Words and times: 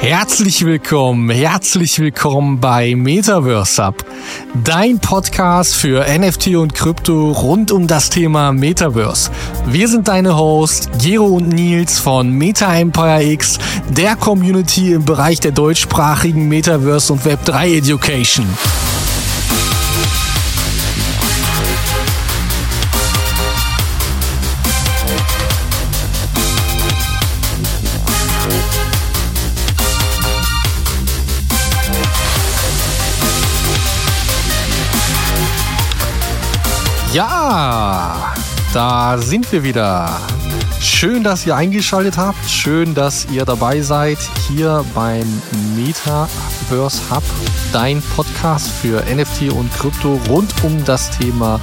Herzlich 0.00 0.64
willkommen, 0.64 1.28
herzlich 1.28 1.98
willkommen 1.98 2.58
bei 2.58 2.94
Metaverse 2.94 3.86
Hub, 3.86 4.02
dein 4.64 4.98
Podcast 4.98 5.74
für 5.76 6.06
NFT 6.08 6.56
und 6.56 6.74
Krypto 6.74 7.32
rund 7.32 7.70
um 7.70 7.86
das 7.86 8.08
Thema 8.08 8.50
Metaverse. 8.52 9.30
Wir 9.66 9.88
sind 9.88 10.08
deine 10.08 10.38
Hosts, 10.38 10.88
Gero 11.02 11.26
und 11.26 11.50
Nils 11.50 11.98
von 11.98 12.30
Meta 12.30 12.74
Empire 12.74 13.22
X, 13.22 13.58
der 13.90 14.16
Community 14.16 14.94
im 14.94 15.04
Bereich 15.04 15.38
der 15.38 15.52
deutschsprachigen 15.52 16.48
Metaverse 16.48 17.12
und 17.12 17.22
Web3 17.22 17.76
Education. 17.76 18.46
Da 38.72 39.18
sind 39.18 39.50
wir 39.52 39.62
wieder. 39.64 40.20
Schön, 40.80 41.24
dass 41.24 41.46
ihr 41.46 41.56
eingeschaltet 41.56 42.16
habt. 42.16 42.48
Schön, 42.48 42.94
dass 42.94 43.26
ihr 43.30 43.44
dabei 43.44 43.80
seid 43.80 44.18
hier 44.48 44.84
beim 44.94 45.26
Metaverse 45.76 47.00
Hub, 47.10 47.22
dein 47.72 48.00
Podcast 48.14 48.68
für 48.68 49.02
NFT 49.02 49.52
und 49.52 49.72
Krypto 49.74 50.20
rund 50.28 50.52
um 50.62 50.84
das 50.84 51.10
Thema 51.10 51.60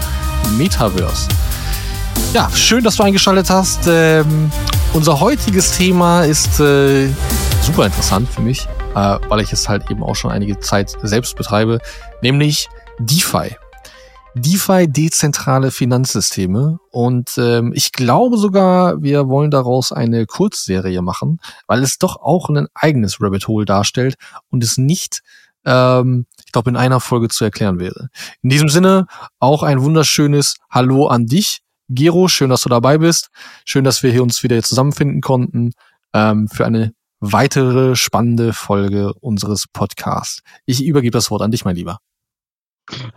Metaverse. 0.58 1.28
Ja, 2.34 2.50
schön, 2.54 2.84
dass 2.84 2.98
du 2.98 3.04
eingeschaltet 3.04 3.50
hast. 3.50 3.88
Ähm, 3.88 4.52
unser 4.94 5.20
heutiges 5.20 5.78
Thema 5.78 6.24
ist 6.24 6.60
äh, 6.60 7.10
super 7.62 7.86
interessant 7.86 8.30
für 8.30 8.42
mich, 8.42 8.68
äh, 8.96 9.18
weil 9.30 9.42
ich 9.42 9.54
es 9.54 9.70
halt 9.70 9.90
eben 9.90 10.04
auch 10.04 10.16
schon 10.16 10.32
einige 10.32 10.60
Zeit 10.60 10.96
selbst 11.02 11.36
betreibe, 11.38 11.80
nämlich 12.22 12.68
DeFi. 13.00 13.56
DeFi 14.40 14.88
dezentrale 14.88 15.72
Finanzsysteme 15.72 16.80
und 16.92 17.38
ähm, 17.38 17.74
ich 17.76 17.92
glaube 17.92 18.38
sogar, 18.38 19.02
wir 19.02 19.28
wollen 19.28 19.52
daraus 19.52 19.92
eine 19.92 20.26
Kurzserie 20.26 21.02
machen, 21.02 21.40
weil 21.68 21.82
es 21.82 21.98
doch 21.98 22.18
auch 22.18 22.50
ein 22.50 22.68
eigenes 22.74 23.20
Rabbit 23.20 23.48
Hole 23.48 23.66
darstellt 23.66 24.16
und 24.50 24.64
es 24.64 24.78
nicht, 24.78 25.22
ähm, 25.66 26.28
ich 26.46 26.52
glaube, 26.52 26.70
in 26.70 26.76
einer 26.76 27.00
Folge 27.00 27.30
zu 27.30 27.44
erklären 27.44 27.80
wäre. 27.80 28.10
In 28.42 28.50
diesem 28.50 28.70
Sinne 28.70 29.08
auch 29.40 29.64
ein 29.64 29.82
wunderschönes 29.82 30.56
Hallo 30.70 31.08
an 31.08 31.26
dich, 31.26 31.62
Gero. 31.90 32.28
Schön, 32.28 32.50
dass 32.50 32.62
du 32.62 32.70
dabei 32.70 32.98
bist. 32.98 33.30
Schön, 33.66 33.84
dass 33.84 34.04
wir 34.04 34.12
hier 34.12 34.24
uns 34.24 34.44
wieder 34.44 34.62
zusammenfinden 34.62 35.22
konnten 35.22 35.72
ähm, 36.14 36.48
für 36.48 36.66
eine 36.66 36.94
weitere 37.20 37.96
spannende 37.96 38.54
Folge 38.54 39.14
unseres 39.16 39.66
Podcasts. 39.72 40.42
Ich 40.66 40.84
übergebe 40.84 41.18
das 41.18 41.32
Wort 41.32 41.42
an 41.42 41.52
dich, 41.52 41.66
mein 41.66 41.76
Lieber. 41.76 42.00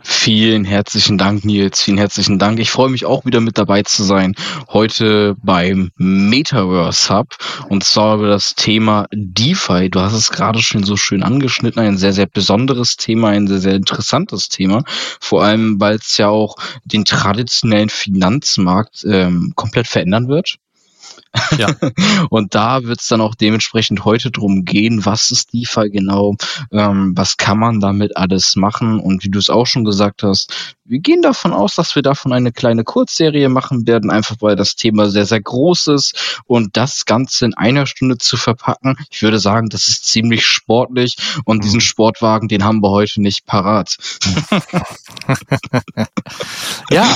Vielen 0.02 0.64
herzlichen 0.64 1.16
Dank, 1.16 1.44
Nils. 1.44 1.80
Vielen 1.82 1.98
herzlichen 1.98 2.38
Dank. 2.38 2.58
Ich 2.58 2.70
freue 2.70 2.90
mich 2.90 3.06
auch 3.06 3.24
wieder 3.24 3.40
mit 3.40 3.56
dabei 3.56 3.82
zu 3.82 4.02
sein. 4.02 4.34
Heute 4.68 5.36
beim 5.42 5.90
Metaverse 5.96 7.14
Hub. 7.14 7.36
Und 7.68 7.84
zwar 7.84 8.16
über 8.16 8.28
das 8.28 8.54
Thema 8.54 9.06
DeFi. 9.12 9.88
Du 9.90 10.00
hast 10.00 10.14
es 10.14 10.30
gerade 10.30 10.60
schon 10.60 10.82
so 10.82 10.96
schön 10.96 11.22
angeschnitten. 11.22 11.80
Ein 11.80 11.98
sehr, 11.98 12.12
sehr 12.12 12.26
besonderes 12.26 12.96
Thema, 12.96 13.28
ein 13.28 13.46
sehr, 13.46 13.60
sehr 13.60 13.74
interessantes 13.74 14.48
Thema. 14.48 14.82
Vor 15.20 15.44
allem, 15.44 15.80
weil 15.80 15.96
es 15.96 16.16
ja 16.16 16.28
auch 16.28 16.56
den 16.84 17.04
traditionellen 17.04 17.90
Finanzmarkt 17.90 19.04
ähm, 19.04 19.52
komplett 19.54 19.86
verändern 19.86 20.28
wird. 20.28 20.56
Ja. 21.58 21.68
und 22.30 22.54
da 22.54 22.84
wird 22.84 23.00
es 23.00 23.08
dann 23.08 23.20
auch 23.20 23.34
dementsprechend 23.34 24.04
heute 24.04 24.30
drum 24.30 24.64
gehen, 24.64 25.04
was 25.04 25.30
ist 25.30 25.52
DeFi 25.52 25.90
genau, 25.90 26.36
ähm, 26.72 27.12
was 27.16 27.36
kann 27.36 27.58
man 27.58 27.80
damit 27.80 28.16
alles 28.16 28.56
machen 28.56 29.00
und 29.00 29.24
wie 29.24 29.30
du 29.30 29.38
es 29.38 29.50
auch 29.50 29.66
schon 29.66 29.84
gesagt 29.84 30.22
hast, 30.22 30.76
wir 30.90 30.98
gehen 30.98 31.22
davon 31.22 31.52
aus, 31.52 31.76
dass 31.76 31.94
wir 31.94 32.02
davon 32.02 32.32
eine 32.32 32.50
kleine 32.50 32.82
Kurzserie 32.82 33.48
machen 33.48 33.86
werden, 33.86 34.10
einfach 34.10 34.34
weil 34.40 34.56
das 34.56 34.74
Thema 34.74 35.08
sehr, 35.08 35.24
sehr 35.24 35.40
groß 35.40 35.86
ist 35.86 36.42
und 36.46 36.76
das 36.76 37.04
Ganze 37.04 37.44
in 37.44 37.54
einer 37.54 37.86
Stunde 37.86 38.18
zu 38.18 38.36
verpacken, 38.36 38.96
ich 39.08 39.22
würde 39.22 39.38
sagen, 39.38 39.68
das 39.68 39.86
ist 39.86 40.04
ziemlich 40.06 40.44
sportlich 40.44 41.14
und 41.44 41.58
mhm. 41.58 41.62
diesen 41.62 41.80
Sportwagen, 41.80 42.48
den 42.48 42.64
haben 42.64 42.82
wir 42.82 42.90
heute 42.90 43.20
nicht 43.22 43.46
parat. 43.46 43.98
ja, 46.90 47.06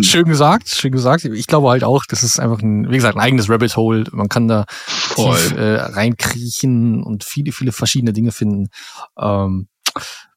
schön 0.00 0.24
gesagt, 0.24 0.70
schön 0.70 0.92
gesagt. 0.92 1.26
Ich 1.26 1.46
glaube 1.46 1.68
halt 1.68 1.84
auch, 1.84 2.04
das 2.08 2.22
ist 2.22 2.40
einfach 2.40 2.62
ein, 2.62 2.90
wie 2.90 2.96
gesagt, 2.96 3.18
ein 3.18 3.31
eigenes 3.32 3.48
Rabbit 3.48 3.76
Hole. 3.76 4.04
Man 4.12 4.28
kann 4.28 4.48
da 4.48 4.66
tief 5.14 5.52
äh, 5.52 5.76
reinkriechen 5.76 7.02
und 7.02 7.24
viele, 7.24 7.52
viele 7.52 7.72
verschiedene 7.72 8.12
Dinge 8.12 8.32
finden. 8.32 8.68
Ähm, 9.18 9.68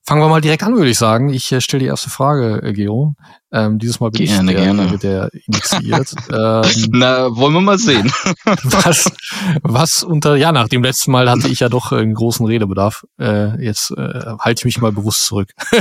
Fangen 0.07 0.22
wir 0.22 0.29
mal 0.29 0.41
direkt 0.41 0.61
an, 0.61 0.75
würde 0.75 0.91
ich 0.91 1.00
sagen. 1.00 1.29
Ich 1.29 1.51
äh, 1.51 1.61
stelle 1.61 1.79
die 1.79 1.88
erste 1.88 2.11
Frage, 2.11 2.61
äh, 2.61 2.73
Gero. 2.73 3.16
Ähm, 3.51 3.79
dieses 3.79 4.00
Mal 4.00 4.11
bin 4.11 4.28
gerne, 4.28 4.51
ich 4.51 4.57
der, 4.57 4.66
gerne. 4.66 4.97
der 5.00 5.29
initiiert. 5.47 6.13
ähm, 6.31 6.89
Na, 6.91 7.35
wollen 7.35 7.56
wir 7.56 7.61
mal 7.61 7.79
sehen. 7.79 8.11
was, 8.45 9.12
was 9.63 10.03
unter, 10.03 10.35
ja, 10.35 10.51
nach 10.51 10.67
dem 10.67 10.83
letzten 10.83 11.12
Mal 11.12 11.27
hatte 11.27 11.47
ich 11.47 11.62
ja 11.62 11.69
doch 11.69 11.91
einen 11.91 12.13
großen 12.13 12.45
Redebedarf. 12.45 13.03
Äh, 13.19 13.59
jetzt 13.63 13.89
äh, 13.97 14.35
halte 14.39 14.59
ich 14.59 14.66
mich 14.66 14.79
mal 14.79 14.91
bewusst 14.91 15.25
zurück. 15.25 15.50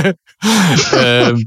ähm, 0.97 1.45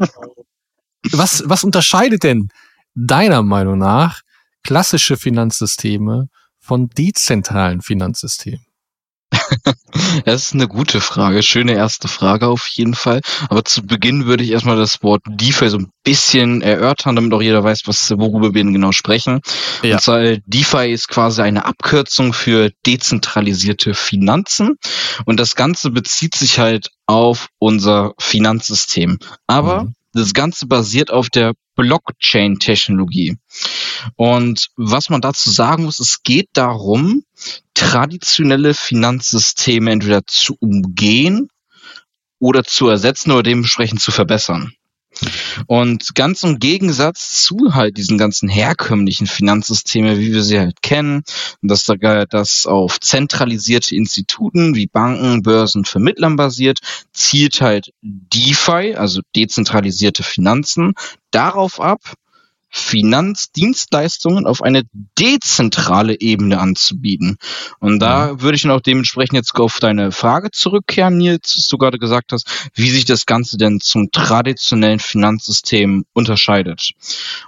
was, 1.10 1.42
was 1.46 1.64
unterscheidet 1.64 2.22
denn 2.22 2.48
deiner 2.94 3.42
Meinung 3.42 3.78
nach 3.78 4.20
klassische 4.68 5.16
Finanzsysteme 5.16 6.28
von 6.58 6.90
dezentralen 6.90 7.80
Finanzsystemen? 7.80 8.66
Das 10.26 10.44
ist 10.44 10.54
eine 10.54 10.68
gute 10.68 11.00
Frage, 11.00 11.42
schöne 11.42 11.72
erste 11.72 12.06
Frage 12.06 12.48
auf 12.48 12.68
jeden 12.68 12.94
Fall. 12.94 13.22
Aber 13.48 13.64
zu 13.64 13.82
Beginn 13.82 14.26
würde 14.26 14.44
ich 14.44 14.50
erstmal 14.50 14.76
das 14.76 15.02
Wort 15.02 15.22
DeFi 15.26 15.70
so 15.70 15.78
ein 15.78 15.90
bisschen 16.04 16.60
erörtern, 16.60 17.16
damit 17.16 17.32
auch 17.32 17.40
jeder 17.40 17.64
weiß, 17.64 17.82
was, 17.86 18.10
worüber 18.10 18.54
wir 18.54 18.62
denn 18.62 18.74
genau 18.74 18.92
sprechen. 18.92 19.40
Ja. 19.82 19.96
Und 19.96 20.02
zwar 20.02 20.36
DeFi 20.44 20.92
ist 20.92 21.08
quasi 21.08 21.40
eine 21.40 21.64
Abkürzung 21.64 22.34
für 22.34 22.70
dezentralisierte 22.84 23.94
Finanzen. 23.94 24.76
Und 25.24 25.40
das 25.40 25.54
Ganze 25.54 25.90
bezieht 25.90 26.34
sich 26.34 26.58
halt 26.58 26.90
auf 27.06 27.48
unser 27.58 28.12
Finanzsystem. 28.18 29.18
Aber 29.46 29.84
mhm. 29.84 29.94
Das 30.18 30.34
Ganze 30.34 30.66
basiert 30.66 31.10
auf 31.10 31.30
der 31.30 31.54
Blockchain-Technologie. 31.76 33.36
Und 34.16 34.68
was 34.76 35.10
man 35.10 35.20
dazu 35.20 35.50
sagen 35.50 35.84
muss, 35.84 36.00
es 36.00 36.22
geht 36.22 36.48
darum, 36.52 37.24
traditionelle 37.74 38.74
Finanzsysteme 38.74 39.90
entweder 39.90 40.26
zu 40.26 40.56
umgehen 40.60 41.48
oder 42.38 42.64
zu 42.64 42.88
ersetzen 42.88 43.32
oder 43.32 43.42
dementsprechend 43.42 44.00
zu 44.00 44.10
verbessern. 44.10 44.72
Und 45.66 46.14
ganz 46.14 46.42
im 46.42 46.58
Gegensatz 46.58 47.44
zu 47.44 47.74
halt 47.74 47.96
diesen 47.96 48.18
ganzen 48.18 48.48
herkömmlichen 48.48 49.26
Finanzsysteme, 49.26 50.18
wie 50.18 50.32
wir 50.32 50.42
sie 50.42 50.58
halt 50.58 50.82
kennen, 50.82 51.22
dass 51.62 51.84
da 51.84 52.24
das 52.26 52.66
auf 52.66 53.00
zentralisierte 53.00 53.94
Instituten 53.94 54.74
wie 54.74 54.86
Banken, 54.86 55.42
Börsen, 55.42 55.84
Vermittlern 55.84 56.36
basiert, 56.36 56.78
zielt 57.12 57.60
halt 57.60 57.92
DeFi, 58.02 58.94
also 58.94 59.20
dezentralisierte 59.34 60.22
Finanzen, 60.22 60.94
darauf 61.30 61.80
ab, 61.80 62.00
Finanzdienstleistungen 62.70 64.46
auf 64.46 64.62
eine 64.62 64.82
dezentrale 65.18 66.20
Ebene 66.20 66.58
anzubieten. 66.60 67.38
Und 67.80 68.00
da 68.00 68.32
mhm. 68.32 68.42
würde 68.42 68.56
ich 68.56 68.62
dann 68.62 68.72
auch 68.72 68.80
dementsprechend 68.80 69.34
jetzt 69.34 69.54
auf 69.56 69.78
deine 69.80 70.12
Frage 70.12 70.50
zurückkehren, 70.50 71.16
Nils, 71.16 71.54
was 71.56 71.68
du 71.68 71.78
gerade 71.78 71.98
gesagt 71.98 72.32
hast, 72.32 72.46
wie 72.74 72.90
sich 72.90 73.04
das 73.04 73.26
Ganze 73.26 73.56
denn 73.56 73.80
zum 73.80 74.10
traditionellen 74.10 74.98
Finanzsystem 74.98 76.04
unterscheidet. 76.12 76.92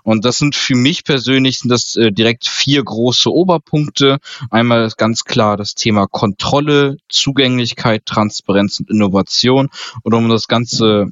Und 0.02 0.25
das 0.25 0.38
sind 0.38 0.55
für 0.55 0.75
mich 0.75 1.05
persönlich 1.05 1.58
sind 1.58 1.70
das 1.70 1.96
äh, 1.96 2.12
direkt 2.12 2.46
vier 2.46 2.82
große 2.82 3.31
Oberpunkte. 3.31 4.19
Einmal 4.50 4.90
ganz 4.96 5.25
klar 5.25 5.56
das 5.56 5.75
Thema 5.75 6.06
Kontrolle, 6.06 6.96
Zugänglichkeit, 7.08 8.06
Transparenz 8.06 8.81
und 8.81 8.90
Innovation. 8.90 9.69
Und 10.02 10.14
um 10.14 10.28
das 10.28 10.49
Ganze 10.49 11.11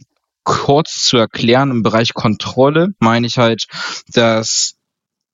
kurz 0.48 1.04
zu 1.04 1.18
erklären, 1.18 1.70
im 1.70 1.82
Bereich 1.82 2.14
Kontrolle 2.14 2.88
meine 3.00 3.26
ich 3.26 3.36
halt, 3.36 3.66
dass 4.12 4.76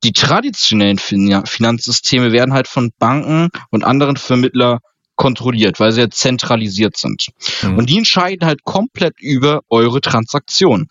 die 0.03 0.13
traditionellen 0.13 0.99
Finanzsysteme 0.99 2.33
werden 2.33 2.53
halt 2.53 2.67
von 2.67 2.91
Banken 2.99 3.49
und 3.71 3.85
anderen 3.85 4.17
Vermittler 4.17 4.81
kontrolliert, 5.17 5.79
weil 5.79 5.93
sie 5.93 6.01
ja 6.01 6.11
zentralisiert 6.11 6.97
sind. 6.97 7.29
Mhm. 7.63 7.79
Und 7.79 7.89
die 7.89 7.97
entscheiden 7.97 8.47
halt 8.47 8.65
komplett 8.65 9.15
über 9.21 9.61
eure 9.69 10.01
Transaktion 10.01 10.89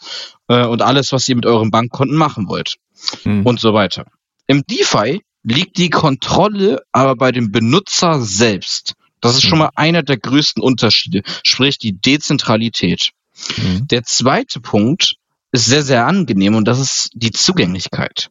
äh, 0.48 0.66
und 0.66 0.82
alles, 0.82 1.12
was 1.12 1.28
ihr 1.28 1.36
mit 1.36 1.46
euren 1.46 1.70
Bankkonten 1.70 2.16
machen 2.16 2.48
wollt 2.48 2.78
mhm. 3.26 3.46
und 3.46 3.60
so 3.60 3.74
weiter. 3.74 4.06
Im 4.48 4.64
DeFi 4.66 5.22
liegt 5.44 5.78
die 5.78 5.90
Kontrolle 5.90 6.82
aber 6.94 7.18
bei 7.18 7.34
dem 7.34 7.52
Benutzer 7.52 8.22
selbst. 8.22 8.94
Das 9.20 9.36
ist 9.36 9.44
schon 9.44 9.58
mhm. 9.58 9.66
mal 9.66 9.72
einer 9.76 10.04
der 10.04 10.18
größten 10.18 10.64
Unterschiede, 10.64 11.24
sprich 11.44 11.78
die 11.78 12.00
Dezentralität. 12.00 13.12
Mhm. 13.58 13.88
Der 13.88 14.04
zweite 14.04 14.60
Punkt 14.60 15.16
ist 15.52 15.66
sehr, 15.66 15.84
sehr 15.84 16.06
angenehm 16.06 16.56
und 16.56 16.68
das 16.68 16.80
ist 16.80 17.10
die 17.14 17.32
Zugänglichkeit. 17.32 18.30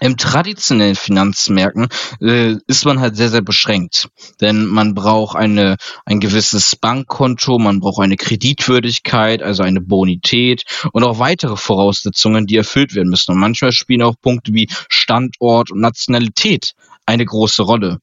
Im 0.00 0.16
traditionellen 0.16 0.96
Finanzmärkten 0.96 1.88
äh, 2.20 2.56
ist 2.66 2.86
man 2.86 3.00
halt 3.00 3.14
sehr, 3.14 3.28
sehr 3.28 3.42
beschränkt. 3.42 4.08
Denn 4.40 4.66
man 4.66 4.94
braucht 4.94 5.36
eine, 5.36 5.76
ein 6.06 6.18
gewisses 6.18 6.76
Bankkonto, 6.76 7.58
man 7.58 7.80
braucht 7.80 8.02
eine 8.02 8.16
Kreditwürdigkeit, 8.16 9.42
also 9.42 9.62
eine 9.62 9.80
Bonität 9.80 10.64
und 10.92 11.04
auch 11.04 11.18
weitere 11.18 11.56
Voraussetzungen, 11.56 12.46
die 12.46 12.56
erfüllt 12.56 12.94
werden 12.94 13.10
müssen. 13.10 13.32
Und 13.32 13.38
manchmal 13.38 13.72
spielen 13.72 14.02
auch 14.02 14.14
Punkte 14.20 14.54
wie 14.54 14.68
Standort 14.88 15.70
und 15.70 15.80
Nationalität 15.80 16.72
eine 17.04 17.26
große 17.26 17.62
Rolle. 17.62 17.98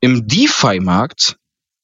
Im 0.00 0.26
DeFi-Markt 0.26 1.36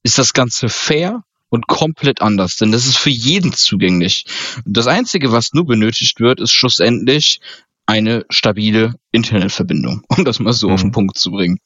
ist 0.02 0.19
das 0.19 0.32
Ganze 0.32 0.69
fair 0.69 1.22
und 1.48 1.66
komplett 1.66 2.22
anders, 2.22 2.56
denn 2.56 2.72
das 2.72 2.87
ist 2.87 2.96
für 2.96 3.10
jeden 3.10 3.52
zugänglich. 3.52 4.25
Das 4.64 4.87
Einzige, 4.87 5.32
was 5.32 5.52
nur 5.52 5.66
benötigt 5.66 6.20
wird, 6.20 6.40
ist 6.40 6.52
schlussendlich 6.52 7.40
eine 7.87 8.26
stabile 8.31 8.94
Internetverbindung, 9.12 10.02
um 10.08 10.25
das 10.25 10.40
mal 10.40 10.52
so 10.52 10.69
mhm. 10.69 10.75
auf 10.75 10.81
den 10.81 10.88
mhm. 10.88 10.93
Punkt 10.93 11.19
zu 11.19 11.31
bringen. 11.31 11.58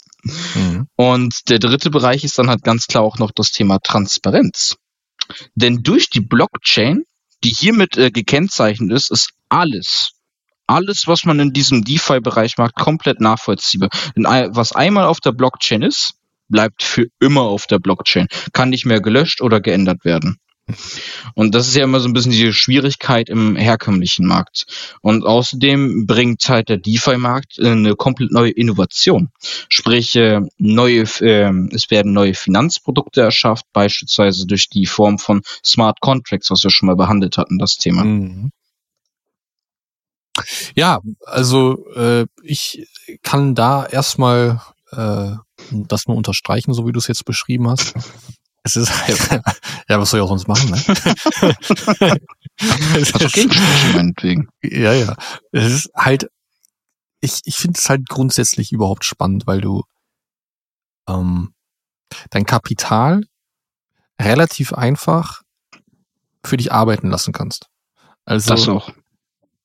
Mhm. 0.55 0.87
Und 0.97 1.49
der 1.49 1.59
dritte 1.59 1.91
Bereich 1.91 2.25
ist 2.25 2.39
dann 2.39 2.51
halt 2.51 2.63
ganz 2.63 2.87
klar 2.87 3.03
auch 3.03 3.19
noch 3.19 3.31
das 3.31 3.53
Thema 3.53 3.79
Transparenz. 3.79 4.77
Denn 5.55 5.83
durch 5.83 6.11
die 6.11 6.21
Blockchain, 6.21 7.05
die 7.43 7.51
hiermit 7.51 7.97
äh, 7.97 8.11
gekennzeichnet 8.11 8.93
ist, 8.93 9.11
ist 9.11 9.31
alles, 9.49 10.13
alles, 10.67 11.07
was 11.07 11.25
man 11.25 11.41
in 11.41 11.53
diesem 11.53 11.85
DeFi-Bereich 11.85 12.59
macht, 12.59 12.75
komplett 12.75 13.21
nachvollziehbar. 13.21 13.89
Denn 14.15 14.25
was 14.25 14.73
einmal 14.73 15.07
auf 15.07 15.21
der 15.21 15.33
Blockchain 15.33 15.83
ist, 15.83 16.15
bleibt 16.51 16.83
für 16.83 17.07
immer 17.21 17.43
auf 17.43 17.67
der 17.67 17.79
Blockchain, 17.79 18.29
kann 18.53 18.71
nicht 18.71 18.87
mehr 18.87 19.01
gelöscht 19.01 19.41
oder 19.41 19.61
geändert 19.61 20.05
werden. 20.05 20.39
Und 21.35 21.55
das 21.55 21.69
ist 21.69 21.77
ja 21.77 21.85
immer 21.85 22.01
so 22.01 22.09
ein 22.09 22.13
bisschen 22.13 22.33
die 22.33 22.53
Schwierigkeit 22.53 23.29
im 23.29 23.57
herkömmlichen 23.57 24.27
Markt. 24.27 24.67
Und 25.01 25.25
außerdem 25.25 26.07
bringt 26.07 26.49
halt 26.49 26.69
der 26.69 26.77
DeFi-Markt 26.77 27.59
eine 27.61 27.97
komplett 27.97 28.31
neue 28.31 28.51
Innovation. 28.51 29.31
Sprich, 29.69 30.15
äh, 30.17 30.41
neue, 30.59 31.03
äh, 31.21 31.53
es 31.73 31.91
werden 31.91 32.13
neue 32.13 32.35
Finanzprodukte 32.35 33.21
erschafft, 33.21 33.67
beispielsweise 33.73 34.47
durch 34.47 34.69
die 34.69 34.87
Form 34.87 35.19
von 35.19 35.43
Smart 35.65 36.01
Contracts, 36.01 36.51
was 36.51 36.63
wir 36.63 36.71
schon 36.71 36.87
mal 36.87 36.97
behandelt 36.97 37.39
hatten, 37.39 37.59
das 37.59 37.77
Thema. 37.77 38.05
Mhm. 38.05 38.51
Ja, 40.75 41.01
also 41.27 41.87
äh, 41.95 42.27
ich 42.43 42.87
kann 43.23 43.55
da 43.55 43.85
erstmal 43.85 44.61
äh, 44.93 45.33
das 45.71 46.07
nur 46.07 46.17
unterstreichen, 46.17 46.75
so 46.75 46.87
wie 46.87 46.93
du 46.93 46.99
es 46.99 47.07
jetzt 47.07 47.25
beschrieben 47.25 47.69
hast. 47.69 47.95
Es 48.63 48.77
ist 48.77 49.07
halt, 49.07 49.43
ja, 49.89 49.99
was 49.99 50.11
soll 50.11 50.21
ich 50.21 50.25
auch 50.25 50.29
sonst 50.29 50.49
machen, 50.49 50.71
ne? 50.71 50.77
es 52.97 53.15
also 53.15 53.27
ist, 53.27 53.95
meinetwegen. 53.95 54.49
Ja, 54.63 54.93
ja. 54.93 55.17
Es 55.53 55.73
ist 55.73 55.91
halt, 55.95 56.29
ich, 57.21 57.41
ich 57.45 57.57
finde 57.57 57.79
es 57.79 57.89
halt 57.89 58.09
grundsätzlich 58.09 58.73
überhaupt 58.73 59.05
spannend, 59.05 59.47
weil 59.47 59.61
du 59.61 59.85
ähm, 61.09 61.55
dein 62.31 62.45
Kapital 62.45 63.25
relativ 64.21 64.73
einfach 64.73 65.43
für 66.45 66.57
dich 66.57 66.73
arbeiten 66.73 67.09
lassen 67.11 67.33
kannst. 67.33 67.67
Also, 68.25 68.51
das 68.51 68.69
auch. 68.69 68.91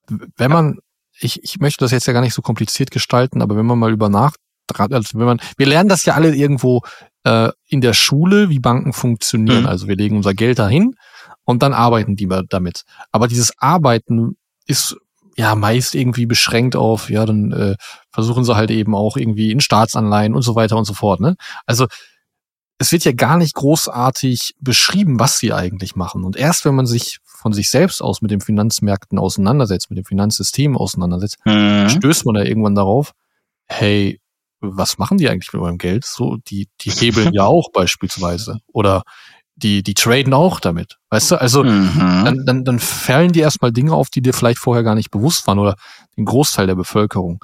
Wenn 0.08 0.52
man, 0.52 0.80
ich, 1.20 1.44
ich 1.44 1.60
möchte 1.60 1.84
das 1.84 1.92
jetzt 1.92 2.08
ja 2.08 2.14
gar 2.14 2.22
nicht 2.22 2.34
so 2.34 2.42
kompliziert 2.42 2.92
gestalten, 2.92 3.42
aber 3.42 3.56
wenn 3.56 3.66
man 3.66 3.80
mal 3.80 3.92
über 3.92 4.10
nach, 4.10 4.36
also 4.74 5.20
wenn 5.20 5.26
man, 5.26 5.40
wir 5.58 5.68
lernen 5.68 5.90
das 5.90 6.06
ja 6.06 6.14
alle 6.14 6.36
irgendwo 6.36 6.82
äh, 7.24 7.50
in 7.68 7.82
der 7.82 7.94
Schule, 7.94 8.50
wie 8.50 8.60
Banken 8.60 8.94
funktionieren. 8.94 9.62
Mhm. 9.62 9.68
Also 9.68 9.88
wir 9.88 9.96
legen 9.96 10.18
unser 10.18 10.34
Geld 10.34 10.60
dahin 10.60 10.96
und 11.44 11.64
dann 11.64 11.74
arbeiten 11.74 12.16
die 12.16 12.30
damit. 12.50 12.84
Aber 13.12 13.28
dieses 13.28 13.54
Arbeiten 13.60 14.38
ist 14.66 14.96
ja 15.38 15.56
meist 15.56 15.96
irgendwie 15.96 16.26
beschränkt 16.26 16.76
auf, 16.76 17.10
ja, 17.10 17.26
dann 17.26 17.52
äh, 17.52 17.76
versuchen 18.10 18.46
sie 18.46 18.56
halt 18.56 18.72
eben 18.72 18.96
auch 18.96 19.18
irgendwie 19.18 19.52
in 19.52 19.60
Staatsanleihen 19.60 20.34
und 20.34 20.44
so 20.44 20.56
weiter 20.56 20.78
und 20.78 20.86
so 20.86 20.94
fort. 20.94 21.20
Ne? 21.20 21.36
Also 21.66 21.88
es 22.78 22.92
wird 22.92 23.06
ja 23.06 23.12
gar 23.12 23.38
nicht 23.38 23.54
großartig 23.54 24.56
beschrieben, 24.60 25.20
was 25.20 25.38
sie 25.38 25.54
eigentlich 25.54 25.96
machen. 25.96 26.24
Und 26.24 26.36
erst 26.36 26.66
wenn 26.66 26.76
man 26.76 26.86
sich 26.86 27.20
von 27.24 27.54
sich 27.54 27.70
selbst 27.70 28.02
aus 28.02 28.22
mit 28.22 28.32
den 28.32 28.42
Finanzmärkten 28.42 29.20
auseinandersetzt, 29.20 29.90
mit 29.90 29.98
dem 29.98 30.06
Finanzsystem 30.06 30.76
auseinandersetzt, 30.76 31.38
mhm. 31.46 31.90
stößt 31.90 32.26
man 32.26 32.36
da 32.36 32.44
irgendwann 32.44 32.76
darauf, 32.76 33.12
hey, 33.66 34.20
was 34.72 34.98
machen 34.98 35.18
die 35.18 35.30
eigentlich 35.30 35.52
mit 35.54 35.62
eurem 35.62 35.78
Geld? 35.78 36.06
So, 36.06 36.38
die, 36.48 36.68
die 36.82 36.92
hebeln 36.92 37.34
ja 37.34 37.44
auch 37.44 37.72
beispielsweise. 37.72 38.60
Oder 38.68 39.04
die, 39.56 39.84
die 39.84 39.94
traden 39.94 40.34
auch 40.34 40.60
damit. 40.60 40.98
Weißt 41.10 41.32
du? 41.32 41.42
Also 41.42 41.64
mhm. 41.64 42.24
dann, 42.26 42.46
dann, 42.46 42.66
dann 42.66 42.80
fallen 42.80 43.32
die 43.32 43.40
erstmal 43.40 43.72
Dinge 43.72 43.94
auf, 43.94 44.10
die 44.10 44.22
dir 44.22 44.34
vielleicht 44.34 44.60
vorher 44.60 44.84
gar 44.84 44.96
nicht 44.96 45.12
bewusst 45.12 45.48
waren 45.48 45.60
oder 45.60 45.76
den 46.18 46.26
Großteil 46.26 46.68
der 46.68 46.76
Bevölkerung. 46.76 47.44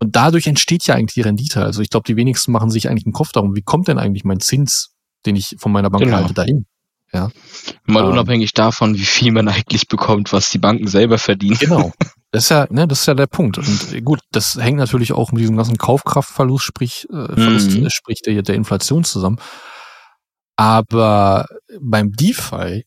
Und 0.00 0.16
dadurch 0.16 0.46
entsteht 0.46 0.86
ja 0.86 0.96
eigentlich 0.96 1.14
die 1.14 1.22
Rendite. 1.22 1.62
Also 1.62 1.80
ich 1.80 1.90
glaube, 1.90 2.04
die 2.06 2.16
wenigsten 2.16 2.52
machen 2.52 2.70
sich 2.70 2.88
eigentlich 2.88 3.06
einen 3.06 3.12
Kopf 3.12 3.32
darum, 3.32 3.54
wie 3.54 3.62
kommt 3.62 3.88
denn 3.88 3.98
eigentlich 3.98 4.24
mein 4.24 4.40
Zins, 4.40 4.92
den 5.24 5.36
ich 5.36 5.56
von 5.58 5.72
meiner 5.72 5.90
Bank 5.90 6.04
genau. 6.04 6.16
halte, 6.16 6.34
dahin? 6.34 6.66
Ja. 7.12 7.30
Mal 7.86 8.04
ähm, 8.04 8.10
unabhängig 8.10 8.52
davon, 8.52 8.96
wie 8.96 9.04
viel 9.04 9.30
man 9.30 9.48
eigentlich 9.48 9.86
bekommt, 9.88 10.32
was 10.32 10.50
die 10.50 10.58
Banken 10.58 10.88
selber 10.88 11.18
verdienen. 11.18 11.58
Genau. 11.58 11.92
Das 12.34 12.42
ist 12.42 12.48
ja, 12.48 12.66
ne, 12.68 12.88
das 12.88 13.02
ist 13.02 13.06
ja 13.06 13.14
der 13.14 13.28
Punkt. 13.28 13.58
Und 13.58 14.04
gut, 14.04 14.18
das 14.32 14.56
hängt 14.56 14.78
natürlich 14.78 15.12
auch 15.12 15.30
mit 15.30 15.40
diesem 15.40 15.56
ganzen 15.56 15.78
Kaufkraftverlust, 15.78 16.64
sprich, 16.64 17.06
äh, 17.08 17.32
Verlust, 17.32 17.70
mhm. 17.70 17.88
sprich 17.90 18.22
der, 18.22 18.42
der 18.42 18.56
Inflation 18.56 19.04
zusammen. 19.04 19.38
Aber 20.56 21.46
beim 21.80 22.10
DeFi 22.10 22.86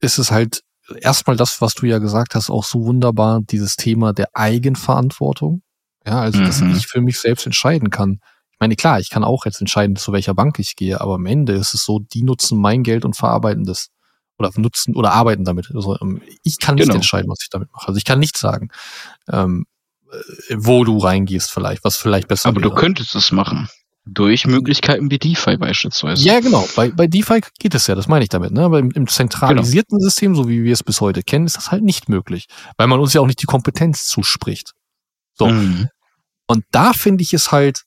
ist 0.00 0.16
es 0.16 0.30
halt 0.30 0.62
erstmal 0.98 1.36
das, 1.36 1.60
was 1.60 1.74
du 1.74 1.84
ja 1.84 1.98
gesagt 1.98 2.34
hast, 2.34 2.48
auch 2.48 2.64
so 2.64 2.86
wunderbar, 2.86 3.42
dieses 3.42 3.76
Thema 3.76 4.14
der 4.14 4.28
Eigenverantwortung. 4.32 5.60
Ja, 6.06 6.20
also, 6.22 6.40
dass 6.40 6.62
mhm. 6.62 6.74
ich 6.74 6.86
für 6.86 7.02
mich 7.02 7.18
selbst 7.18 7.44
entscheiden 7.44 7.90
kann. 7.90 8.20
Ich 8.52 8.60
meine, 8.60 8.76
klar, 8.76 8.98
ich 8.98 9.10
kann 9.10 9.24
auch 9.24 9.44
jetzt 9.44 9.60
entscheiden, 9.60 9.96
zu 9.96 10.14
welcher 10.14 10.32
Bank 10.32 10.58
ich 10.58 10.74
gehe, 10.74 11.02
aber 11.02 11.16
am 11.16 11.26
Ende 11.26 11.52
ist 11.52 11.74
es 11.74 11.84
so, 11.84 11.98
die 11.98 12.22
nutzen 12.22 12.58
mein 12.58 12.82
Geld 12.82 13.04
und 13.04 13.14
verarbeiten 13.14 13.64
das 13.64 13.88
oder 14.38 14.50
nutzen 14.56 14.94
oder 14.94 15.12
arbeiten 15.12 15.44
damit. 15.44 15.70
Also 15.74 15.96
ähm, 16.00 16.22
ich 16.42 16.58
kann 16.58 16.76
nicht 16.76 16.84
genau. 16.84 16.96
entscheiden, 16.96 17.30
was 17.30 17.38
ich 17.42 17.50
damit 17.50 17.72
mache. 17.72 17.88
Also 17.88 17.98
ich 17.98 18.04
kann 18.04 18.18
nicht 18.18 18.36
sagen, 18.36 18.70
ähm, 19.30 19.66
äh, 20.10 20.56
wo 20.56 20.84
du 20.84 20.98
reingehst 20.98 21.50
vielleicht, 21.50 21.84
was 21.84 21.96
vielleicht 21.96 22.28
besser 22.28 22.48
Aber 22.50 22.60
wäre. 22.60 22.70
du 22.70 22.76
könntest 22.76 23.14
es 23.14 23.32
machen. 23.32 23.68
Durch 24.08 24.46
Möglichkeiten 24.46 25.10
wie 25.10 25.18
DeFi 25.18 25.56
beispielsweise. 25.56 26.22
Ja, 26.22 26.38
genau. 26.38 26.68
Bei, 26.76 26.90
bei 26.90 27.08
DeFi 27.08 27.40
geht 27.58 27.74
es 27.74 27.88
ja, 27.88 27.96
das 27.96 28.06
meine 28.06 28.22
ich 28.22 28.28
damit. 28.28 28.52
Ne? 28.52 28.62
Aber 28.62 28.78
im, 28.78 28.92
im 28.92 29.08
zentralisierten 29.08 29.98
genau. 29.98 30.08
System, 30.08 30.36
so 30.36 30.48
wie 30.48 30.62
wir 30.62 30.72
es 30.72 30.84
bis 30.84 31.00
heute 31.00 31.24
kennen, 31.24 31.46
ist 31.46 31.56
das 31.56 31.72
halt 31.72 31.82
nicht 31.82 32.08
möglich. 32.08 32.46
Weil 32.76 32.86
man 32.86 33.00
uns 33.00 33.14
ja 33.14 33.20
auch 33.20 33.26
nicht 33.26 33.42
die 33.42 33.46
Kompetenz 33.46 34.06
zuspricht. 34.06 34.74
So. 35.34 35.48
Mhm. 35.48 35.88
Und 36.46 36.64
da 36.70 36.92
finde 36.92 37.22
ich 37.24 37.34
es 37.34 37.50
halt 37.50 37.82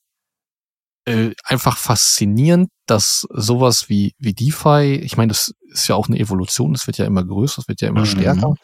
äh, 1.10 1.34
einfach 1.44 1.76
faszinierend, 1.76 2.68
dass 2.86 3.26
sowas 3.30 3.88
wie, 3.88 4.14
wie 4.18 4.34
DeFi, 4.34 5.00
ich 5.02 5.16
meine, 5.16 5.28
das 5.28 5.52
ist 5.70 5.88
ja 5.88 5.94
auch 5.94 6.08
eine 6.08 6.18
Evolution, 6.18 6.72
das 6.72 6.86
wird 6.86 6.98
ja 6.98 7.06
immer 7.06 7.24
größer, 7.24 7.56
das 7.56 7.68
wird 7.68 7.80
ja 7.80 7.88
immer 7.88 8.00
mhm. 8.00 8.06
stärker. 8.06 8.54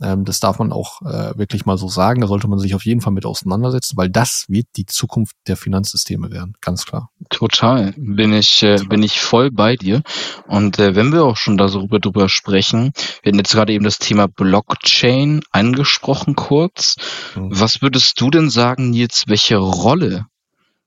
Ähm, 0.00 0.24
das 0.24 0.38
darf 0.38 0.58
man 0.58 0.72
auch 0.72 1.02
äh, 1.02 1.36
wirklich 1.36 1.66
mal 1.66 1.76
so 1.76 1.88
sagen. 1.88 2.20
Da 2.20 2.28
sollte 2.28 2.48
man 2.48 2.58
sich 2.58 2.74
auf 2.74 2.84
jeden 2.84 3.00
Fall 3.00 3.12
mit 3.12 3.26
auseinandersetzen, 3.26 3.96
weil 3.96 4.08
das 4.08 4.44
wird 4.48 4.66
die 4.76 4.86
Zukunft 4.86 5.34
der 5.48 5.56
Finanzsysteme 5.56 6.30
werden, 6.30 6.54
ganz 6.60 6.86
klar. 6.86 7.10
Total, 7.30 7.94
bin 7.96 8.32
ich 8.32 8.62
äh, 8.62 8.76
bin 8.88 9.02
ich 9.02 9.20
voll 9.20 9.50
bei 9.50 9.76
dir. 9.76 10.02
Und 10.46 10.78
äh, 10.78 10.94
wenn 10.94 11.12
wir 11.12 11.24
auch 11.24 11.36
schon 11.36 11.58
darüber 11.58 11.98
drüber 11.98 12.28
sprechen, 12.28 12.92
wir 13.22 13.30
hatten 13.30 13.38
jetzt 13.38 13.52
gerade 13.52 13.72
eben 13.72 13.84
das 13.84 13.98
Thema 13.98 14.28
Blockchain 14.28 15.42
angesprochen 15.50 16.36
kurz. 16.36 16.96
Mhm. 17.34 17.48
Was 17.50 17.82
würdest 17.82 18.20
du 18.20 18.30
denn 18.30 18.50
sagen, 18.50 18.92
jetzt 18.92 19.28
welche 19.28 19.56
Rolle 19.56 20.26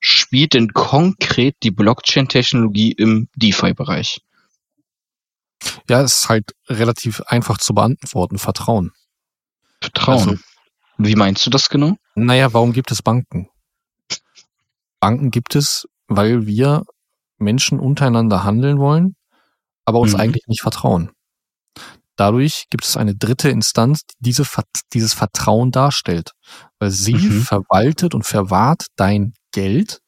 spielt 0.02 0.56
denn 0.56 0.74
konkret 0.74 1.56
die 1.64 1.72
Blockchain-Technologie 1.72 2.92
im 2.92 3.30
DeFi-Bereich? 3.36 4.20
Ja, 5.88 6.02
es 6.02 6.22
ist 6.22 6.30
halt 6.30 6.56
relativ 6.68 7.22
einfach 7.22 7.60
zu 7.60 7.74
beantworten. 7.74 8.40
Vertrauen. 8.40 8.92
Vertrauen. 9.80 10.30
Also, 10.30 10.40
Wie 10.98 11.16
meinst 11.16 11.46
du 11.46 11.50
das 11.50 11.70
genau? 11.70 11.96
Naja, 12.16 12.52
warum 12.54 12.74
gibt 12.74 12.92
es 12.92 13.02
Banken? 13.02 13.48
Banken 15.00 15.32
gibt 15.32 15.56
es, 15.56 15.88
weil 16.08 16.46
wir 16.46 16.84
Menschen 17.38 17.80
untereinander 17.80 18.44
handeln 18.44 18.80
wollen, 18.80 19.16
aber 19.86 20.00
uns 20.00 20.14
mhm. 20.14 20.20
eigentlich 20.20 20.48
nicht 20.48 20.62
vertrauen. 20.62 21.12
Dadurch 22.16 22.66
gibt 22.70 22.86
es 22.86 22.98
eine 22.98 23.16
dritte 23.16 23.50
Instanz, 23.50 24.02
die 24.20 24.30
diese, 24.30 24.46
dieses 24.94 25.14
Vertrauen 25.14 25.72
darstellt, 25.72 26.32
weil 26.80 26.92
sie 26.92 27.16
mhm. 27.16 27.42
verwaltet 27.42 28.14
und 28.14 28.24
verwahrt 28.24 28.88
dein 28.96 29.34
Geld, 29.52 30.02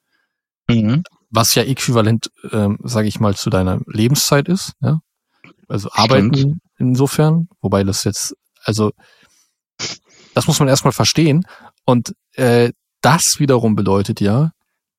mhm. 0.68 1.04
was 1.30 1.56
ja 1.56 1.64
äquivalent, 1.64 2.32
ähm, 2.52 2.78
sage 2.84 3.08
ich 3.08 3.20
mal, 3.20 3.36
zu 3.36 3.50
deiner 3.50 3.80
Lebenszeit 3.88 4.48
ist. 4.48 4.74
Ja? 4.82 5.00
Also 5.68 5.90
arbeiten 5.92 6.36
Stimmt. 6.36 6.62
insofern, 6.78 7.48
wobei 7.62 7.84
das 7.84 8.04
jetzt, 8.04 8.36
also 8.64 8.92
das 10.34 10.48
muss 10.48 10.60
man 10.60 10.68
erstmal 10.68 10.94
verstehen. 10.94 11.46
Und 11.86 12.16
äh, 12.34 12.72
das 13.02 13.40
wiederum 13.40 13.76
bedeutet 13.76 14.22
ja, 14.22 14.52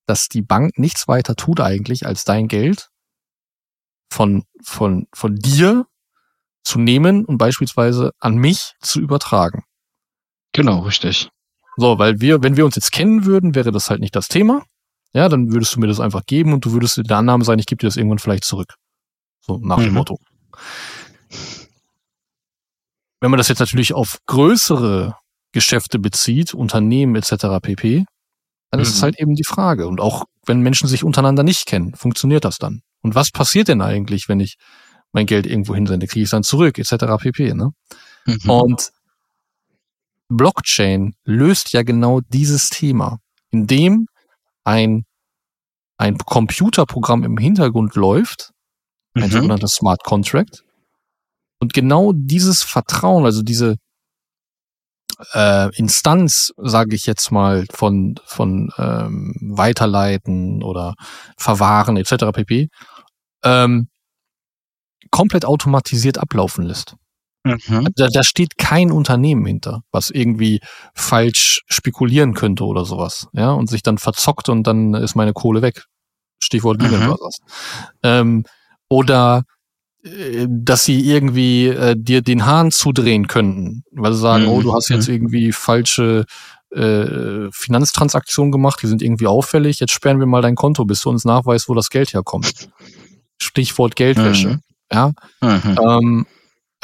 dass 0.07 0.29
die 0.29 0.43
Bank 0.43 0.79
nichts 0.79 1.09
weiter 1.09 1.35
tut 1.35 1.61
eigentlich, 1.61 2.07
als 2.07 2.25
dein 2.25 2.49
Geld 2.49 2.91
von, 4.11 4.45
von, 4.63 5.07
von 5.15 5.37
dir 5.37 5.87
zu 6.63 6.79
nehmen 6.79 7.25
und 7.25 7.39
beispielsweise 7.39 8.13
an 8.21 8.37
mich 8.37 8.75
zu 8.81 9.01
übertragen. 9.01 9.65
Genau, 10.53 10.81
richtig. 10.81 11.31
So, 11.76 11.99
weil 11.99 12.21
wir, 12.21 12.43
wenn 12.43 12.57
wir 12.57 12.64
uns 12.64 12.76
jetzt 12.76 12.93
kennen 12.93 13.25
würden, 13.25 13.54
wäre 13.54 13.73
das 13.73 13.90
halt 13.90 14.00
nicht 14.00 14.14
das 14.16 14.28
Thema. 14.28 14.62
Ja, 15.12 15.28
dann 15.28 15.52
würdest 15.52 15.75
du 15.76 15.81
mir 15.81 15.87
das 15.87 16.00
einfach 16.00 16.25
geben 16.26 16.52
und 16.52 16.64
du 16.64 16.73
würdest 16.73 16.99
in 16.99 17.04
der 17.04 17.19
Annahme 17.19 17.45
sein, 17.45 17.59
ich 17.59 17.66
gebe 17.66 17.81
dir 17.81 17.87
das 17.87 17.97
irgendwann 17.97 18.19
vielleicht 18.19 18.45
zurück. 18.45 18.75
So, 19.40 19.59
nach 19.62 19.78
dem 19.78 19.88
Mhm. 19.88 19.95
Motto. 19.95 20.19
Wenn 23.21 23.31
man 23.31 23.38
das 23.38 23.49
jetzt 23.49 23.61
natürlich 23.61 23.95
auf 23.95 24.19
größere 24.26 25.14
Geschäfte 25.52 25.99
bezieht, 25.99 26.52
Unternehmen 26.54 27.14
etc. 27.16 27.61
pp., 27.62 28.04
dann 28.71 28.81
ist 28.81 28.90
es 28.90 28.99
Mhm. 28.99 29.02
halt 29.02 29.21
eben 29.21 29.35
die 29.35 29.45
Frage. 29.45 29.87
Und 29.87 30.00
auch 30.00 30.25
wenn 30.47 30.61
Menschen 30.61 30.88
sich 30.88 31.04
untereinander 31.04 31.43
nicht 31.45 31.66
kennen, 31.66 31.95
funktioniert 31.95 32.45
das 32.45 32.59
dann? 32.59 32.81
Und 33.02 33.14
was 33.14 33.31
passiert 33.31 33.69
denn 33.69 33.81
eigentlich, 33.83 34.28
wenn 34.28 34.40
ich 34.40 34.57
mein 35.12 35.26
Geld 35.26 35.47
irgendwo 35.47 35.75
hinsende? 35.75 36.07
Kriege 36.07 36.23
ich 36.23 36.26
es 36.26 36.31
dann 36.33 36.43
zurück 36.43 36.78
etc. 36.78 37.16
pp. 37.23 37.54
Ne? 37.54 37.71
Mhm. 38.26 38.50
Und 38.50 38.90
Blockchain 40.28 41.14
löst 41.25 41.73
ja 41.73 41.83
genau 41.83 42.21
dieses 42.21 42.71
Thema, 42.71 43.19
indem 43.50 44.07
ein, 44.64 45.04
ein 45.99 46.19
Computerprogramm 46.19 47.25
im 47.25 47.37
Hintergrund 47.37 47.95
läuft, 47.95 48.52
ein 49.14 49.25
Mhm. 49.25 49.31
sogenannter 49.31 49.69
Smart 49.69 50.02
Contract. 50.04 50.64
Und 51.61 51.73
genau 51.73 52.12
dieses 52.14 52.62
Vertrauen, 52.62 53.25
also 53.25 53.43
diese 53.43 53.76
äh, 55.33 55.75
Instanz, 55.76 56.52
sage 56.57 56.95
ich 56.97 57.07
jetzt 57.07 57.31
mal, 57.31 57.66
von, 57.71 58.16
von 58.25 58.71
ähm, 58.78 59.35
Weiterleiten 59.40 60.62
oder 60.62 60.95
Verwahren 61.38 61.97
etc. 61.97 62.33
pp. 62.33 62.69
Ähm, 63.45 63.88
komplett 65.11 65.45
automatisiert 65.45 66.19
ablaufen 66.19 66.64
lässt. 66.64 66.97
Mhm. 67.45 67.89
Da, 67.97 68.09
da 68.09 68.23
steht 68.23 68.57
kein 68.57 68.91
Unternehmen 68.91 69.45
hinter, 69.45 69.83
was 69.93 70.11
irgendwie 70.11 70.61
falsch 70.95 71.61
spekulieren 71.69 72.35
könnte 72.35 72.65
oder 72.65 72.85
sowas, 72.87 73.29
ja, 73.35 73.53
und 73.53 73.69
sich 73.69 73.83
dann 73.83 73.99
verzockt 73.99 74.49
und 74.49 74.67
dann 74.67 74.95
ist 74.95 75.15
meine 75.15 75.33
Kohle 75.35 75.61
weg. 75.63 75.85
Stichwort 76.43 76.81
Lehman 76.83 77.03
Mhm. 77.03 77.07
Brothers. 77.07 77.39
Ähm, 78.03 78.45
oder 78.89 79.45
äh, 80.05 80.47
dass 80.49 80.85
sie 80.85 81.01
irgendwie 81.11 81.69
äh, 81.69 81.95
dir 81.99 82.23
den 82.23 82.45
Hahn 82.47 82.71
zudrehen 82.71 83.27
könnten, 83.27 83.85
weil 83.93 84.13
sie 84.15 84.21
sagen, 84.21 84.45
Mhm. 84.45 84.49
oh, 84.51 84.63
du 84.63 84.75
hast 84.75 84.89
jetzt 84.89 85.09
irgendwie 85.09 85.53
falsche 85.53 86.25
äh, 86.75 87.49
Finanztransaktionen 87.53 88.51
gemacht, 88.53 88.81
die 88.83 88.87
sind 88.89 89.01
irgendwie 89.01 89.27
auffällig, 89.29 89.81
jetzt 89.81 89.93
sperren 89.93 90.19
wir 90.19 90.27
mal 90.27 90.43
dein 90.43 90.57
Konto, 90.57 90.85
bis 90.85 91.01
du 91.03 91.11
uns 91.11 91.25
nachweist, 91.25 91.69
wo 91.69 91.75
das 91.75 91.89
Geld 91.89 92.13
herkommt. 92.15 92.69
Stichwort 93.41 93.97
Geldwäsche. 93.97 94.49
Mhm. 94.49 94.61
Ja, 94.93 95.13
Mhm. 95.41 95.79
ähm, 95.83 96.27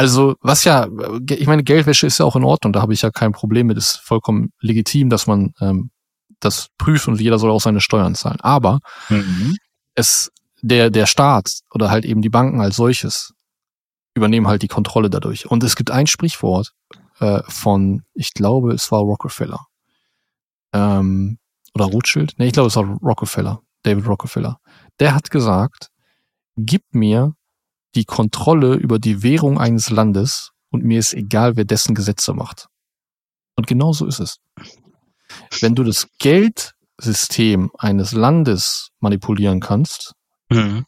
also, 0.01 0.35
was 0.41 0.65
ja, 0.65 0.85
äh, 0.85 1.35
ich 1.35 1.47
meine, 1.47 1.63
Geldwäsche 1.63 2.07
ist 2.07 2.17
ja 2.19 2.25
auch 2.25 2.35
in 2.35 2.43
Ordnung, 2.43 2.73
da 2.73 2.81
habe 2.81 2.95
ich 2.95 3.03
ja 3.03 3.11
kein 3.11 3.33
Problem 3.33 3.67
mit, 3.67 3.77
ist 3.77 3.99
vollkommen 3.99 4.51
legitim, 4.61 5.11
dass 5.11 5.27
man 5.27 5.53
ähm, 5.61 5.91
das 6.41 6.69
prüft 6.79 7.07
und 7.07 7.21
jeder 7.21 7.39
soll 7.39 7.51
auch 7.51 7.61
seine 7.61 7.83
Steuern 7.83 8.15
zahlen. 8.15 8.41
Aber 8.41 8.81
Mhm. 9.11 9.59
es, 9.95 10.31
der, 10.63 10.89
der 10.89 11.05
Staat 11.05 11.61
oder 11.75 11.91
halt 11.91 12.07
eben 12.07 12.23
die 12.23 12.31
Banken 12.31 12.63
als 12.63 12.77
solches 12.77 13.35
übernehmen 14.15 14.49
halt 14.49 14.63
die 14.63 14.69
Kontrolle 14.69 15.11
dadurch. 15.11 15.51
Und 15.51 15.63
es 15.65 15.77
gibt 15.77 15.91
ein 15.91 16.07
Sprichwort 16.07 16.73
äh, 17.19 17.43
von, 17.47 18.03
ich 18.15 18.33
glaube, 18.33 18.73
es 18.73 18.91
war 18.91 19.01
Rockefeller. 19.01 19.67
Ähm, 20.73 21.37
oder 21.75 21.85
Rothschild? 21.85 22.33
Nee, 22.39 22.47
ich 22.47 22.53
glaube, 22.55 22.69
es 22.69 22.77
war 22.77 22.85
Rockefeller, 23.03 23.61
David 23.83 24.07
Rockefeller. 24.07 24.61
Der 24.99 25.15
hat 25.15 25.31
gesagt, 25.31 25.91
gib 26.57 26.85
mir 26.93 27.35
die 27.95 28.05
Kontrolle 28.05 28.75
über 28.75 28.99
die 28.99 29.23
Währung 29.23 29.59
eines 29.59 29.91
Landes 29.91 30.51
und 30.71 30.85
mir 30.85 30.99
ist 30.99 31.15
egal, 31.15 31.57
wer 31.57 31.65
dessen 31.65 31.95
Gesetze 31.95 32.33
macht. 32.33 32.67
Und 33.57 33.67
genau 33.67 33.93
so 33.93 34.07
ist 34.07 34.21
es. 34.21 34.37
Wenn 35.61 35.75
du 35.75 35.85
das 35.85 36.09
Geldsystem 36.19 37.71
eines 37.79 38.13
Landes 38.13 38.91
manipulieren 39.01 39.61
kannst, 39.61 40.13
Mhm. 40.51 40.85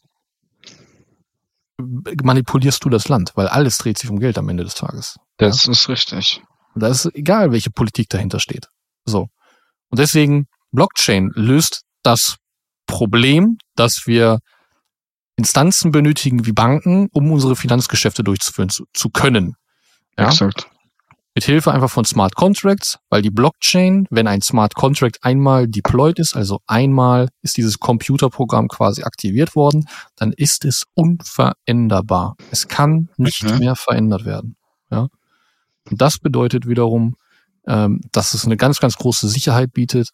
manipulierst 2.23 2.83
du 2.83 2.89
das 2.89 3.07
Land, 3.09 3.31
weil 3.35 3.47
alles 3.47 3.77
dreht 3.77 3.97
sich 3.97 4.09
um 4.09 4.19
Geld 4.19 4.37
am 4.37 4.49
Ende 4.49 4.63
des 4.63 4.75
Tages. 4.75 5.17
Das 5.37 5.67
ist 5.67 5.89
richtig. 5.89 6.41
Und 6.75 6.83
da 6.83 6.87
ist 6.87 7.05
egal, 7.13 7.51
welche 7.51 7.71
Politik 7.71 8.09
dahinter 8.09 8.39
steht. 8.39 8.67
So. 9.05 9.27
Und 9.89 9.99
deswegen, 9.99 10.47
Blockchain 10.71 11.31
löst 11.35 11.83
das 12.03 12.37
Problem, 12.87 13.57
dass 13.75 14.03
wir 14.05 14.39
Instanzen 15.43 15.91
benötigen 15.91 16.45
wie 16.45 16.53
Banken, 16.53 17.09
um 17.11 17.29
unsere 17.31 17.57
Finanzgeschäfte 17.57 18.23
durchzuführen 18.23 18.69
zu, 18.69 18.85
zu 18.93 19.09
können. 19.09 19.55
Ja? 20.17 20.27
Exakt. 20.29 20.69
Mit 21.35 21.43
Hilfe 21.43 21.73
einfach 21.73 21.89
von 21.89 22.05
Smart 22.05 22.35
Contracts, 22.35 22.97
weil 23.09 23.21
die 23.21 23.29
Blockchain, 23.29 24.07
wenn 24.09 24.25
ein 24.27 24.41
Smart 24.41 24.73
Contract 24.75 25.17
einmal 25.21 25.67
deployed 25.67 26.17
ist, 26.19 26.33
also 26.35 26.61
einmal 26.65 27.27
ist 27.41 27.57
dieses 27.57 27.79
Computerprogramm 27.79 28.69
quasi 28.69 29.03
aktiviert 29.03 29.55
worden, 29.55 29.85
dann 30.15 30.31
ist 30.31 30.63
es 30.63 30.83
unveränderbar. 30.93 32.35
Es 32.51 32.67
kann 32.69 33.09
nicht 33.17 33.43
Mhm. 33.43 33.57
mehr 33.59 33.75
verändert 33.75 34.23
werden. 34.23 34.55
Ja? 34.91 35.07
Und 35.89 36.01
das 36.01 36.19
bedeutet 36.19 36.67
wiederum, 36.67 37.15
ähm, 37.67 37.99
dass 38.13 38.33
es 38.33 38.45
eine 38.45 38.55
ganz, 38.55 38.79
ganz 38.79 38.95
große 38.95 39.27
Sicherheit 39.27 39.73
bietet, 39.73 40.11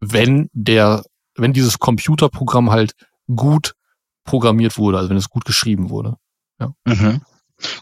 wenn 0.00 0.50
der, 0.52 1.04
wenn 1.36 1.54
dieses 1.54 1.78
Computerprogramm 1.78 2.70
halt 2.70 2.92
gut 3.34 3.72
programmiert 4.24 4.78
wurde, 4.78 4.98
also 4.98 5.10
wenn 5.10 5.16
es 5.16 5.28
gut 5.28 5.44
geschrieben 5.44 5.90
wurde. 5.90 6.16
Mhm. 6.84 7.20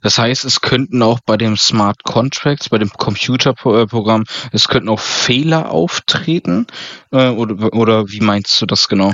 Das 0.03 0.19
heißt, 0.19 0.45
es 0.45 0.61
könnten 0.61 1.03
auch 1.03 1.21
bei 1.25 1.37
dem 1.37 1.57
Smart 1.57 2.03
Contracts, 2.05 2.69
bei 2.69 2.79
dem 2.79 2.91
Computerprogramm, 2.91 4.25
es 4.53 4.69
könnten 4.69 4.89
auch 4.89 5.01
Fehler 5.01 5.71
auftreten. 5.71 6.67
Äh, 7.13 7.29
oder, 7.29 7.73
oder 7.73 8.09
wie 8.09 8.21
meinst 8.21 8.61
du 8.61 8.67
das 8.67 8.89
genau? 8.89 9.13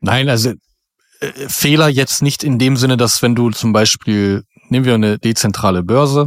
Nein, 0.00 0.28
also 0.28 0.52
äh, 1.20 1.32
Fehler 1.48 1.88
jetzt 1.88 2.22
nicht 2.22 2.42
in 2.42 2.58
dem 2.58 2.76
Sinne, 2.76 2.96
dass 2.96 3.22
wenn 3.22 3.34
du 3.34 3.50
zum 3.50 3.72
Beispiel, 3.72 4.42
nehmen 4.68 4.84
wir 4.84 4.94
eine 4.94 5.18
dezentrale 5.18 5.82
Börse, 5.82 6.26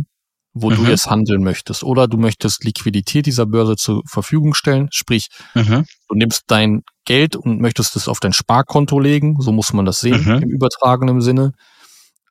wo 0.57 0.69
du 0.71 0.81
Mhm. 0.83 0.87
jetzt 0.87 1.09
handeln 1.09 1.43
möchtest, 1.43 1.83
oder 1.83 2.07
du 2.07 2.17
möchtest 2.17 2.63
Liquidität 2.63 3.25
dieser 3.25 3.45
Börse 3.45 3.75
zur 3.75 4.01
Verfügung 4.07 4.53
stellen, 4.55 4.87
sprich, 4.91 5.27
Mhm. 5.53 5.85
du 6.09 6.15
nimmst 6.15 6.43
dein 6.47 6.81
Geld 7.05 7.35
und 7.35 7.59
möchtest 7.61 7.95
es 7.97 8.07
auf 8.07 8.19
dein 8.21 8.33
Sparkonto 8.33 8.99
legen, 8.99 9.35
so 9.41 9.51
muss 9.51 9.73
man 9.73 9.85
das 9.85 9.99
sehen 9.99 10.23
Mhm. 10.23 10.41
im 10.43 10.49
übertragenen 10.49 11.21
Sinne. 11.21 11.51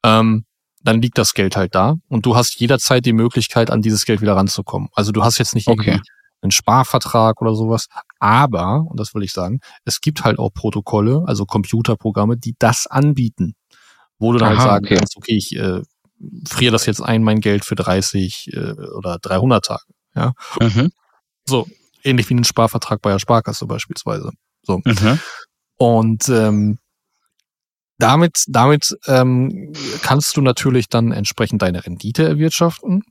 Ähm, 0.05 0.45
dann 0.83 1.01
liegt 1.03 1.19
das 1.19 1.35
Geld 1.35 1.57
halt 1.57 1.75
da 1.75 1.95
und 2.09 2.27
du 2.27 2.35
hast 2.37 2.59
jederzeit 2.61 3.07
die 3.07 3.13
Möglichkeit, 3.13 3.71
an 3.71 3.83
dieses 3.83 4.05
Geld 4.07 4.21
wieder 4.23 4.37
ranzukommen. 4.37 4.89
Also 4.95 5.13
du 5.13 5.23
hast 5.23 5.39
jetzt 5.39 5.55
nicht 5.55 5.69
Okay. 5.69 5.93
irgendwie 5.93 6.09
einen 6.43 6.51
Sparvertrag 6.51 7.41
oder 7.41 7.55
sowas, 7.55 7.87
aber, 8.19 8.85
und 8.89 8.99
das 9.01 9.15
will 9.15 9.23
ich 9.23 9.33
sagen, 9.33 9.61
es 9.85 10.01
gibt 10.01 10.25
halt 10.25 10.39
auch 10.39 10.51
Protokolle, 10.53 11.23
also 11.27 11.47
Computerprogramme, 11.47 12.37
die 12.37 12.55
das 12.59 12.87
anbieten, 12.87 13.55
wo 14.19 14.33
du 14.33 14.39
dann 14.39 14.49
halt 14.51 14.59
Aha, 14.61 14.67
sagen 14.75 14.85
okay. 14.85 14.97
kannst, 14.97 15.17
okay, 15.17 15.37
ich 15.37 15.57
äh, 15.57 15.81
friere 16.49 16.73
das 16.73 16.87
jetzt 16.87 17.01
ein, 17.01 17.23
mein 17.23 17.41
Geld 17.41 17.65
für 17.65 17.75
30 17.75 18.51
äh, 18.53 18.73
oder 18.97 19.19
300 19.19 19.65
Tage. 19.65 19.83
Mhm. 20.61 20.91
So, 21.47 21.67
ähnlich 22.03 22.29
wie 22.31 22.35
ein 22.35 22.45
Sparvertrag 22.45 23.03
bei 23.03 23.11
der 23.11 23.19
Sparkasse 23.19 23.67
beispielsweise. 23.67 24.31
Mhm. 24.67 25.19
Und 25.77 26.29
ähm, 26.29 26.79
damit, 27.99 28.45
damit 28.49 28.97
ähm, 29.07 29.73
kannst 30.03 30.37
du 30.37 30.41
natürlich 30.41 30.89
dann 30.89 31.13
entsprechend 31.13 31.63
deine 31.63 31.85
Rendite 31.85 32.27
erwirtschaften. 32.27 33.03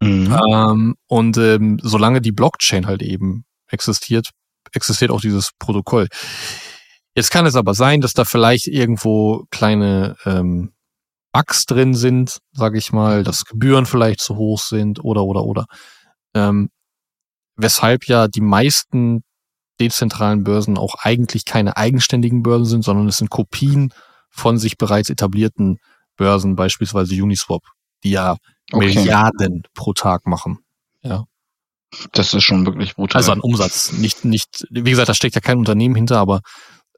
Mhm. 0.00 0.36
Ähm, 0.52 0.94
und 1.06 1.36
ähm, 1.38 1.78
solange 1.82 2.20
die 2.20 2.32
Blockchain 2.32 2.86
halt 2.86 3.02
eben 3.02 3.44
existiert, 3.68 4.30
existiert 4.72 5.10
auch 5.10 5.20
dieses 5.20 5.50
Protokoll. 5.58 6.08
Jetzt 7.14 7.30
kann 7.30 7.46
es 7.46 7.54
aber 7.54 7.74
sein, 7.74 8.00
dass 8.00 8.12
da 8.12 8.24
vielleicht 8.24 8.66
irgendwo 8.66 9.46
kleine 9.50 10.16
ähm, 10.24 10.73
Bugs 11.34 11.66
drin 11.66 11.94
sind, 11.94 12.38
sage 12.52 12.78
ich 12.78 12.92
mal, 12.92 13.24
dass 13.24 13.44
Gebühren 13.44 13.86
vielleicht 13.86 14.20
zu 14.20 14.36
hoch 14.36 14.60
sind 14.60 15.04
oder 15.04 15.24
oder 15.24 15.44
oder. 15.44 15.66
Ähm, 16.32 16.70
weshalb 17.56 18.06
ja 18.06 18.28
die 18.28 18.40
meisten 18.40 19.24
dezentralen 19.80 20.44
Börsen 20.44 20.78
auch 20.78 20.94
eigentlich 21.00 21.44
keine 21.44 21.76
eigenständigen 21.76 22.44
Börsen 22.44 22.66
sind, 22.66 22.84
sondern 22.84 23.08
es 23.08 23.18
sind 23.18 23.30
Kopien 23.30 23.92
von 24.30 24.58
sich 24.58 24.78
bereits 24.78 25.10
etablierten 25.10 25.78
Börsen, 26.16 26.54
beispielsweise 26.54 27.20
Uniswap, 27.20 27.62
die 28.04 28.12
ja 28.12 28.36
Okay. 28.72 28.94
Milliarden 28.94 29.62
pro 29.74 29.92
Tag 29.92 30.26
machen. 30.26 30.58
Das 32.12 32.34
ist 32.34 32.42
schon 32.42 32.66
wirklich 32.66 32.94
brutal. 32.96 33.20
Also 33.20 33.32
an 33.32 33.40
Umsatz. 33.40 33.92
Nicht, 33.92 34.24
nicht, 34.24 34.66
wie 34.70 34.90
gesagt, 34.90 35.08
da 35.08 35.14
steckt 35.14 35.34
ja 35.34 35.40
kein 35.40 35.58
Unternehmen 35.58 35.94
hinter, 35.94 36.18
aber 36.18 36.40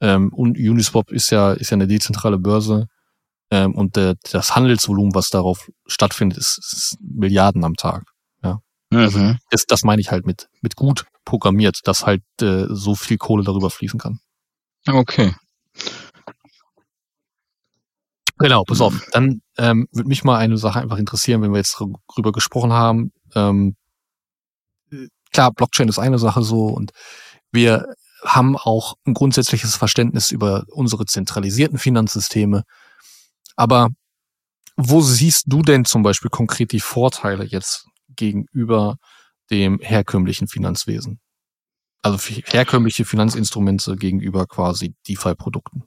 ähm, 0.00 0.33
und 0.33 0.57
Uniswap 0.57 1.11
ist 1.11 1.31
ja, 1.31 1.52
ist 1.52 1.71
ja 1.71 1.75
eine 1.75 1.87
dezentrale 1.87 2.38
Börse. 2.38 2.87
Ähm, 3.50 3.75
und 3.75 3.97
der, 3.97 4.17
das 4.31 4.57
Handelsvolumen, 4.57 5.15
was 5.15 5.31
darauf 5.31 5.71
stattfindet, 5.87 6.38
ist, 6.38 6.59
ist 6.59 6.97
Milliarden 7.00 7.65
am 7.65 7.75
Tag. 7.75 8.05
mhm. 8.91 9.38
Das, 9.50 9.67
das 9.67 9.83
meine 9.83 10.00
ich 10.00 10.11
halt 10.11 10.26
mit, 10.26 10.49
mit 10.62 10.76
gut 10.76 11.07
programmiert, 11.25 11.81
dass 11.85 12.07
halt 12.07 12.23
äh, 12.41 12.67
so 12.69 12.95
viel 12.95 13.19
Kohle 13.19 13.45
darüber 13.45 13.71
fließen 13.71 13.99
kann. 13.99 14.21
Okay. 14.88 15.35
Genau, 18.38 18.65
pass 18.65 18.81
auf. 18.81 18.95
Dann 19.12 19.41
ähm, 19.57 19.88
würde 19.93 20.09
mich 20.09 20.23
mal 20.23 20.37
eine 20.37 20.59
Sache 20.59 20.81
einfach 20.81 20.99
interessieren, 20.99 21.43
wenn 21.43 21.53
wir 21.53 21.59
jetzt 21.59 21.79
drüber 22.15 22.33
gesprochen 22.33 22.73
haben. 22.73 23.12
Ähm, 23.35 23.76
äh, 24.93 25.09
klar, 25.33 25.53
Blockchain 25.53 25.88
ist 25.88 25.99
eine 25.99 26.19
Sache 26.19 26.43
so 26.43 26.67
und 26.67 26.93
wir 27.50 27.87
haben 28.25 28.57
auch 28.57 28.95
ein 29.07 29.15
grundsätzliches 29.15 29.76
Verständnis 29.76 30.31
über 30.31 30.65
unsere 30.71 31.07
zentralisierten 31.07 31.79
Finanzsysteme. 31.79 32.65
Aber 33.56 33.88
wo 34.76 35.00
siehst 35.00 35.44
du 35.46 35.62
denn 35.62 35.84
zum 35.84 36.02
Beispiel 36.02 36.30
konkret 36.30 36.72
die 36.72 36.80
Vorteile 36.80 37.44
jetzt 37.44 37.86
gegenüber 38.14 38.98
dem 39.50 39.80
herkömmlichen 39.80 40.48
Finanzwesen? 40.48 41.20
Also 42.02 42.18
herkömmliche 42.18 43.04
Finanzinstrumente 43.04 43.96
gegenüber 43.96 44.46
quasi 44.46 44.94
DeFi-Produkten. 45.08 45.84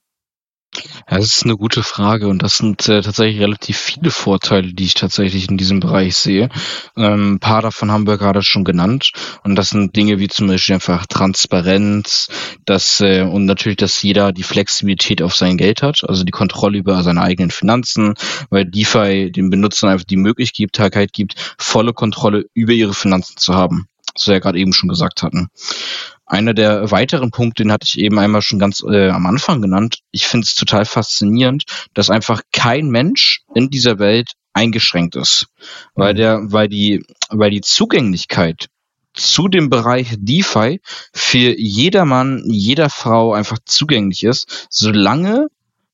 Ja, 1.10 1.18
das 1.18 1.36
ist 1.36 1.44
eine 1.44 1.58
gute 1.58 1.82
Frage 1.82 2.28
und 2.28 2.44
das 2.44 2.58
sind 2.58 2.88
äh, 2.88 3.02
tatsächlich 3.02 3.42
relativ 3.42 3.78
viele 3.78 4.12
Vorteile, 4.12 4.72
die 4.74 4.84
ich 4.84 4.94
tatsächlich 4.94 5.50
in 5.50 5.58
diesem 5.58 5.80
Bereich 5.80 6.16
sehe. 6.16 6.50
Ähm, 6.96 7.34
ein 7.34 7.40
paar 7.40 7.64
davon 7.64 7.92
haben 7.92 8.06
wir 8.06 8.18
gerade 8.18 8.44
schon 8.44 8.64
genannt 8.64 9.12
und 9.44 9.56
das 9.56 9.70
sind 9.70 9.96
Dinge 9.96 10.20
wie 10.20 10.28
zum 10.28 10.48
Beispiel 10.48 10.76
einfach 10.76 11.08
Transparenz, 11.08 12.30
dass 12.66 13.02
äh, 13.02 13.24
und 13.24 13.46
natürlich, 13.46 13.78
dass 13.78 14.02
jeder 14.04 14.32
die 14.32 14.44
Flexibilität 14.44 15.24
auf 15.24 15.36
sein 15.36 15.58
Geld 15.58 15.82
hat, 15.82 16.04
also 16.08 16.24
die 16.24 16.32
Kontrolle 16.32 16.78
über 16.78 17.02
seine 17.02 17.22
eigenen 17.22 17.52
Finanzen, 17.52 18.14
weil 18.52 18.66
DeFi 18.66 19.32
den 19.32 19.50
Benutzern 19.50 19.90
einfach 19.90 20.06
die 20.06 20.18
Möglichkeit 20.18 21.14
gibt, 21.14 21.56
volle 21.58 21.94
Kontrolle 21.94 22.46
über 22.54 22.74
ihre 22.74 22.94
Finanzen 22.94 23.38
zu 23.38 23.56
haben, 23.56 23.88
was 24.14 24.28
wir 24.28 24.36
ja 24.36 24.40
gerade 24.40 24.60
eben 24.60 24.74
schon 24.74 24.90
gesagt 24.90 25.24
hatten. 25.24 25.50
Einer 26.30 26.54
der 26.54 26.92
weiteren 26.92 27.32
Punkte, 27.32 27.64
den 27.64 27.72
hatte 27.72 27.86
ich 27.88 27.98
eben 27.98 28.20
einmal 28.20 28.44
schon 28.44 28.60
ganz 28.60 28.84
äh, 28.88 29.10
am 29.10 29.26
Anfang 29.26 29.64
genannt. 29.64 29.98
Ich 30.12 30.28
finde 30.28 30.46
es 30.46 30.54
total 30.54 30.86
faszinierend, 30.86 31.64
dass 31.96 32.12
einfach 32.12 32.44
kein 32.52 32.90
Mensch 32.90 33.42
in 33.56 33.72
dieser 33.72 33.98
Welt 33.98 34.34
eingeschränkt 34.54 35.16
ist, 35.16 35.48
weil 35.96 36.14
mhm. 36.14 36.18
der, 36.18 36.40
weil 36.44 36.68
die, 36.70 37.04
weil 37.30 37.50
die 37.50 37.62
Zugänglichkeit 37.62 38.68
zu 39.14 39.48
dem 39.48 39.72
Bereich 39.72 40.16
DeFi 40.20 40.82
für 41.14 41.60
jedermann, 41.60 42.44
jeder 42.46 42.92
Frau 42.92 43.34
einfach 43.34 43.58
zugänglich 43.66 44.24
ist, 44.24 44.68
solange 44.70 45.48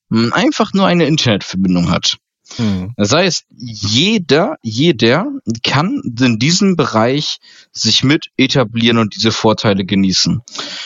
man 0.10 0.34
einfach 0.34 0.74
nur 0.74 0.86
eine 0.86 1.06
Internetverbindung 1.06 1.90
hat. 1.90 2.18
Mhm. 2.58 2.94
Das 2.98 3.12
heißt, 3.12 3.46
jeder, 3.50 4.58
jeder 4.62 5.28
kann 5.64 6.02
in 6.20 6.40
diesem 6.40 6.76
Bereich 6.76 7.40
sich 7.72 8.04
mit 8.04 8.28
etablieren 8.38 8.98
und 8.98 9.16
diese 9.16 9.32
Vorteile 9.32 9.86
genießen. 9.86 10.42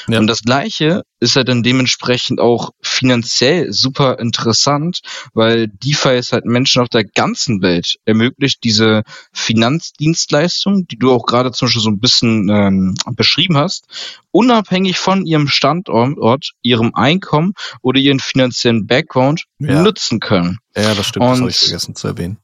Ja. 0.08 0.20
Und 0.20 0.28
das 0.28 0.42
Gleiche 0.42 1.04
ist 1.20 1.36
ja 1.36 1.44
dann 1.44 1.64
dementsprechend 1.64 2.40
auch 2.40 2.72
finanziell 2.82 3.72
super 3.72 4.20
interessant, 4.20 5.02
weil 5.34 5.68
DeFi 5.68 6.10
es 6.10 6.32
halt 6.32 6.46
Menschen 6.46 6.82
auf 6.82 6.90
der 6.90 7.04
ganzen 7.04 7.62
Welt 7.62 7.98
ermöglicht, 8.06 8.64
diese 8.64 9.04
Finanzdienstleistung, 9.34 10.88
die 10.88 10.98
du 10.98 11.12
auch 11.12 11.26
gerade 11.26 11.52
zum 11.52 11.68
Beispiel 11.68 11.82
so 11.82 11.90
ein 11.90 12.00
bisschen 12.00 12.50
ähm, 12.50 12.96
beschrieben 13.12 13.58
hast, 13.58 13.86
unabhängig 14.32 14.98
von 14.98 15.26
ihrem 15.26 15.48
Standort, 15.48 16.54
ihrem 16.62 16.94
Einkommen 16.96 17.54
oder 17.82 18.00
ihren 18.00 18.20
finanziellen 18.20 18.88
Background 18.88 19.46
ja. 19.60 19.84
nutzen 19.84 20.20
können. 20.20 20.60
Ja, 20.76 20.94
das 20.96 21.08
stimmt, 21.08 21.26
Und 21.26 21.32
das 21.32 21.40
habe 21.40 21.50
ich 21.52 21.58
vergessen 21.58 21.96
zu 21.96 22.08
erwähnen 22.08 22.38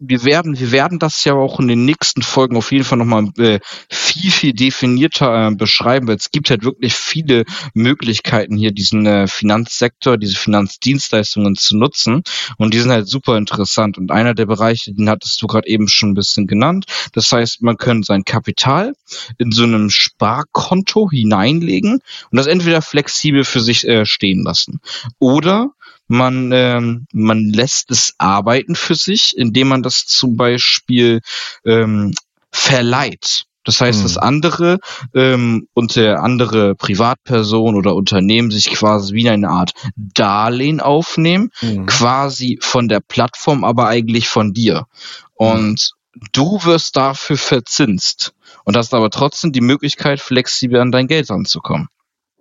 wir 0.00 0.24
werden, 0.24 0.58
wir 0.58 0.72
werden 0.72 0.98
das 0.98 1.24
ja 1.24 1.34
auch 1.34 1.60
in 1.60 1.68
den 1.68 1.84
nächsten 1.84 2.22
Folgen 2.22 2.56
auf 2.56 2.72
jeden 2.72 2.84
Fall 2.84 2.96
nochmal 2.96 3.28
äh, 3.36 3.60
viel, 3.90 4.30
viel 4.30 4.52
definierter 4.54 5.48
äh, 5.48 5.54
beschreiben, 5.54 6.08
weil 6.08 6.16
es 6.16 6.30
gibt 6.30 6.48
halt 6.48 6.64
wirklich 6.64 6.94
viele 6.94 7.44
Möglichkeiten 7.74 8.56
hier, 8.56 8.72
diesen 8.72 9.04
äh, 9.04 9.28
Finanzsektor, 9.28 10.16
diese 10.16 10.36
Finanzdienstleistungen 10.36 11.54
zu 11.54 11.76
nutzen. 11.76 12.22
Und 12.56 12.72
die 12.72 12.78
sind 12.80 12.90
halt 12.90 13.08
super 13.08 13.36
interessant. 13.36 13.98
Und 13.98 14.10
einer 14.10 14.34
der 14.34 14.46
Bereiche, 14.46 14.94
den 14.94 15.10
hattest 15.10 15.40
du 15.42 15.46
gerade 15.46 15.68
eben 15.68 15.88
schon 15.88 16.10
ein 16.10 16.14
bisschen 16.14 16.46
genannt. 16.46 16.86
Das 17.12 17.30
heißt, 17.30 17.60
man 17.60 17.76
kann 17.76 18.02
sein 18.02 18.24
Kapital 18.24 18.94
in 19.36 19.52
so 19.52 19.64
einem 19.64 19.90
Sparkonto 19.90 21.10
hineinlegen 21.10 22.00
und 22.30 22.36
das 22.36 22.46
entweder 22.46 22.80
flexibel 22.80 23.44
für 23.44 23.60
sich 23.60 23.86
äh, 23.86 24.06
stehen 24.06 24.44
lassen. 24.44 24.80
Oder 25.18 25.72
man, 26.10 26.50
ähm, 26.52 27.06
man 27.12 27.44
lässt 27.44 27.90
es 27.90 28.14
arbeiten 28.18 28.74
für 28.74 28.96
sich, 28.96 29.36
indem 29.36 29.68
man 29.68 29.82
das 29.82 30.06
zum 30.06 30.36
Beispiel 30.36 31.20
ähm, 31.64 32.14
verleiht. 32.50 33.44
Das 33.64 33.80
heißt, 33.80 34.04
dass 34.04 34.16
andere 34.16 34.78
ähm, 35.14 35.68
unter 35.74 36.22
andere 36.22 36.74
Privatpersonen 36.74 37.76
oder 37.76 37.94
Unternehmen 37.94 38.50
sich 38.50 38.70
quasi 38.70 39.14
wie 39.14 39.28
eine 39.28 39.50
Art 39.50 39.72
Darlehen 39.94 40.80
aufnehmen, 40.80 41.50
mhm. 41.60 41.86
quasi 41.86 42.58
von 42.60 42.88
der 42.88 43.00
Plattform, 43.00 43.62
aber 43.62 43.86
eigentlich 43.86 44.28
von 44.28 44.52
dir. 44.52 44.86
Und 45.34 45.92
mhm. 46.14 46.26
du 46.32 46.64
wirst 46.64 46.96
dafür 46.96 47.36
verzinst 47.36 48.32
und 48.64 48.76
hast 48.76 48.94
aber 48.94 49.10
trotzdem 49.10 49.52
die 49.52 49.60
Möglichkeit, 49.60 50.20
flexibel 50.20 50.80
an 50.80 50.90
dein 50.90 51.06
Geld 51.06 51.30
ranzukommen. 51.30 51.88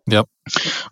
Ja. 0.08 0.24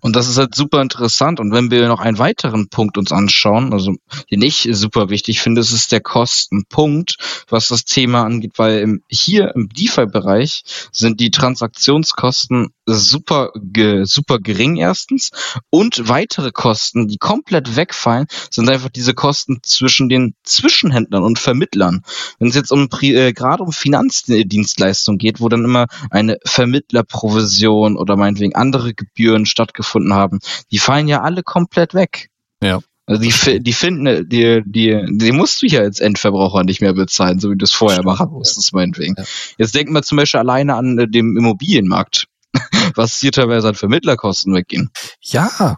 Und 0.01 0.15
das 0.15 0.29
ist 0.29 0.37
halt 0.37 0.55
super 0.55 0.81
interessant. 0.81 1.39
Und 1.39 1.51
wenn 1.51 1.71
wir 1.71 1.87
noch 1.87 1.99
einen 1.99 2.19
weiteren 2.19 2.69
Punkt 2.69 2.97
uns 2.97 3.11
anschauen, 3.11 3.73
also 3.73 3.95
den 4.31 4.41
ich 4.41 4.67
super 4.71 5.09
wichtig 5.09 5.41
finde, 5.41 5.61
ist 5.61 5.71
es 5.71 5.87
der 5.87 6.01
Kostenpunkt, 6.01 7.17
was 7.49 7.67
das 7.67 7.85
Thema 7.85 8.23
angeht, 8.23 8.53
weil 8.57 8.79
im, 8.79 9.03
hier 9.09 9.53
im 9.55 9.69
DeFi-Bereich 9.69 10.63
sind 10.91 11.19
die 11.19 11.31
Transaktionskosten 11.31 12.69
super, 12.85 13.51
ge, 13.55 14.05
super 14.05 14.39
gering 14.39 14.77
erstens 14.77 15.31
und 15.69 16.07
weitere 16.07 16.51
Kosten, 16.51 17.07
die 17.07 17.17
komplett 17.17 17.75
wegfallen, 17.75 18.27
sind 18.49 18.69
einfach 18.69 18.89
diese 18.89 19.13
Kosten 19.13 19.59
zwischen 19.61 20.09
den 20.09 20.35
Zwischenhändlern 20.43 21.23
und 21.23 21.39
Vermittlern. 21.39 22.03
Wenn 22.39 22.49
es 22.49 22.55
jetzt 22.55 22.71
um 22.71 22.87
äh, 23.01 23.33
gerade 23.33 23.63
um 23.63 23.71
Finanzdienstleistungen 23.71 25.17
geht, 25.17 25.41
wo 25.41 25.49
dann 25.49 25.65
immer 25.65 25.87
eine 26.09 26.37
Vermittlerprovision 26.45 27.97
oder 27.97 28.15
meinetwegen 28.15 28.55
andere 28.55 28.93
Gebühren 28.93 29.45
stattgefunden 29.47 30.13
haben, 30.13 30.39
die 30.71 30.79
fallen 30.79 31.07
ja 31.07 31.21
alle 31.21 31.43
komplett 31.43 31.93
weg. 31.93 32.29
Ja. 32.61 32.79
Also 33.07 33.21
die, 33.21 33.63
die 33.63 33.73
finden, 33.73 34.27
die, 34.27 34.61
die, 34.65 35.05
die 35.09 35.31
musst 35.31 35.61
du 35.61 35.65
ja 35.65 35.79
als 35.79 36.01
Endverbraucher 36.01 36.63
nicht 36.63 36.81
mehr 36.81 36.93
bezahlen, 36.93 37.39
so 37.39 37.49
wie 37.51 37.55
du 37.55 37.63
es 37.63 37.71
vorher 37.71 37.99
Stimmt, 37.99 38.05
machen 38.07 38.31
musstest, 38.31 38.73
ja. 38.73 38.79
meinetwegen. 38.79 39.15
Ja. 39.17 39.23
Jetzt 39.57 39.75
denken 39.75 39.93
wir 39.93 40.01
zum 40.01 40.17
Beispiel 40.17 40.41
alleine 40.41 40.75
an 40.75 40.99
äh, 40.99 41.07
dem 41.07 41.37
Immobilienmarkt, 41.37 42.27
was 42.95 43.17
hier 43.17 43.31
teilweise 43.31 43.69
an 43.69 43.75
Vermittlerkosten 43.75 44.53
weggehen. 44.53 44.89
Ja, 45.21 45.77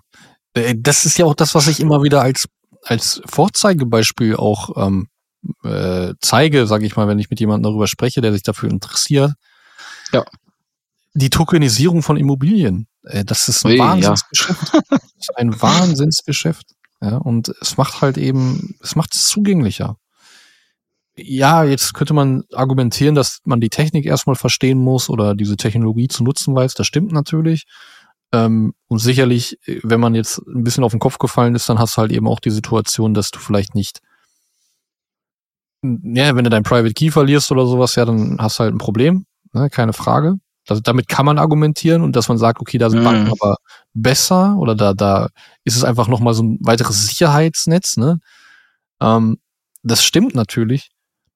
äh, 0.56 0.74
das 0.76 1.06
ist 1.06 1.20
ja 1.20 1.26
auch 1.26 1.36
das, 1.36 1.54
was 1.54 1.68
ich 1.68 1.80
immer 1.80 2.02
wieder 2.02 2.24
als, 2.24 2.48
als 2.84 3.22
Vorzeigebeispiel 3.28 4.36
auch 4.36 4.88
ähm, 4.88 5.08
äh, 5.64 6.16
zeige, 6.22 6.66
sage 6.66 6.88
ich 6.88 6.96
mal, 6.96 7.08
wenn 7.08 7.20
ich 7.20 7.30
mit 7.30 7.40
jemandem 7.40 7.72
darüber 7.72 7.86
spreche, 7.86 8.22
der 8.22 8.34
sich 8.34 8.42
dafür 8.42 8.72
interessiert. 8.72 9.34
Ja 10.12 10.26
die 11.13 11.30
Tokenisierung 11.30 12.02
von 12.02 12.17
Immobilien. 12.17 12.88
Äh, 13.04 13.26
das 13.26 13.48
ist 13.48 13.65
ein 13.65 13.74
Ui, 13.74 13.80
Wahnsinnsgeschäft. 13.80 14.74
Ja. 14.74 14.82
das 14.89 15.04
ist 15.17 15.38
ein 15.38 15.62
Wahnsinnsgeschäft. 15.62 16.65
Ja, 17.02 17.17
und 17.17 17.50
es 17.62 17.78
macht 17.78 18.02
halt 18.02 18.17
eben, 18.17 18.76
es 18.82 18.95
macht 18.95 19.15
es 19.15 19.28
zugänglicher. 19.28 19.95
Ja, 21.15 21.63
jetzt 21.63 21.93
könnte 21.93 22.13
man 22.13 22.43
argumentieren, 22.54 23.15
dass 23.15 23.39
man 23.43 23.60
die 23.60 23.69
Technik 23.69 24.06
erstmal 24.06 24.36
verstehen 24.36 24.80
muss 24.80 25.10
oder 25.10 25.36
diese 25.36 25.58
Technologie 25.58 26.08
zu 26.08 26.24
nutzen 26.24 26.56
weiß. 26.56 26.74
Das 26.76 26.88
stimmt 26.88 27.12
natürlich. 27.12 27.65
Ähm, 28.32 28.74
und 28.88 29.00
sicherlich, 29.00 29.58
wenn 29.65 30.00
man 30.00 30.15
jetzt 30.15 30.39
ein 30.39 30.63
bisschen 30.63 30.84
auf 30.84 30.91
den 30.91 31.00
Kopf 31.00 31.17
gefallen 31.17 31.56
ist, 31.56 31.67
dann 31.67 31.80
hast 31.80 31.98
du 31.98 32.02
halt 32.02 32.12
eben 32.12 32.28
auch 32.28 32.39
die 32.39 32.52
Situation, 32.52 33.13
dass 33.13 33.32
du 33.32 33.39
vielleicht 33.39 33.76
nicht, 33.76 34.00
ja, 35.82 36.36
wenn 36.36 36.43
du 36.43 36.50
dein 36.50 36.63
Private 36.63 36.93
Key 36.93 37.12
verlierst 37.12 37.52
oder 37.52 37.65
sowas, 37.65 37.95
ja, 37.95 38.06
dann 38.06 38.38
hast 38.39 38.60
du 38.60 38.63
halt 38.63 38.76
ein 38.76 38.80
Problem, 38.80 39.26
ne, 39.54 39.69
keine 39.69 39.93
Frage. 39.93 40.36
Also 40.72 40.82
damit 40.82 41.08
kann 41.08 41.26
man 41.26 41.38
argumentieren 41.38 42.02
und 42.02 42.16
dass 42.16 42.28
man 42.30 42.38
sagt, 42.38 42.60
okay, 42.60 42.78
da 42.78 42.90
sind 42.90 43.04
Banken 43.04 43.26
mhm. 43.26 43.36
aber 43.40 43.58
besser 43.94 44.56
oder 44.58 44.76
da, 44.76 44.94
da 44.94 45.30
ist 45.64 45.76
es 45.76 45.84
einfach 45.84 46.08
nochmal 46.08 46.34
so 46.34 46.44
ein 46.44 46.58
weiteres 46.62 47.08
Sicherheitsnetz, 47.08 47.98
ne? 47.98 48.20
Ähm, 49.02 49.38
das 49.84 50.04
stimmt 50.04 50.36
natürlich. 50.36 50.92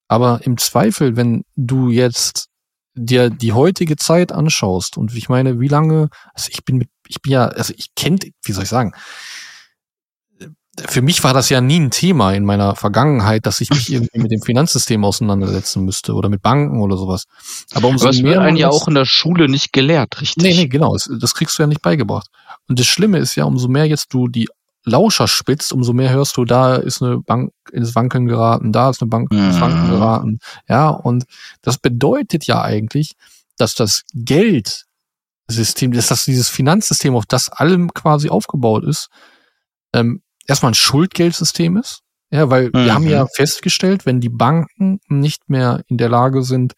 Aber 0.07 0.41
im 0.43 0.57
Zweifel, 0.57 1.15
wenn 1.15 1.43
du 1.55 1.89
jetzt 1.89 2.49
dir 2.95 3.29
die 3.29 3.53
heutige 3.53 3.95
Zeit 3.95 4.31
anschaust 4.31 4.97
und 4.97 5.15
ich 5.15 5.29
meine, 5.29 5.59
wie 5.59 5.67
lange, 5.67 6.09
also 6.33 6.49
ich 6.51 6.63
bin 6.63 6.77
mit, 6.77 6.89
ich 7.07 7.21
bin 7.21 7.31
ja, 7.31 7.47
also 7.47 7.73
ich 7.75 7.95
kenne, 7.95 8.19
wie 8.43 8.51
soll 8.51 8.63
ich 8.63 8.69
sagen, 8.69 8.93
für 10.79 11.01
mich 11.03 11.23
war 11.23 11.33
das 11.33 11.49
ja 11.49 11.61
nie 11.61 11.79
ein 11.79 11.91
Thema 11.91 12.33
in 12.33 12.45
meiner 12.45 12.75
Vergangenheit, 12.75 13.45
dass 13.45 13.61
ich 13.61 13.69
mich 13.69 13.91
irgendwie 13.91 14.19
mit 14.19 14.31
dem 14.31 14.41
Finanzsystem 14.45 15.03
auseinandersetzen 15.05 15.85
müsste 15.85 16.13
oder 16.13 16.29
mit 16.29 16.41
Banken 16.41 16.81
oder 16.81 16.97
sowas. 16.97 17.25
Aber 17.73 17.89
umso 17.89 18.05
Aber 18.05 18.15
es 18.15 18.23
wird 18.23 18.37
einen 18.37 18.57
ja 18.57 18.69
auch 18.69 18.87
in 18.87 18.95
der 18.95 19.05
Schule 19.05 19.47
nicht 19.47 19.71
gelehrt, 19.71 20.19
richtig? 20.19 20.43
Nee, 20.43 20.55
nee, 20.55 20.67
genau. 20.67 20.95
Das 21.19 21.35
kriegst 21.35 21.57
du 21.57 21.63
ja 21.63 21.67
nicht 21.67 21.81
beigebracht. 21.81 22.27
Und 22.67 22.79
das 22.79 22.87
Schlimme 22.87 23.19
ist 23.19 23.35
ja, 23.35 23.45
umso 23.45 23.67
mehr 23.67 23.85
jetzt 23.85 24.13
du 24.13 24.27
die 24.27 24.47
Lauscher 24.85 25.27
spitzt, 25.27 25.71
umso 25.71 25.93
mehr 25.93 26.09
hörst 26.09 26.35
du, 26.37 26.43
da 26.43 26.75
ist 26.75 27.01
eine 27.01 27.19
Bank 27.19 27.51
ins 27.71 27.95
Wankeln 27.95 28.27
geraten, 28.27 28.71
da 28.71 28.89
ist 28.89 29.01
eine 29.01 29.09
Bank 29.09 29.31
ins 29.31 29.61
Wankeln 29.61 29.87
mhm. 29.87 29.91
geraten. 29.91 30.39
Ja, 30.67 30.89
und 30.89 31.25
das 31.61 31.77
bedeutet 31.77 32.47
ja 32.47 32.61
eigentlich, 32.61 33.13
dass 33.57 33.75
das 33.75 34.01
Geldsystem, 34.13 35.91
dass 35.91 36.07
das 36.07 36.25
dieses 36.25 36.49
Finanzsystem, 36.49 37.15
auf 37.15 37.25
das 37.27 37.49
allem 37.49 37.93
quasi 37.93 38.29
aufgebaut 38.29 38.83
ist, 38.83 39.09
ähm, 39.93 40.22
erstmal 40.47 40.71
ein 40.71 40.75
Schuldgeldsystem 40.75 41.77
ist. 41.77 42.01
Ja, 42.31 42.49
weil 42.49 42.69
mhm. 42.69 42.85
wir 42.85 42.93
haben 42.93 43.07
ja 43.07 43.27
festgestellt, 43.35 44.05
wenn 44.05 44.19
die 44.19 44.29
Banken 44.29 44.99
nicht 45.07 45.49
mehr 45.49 45.83
in 45.87 45.97
der 45.97 46.09
Lage 46.09 46.43
sind, 46.43 46.73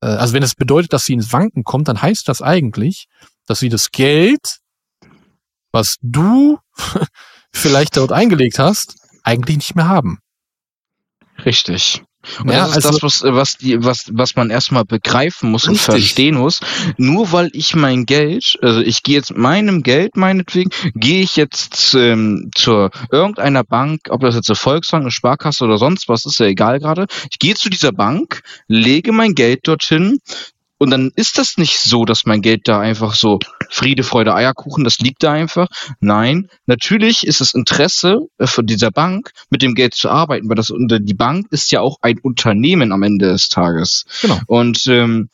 äh, 0.00 0.06
also 0.06 0.34
wenn 0.34 0.42
es 0.42 0.54
bedeutet, 0.54 0.92
dass 0.92 1.04
sie 1.04 1.14
ins 1.14 1.32
Wanken 1.32 1.64
kommt, 1.64 1.88
dann 1.88 2.02
heißt 2.02 2.28
das 2.28 2.42
eigentlich, 2.42 3.06
dass 3.46 3.60
sie 3.60 3.68
das 3.68 3.90
Geld, 3.90 4.58
was 5.72 5.96
du 6.02 6.58
vielleicht 7.52 7.96
dort 7.96 8.12
eingelegt 8.12 8.58
hast, 8.58 8.96
eigentlich 9.22 9.56
nicht 9.56 9.74
mehr 9.74 9.88
haben. 9.88 10.18
Richtig. 11.44 12.02
Und 12.40 12.50
Ja, 12.50 12.66
das 12.66 12.76
ist 12.76 12.86
also- 12.86 12.98
das, 13.00 13.22
was, 13.22 13.34
was, 13.34 13.56
die, 13.56 13.82
was, 13.84 14.06
was 14.12 14.36
man 14.36 14.50
erstmal 14.50 14.84
begreifen 14.84 15.50
muss 15.50 15.64
und 15.64 15.74
Richtig. 15.74 15.84
verstehen 15.86 16.36
muss. 16.36 16.60
Nur 16.96 17.32
weil 17.32 17.50
ich 17.52 17.74
mein 17.74 18.06
Geld, 18.06 18.58
also 18.62 18.80
ich 18.80 19.02
gehe 19.02 19.16
jetzt 19.16 19.36
meinem 19.36 19.82
Geld 19.82 20.16
meinetwegen, 20.16 20.70
gehe 20.94 21.22
ich 21.22 21.36
jetzt 21.36 21.94
ähm, 21.94 22.50
zur 22.54 22.90
irgendeiner 23.10 23.64
Bank, 23.64 24.00
ob 24.10 24.20
das 24.22 24.34
jetzt 24.34 24.48
eine 24.50 24.56
Volksbank, 24.56 25.02
eine 25.02 25.10
Sparkasse 25.10 25.64
oder 25.64 25.78
sonst 25.78 26.08
was, 26.08 26.24
ist 26.26 26.38
ja 26.40 26.46
egal 26.46 26.78
gerade. 26.80 27.06
Ich 27.30 27.38
gehe 27.38 27.54
zu 27.54 27.68
dieser 27.70 27.92
Bank, 27.92 28.42
lege 28.66 29.12
mein 29.12 29.34
Geld 29.34 29.66
dorthin 29.68 30.18
und 30.78 30.90
dann 30.90 31.10
ist 31.16 31.38
das 31.38 31.58
nicht 31.58 31.80
so, 31.80 32.04
dass 32.04 32.24
mein 32.24 32.40
Geld 32.40 32.68
da 32.68 32.80
einfach 32.80 33.14
so 33.14 33.38
Friede, 33.68 34.04
Freude, 34.04 34.34
Eierkuchen, 34.34 34.84
das 34.84 34.98
liegt 34.98 35.22
da 35.22 35.32
einfach. 35.32 35.68
Nein, 36.00 36.48
natürlich 36.66 37.26
ist 37.26 37.40
das 37.40 37.54
Interesse 37.54 38.28
äh, 38.38 38.46
von 38.46 38.66
dieser 38.66 38.90
Bank, 38.90 39.32
mit 39.50 39.62
dem 39.62 39.74
Geld 39.74 39.94
zu 39.94 40.08
arbeiten, 40.08 40.48
weil 40.48 40.56
das 40.56 40.70
unter 40.70 41.00
die 41.00 41.14
Bank 41.14 41.46
ist 41.50 41.70
ja 41.72 41.80
auch 41.80 41.98
ein 42.02 42.18
Unternehmen 42.20 42.92
am 42.92 43.02
Ende 43.02 43.28
des 43.32 43.48
Tages. 43.48 44.04
Genau. 44.22 44.38
Und 44.46 44.86
ähm, 44.86 45.28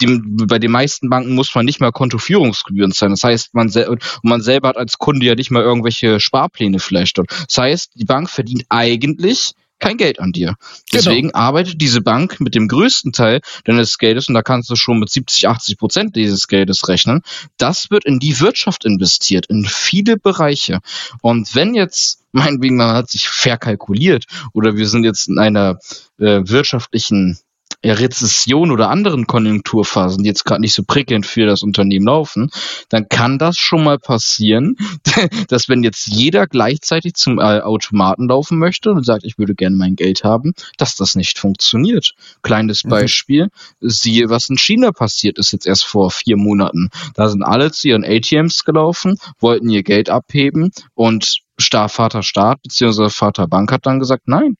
die, 0.00 0.20
bei 0.46 0.58
den 0.58 0.70
meisten 0.70 1.08
Banken 1.08 1.34
muss 1.34 1.54
man 1.54 1.64
nicht 1.64 1.80
mal 1.80 1.92
Kontoführungsgebühren 1.92 2.92
zahlen. 2.92 3.12
Das 3.12 3.24
heißt, 3.24 3.54
man, 3.54 3.68
sel 3.68 3.98
man 4.22 4.40
selber 4.40 4.68
hat 4.68 4.76
als 4.76 4.98
Kunde 4.98 5.26
ja 5.26 5.34
nicht 5.34 5.50
mal 5.50 5.62
irgendwelche 5.62 6.20
Sparpläne 6.20 6.78
vielleicht 6.78 7.18
dort. 7.18 7.30
Das 7.30 7.58
heißt, 7.58 7.92
die 7.94 8.04
Bank 8.04 8.30
verdient 8.30 8.64
eigentlich 8.68 9.54
kein 9.78 9.96
Geld 9.96 10.20
an 10.20 10.32
dir. 10.32 10.56
Deswegen 10.92 11.34
arbeitet 11.34 11.80
diese 11.80 12.00
Bank 12.00 12.40
mit 12.40 12.54
dem 12.54 12.68
größten 12.68 13.12
Teil 13.12 13.40
deines 13.64 13.98
Geldes, 13.98 14.28
und 14.28 14.34
da 14.34 14.42
kannst 14.42 14.70
du 14.70 14.76
schon 14.76 14.98
mit 14.98 15.10
70, 15.10 15.48
80 15.48 15.78
Prozent 15.78 16.16
dieses 16.16 16.48
Geldes 16.48 16.88
rechnen, 16.88 17.22
das 17.56 17.90
wird 17.90 18.04
in 18.04 18.18
die 18.18 18.40
Wirtschaft 18.40 18.84
investiert, 18.84 19.46
in 19.46 19.64
viele 19.64 20.16
Bereiche. 20.16 20.80
Und 21.22 21.54
wenn 21.54 21.74
jetzt, 21.74 22.24
meinetwegen, 22.32 22.76
man 22.76 22.94
hat 22.94 23.10
sich 23.10 23.28
verkalkuliert 23.28 24.26
oder 24.52 24.76
wir 24.76 24.88
sind 24.88 25.04
jetzt 25.04 25.28
in 25.28 25.38
einer 25.38 25.78
äh, 26.18 26.40
wirtschaftlichen 26.44 27.38
ja, 27.84 27.94
Rezession 27.94 28.72
oder 28.72 28.90
anderen 28.90 29.26
Konjunkturphasen, 29.26 30.24
die 30.24 30.28
jetzt 30.28 30.44
gerade 30.44 30.60
nicht 30.60 30.74
so 30.74 30.82
prickelnd 30.82 31.26
für 31.26 31.46
das 31.46 31.62
Unternehmen 31.62 32.06
laufen, 32.06 32.50
dann 32.88 33.08
kann 33.08 33.38
das 33.38 33.56
schon 33.56 33.84
mal 33.84 33.98
passieren, 33.98 34.76
dass 35.48 35.68
wenn 35.68 35.84
jetzt 35.84 36.06
jeder 36.06 36.46
gleichzeitig 36.46 37.14
zum 37.14 37.38
äh, 37.38 37.60
Automaten 37.60 38.28
laufen 38.28 38.58
möchte 38.58 38.90
und 38.90 39.04
sagt, 39.04 39.24
ich 39.24 39.38
würde 39.38 39.54
gerne 39.54 39.76
mein 39.76 39.94
Geld 39.94 40.24
haben, 40.24 40.54
dass 40.76 40.96
das 40.96 41.14
nicht 41.14 41.38
funktioniert. 41.38 42.14
Kleines 42.42 42.84
Mhm. 42.84 42.90
Beispiel, 42.90 43.48
siehe, 43.80 44.28
was 44.28 44.48
in 44.48 44.58
China 44.58 44.92
passiert 44.92 45.38
ist 45.38 45.52
jetzt 45.52 45.66
erst 45.66 45.84
vor 45.84 46.10
vier 46.10 46.36
Monaten. 46.36 46.90
Da 47.14 47.28
sind 47.28 47.42
alle 47.42 47.70
zu 47.70 47.88
ihren 47.88 48.04
ATMs 48.04 48.64
gelaufen, 48.64 49.18
wollten 49.38 49.68
ihr 49.68 49.82
Geld 49.82 50.10
abheben 50.10 50.70
und 50.94 51.38
Staat, 51.58 51.92
Vater 51.92 52.22
Staat 52.22 52.62
bzw. 52.62 53.08
Vater 53.10 53.48
Bank 53.48 53.72
hat 53.72 53.86
dann 53.86 53.98
gesagt, 53.98 54.26
nein, 54.26 54.56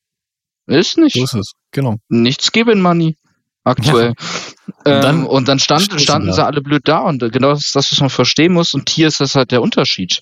ist 0.69 0.99
nicht 0.99 1.15
So 1.15 1.25
ist 1.25 1.35
es. 1.35 1.53
Genau. 1.73 1.97
nichts 2.09 2.53
geben 2.53 2.81
Money 2.81 3.17
aktuell. 3.65 4.09
Und 4.09 4.17
Ähm, 4.85 5.03
dann 5.03 5.27
und 5.27 5.49
dann 5.49 5.59
stand, 5.59 5.85
stehen 5.85 5.99
standen 5.99 6.33
sie 6.33 6.45
alle 6.45 6.61
blöd 6.61 6.83
da 6.87 7.01
und 7.01 7.21
genau 7.33 7.51
das 7.51 7.67
ist 7.67 7.77
das, 7.77 7.91
was 7.91 8.01
man 8.01 8.11
verstehen 8.11 8.53
muss 8.53 8.75
und 8.75 8.89
hier 8.91 9.09
ist 9.09 9.21
das 9.21 9.35
halt 9.35 9.51
der 9.51 9.63
Unterschied. 9.63 10.21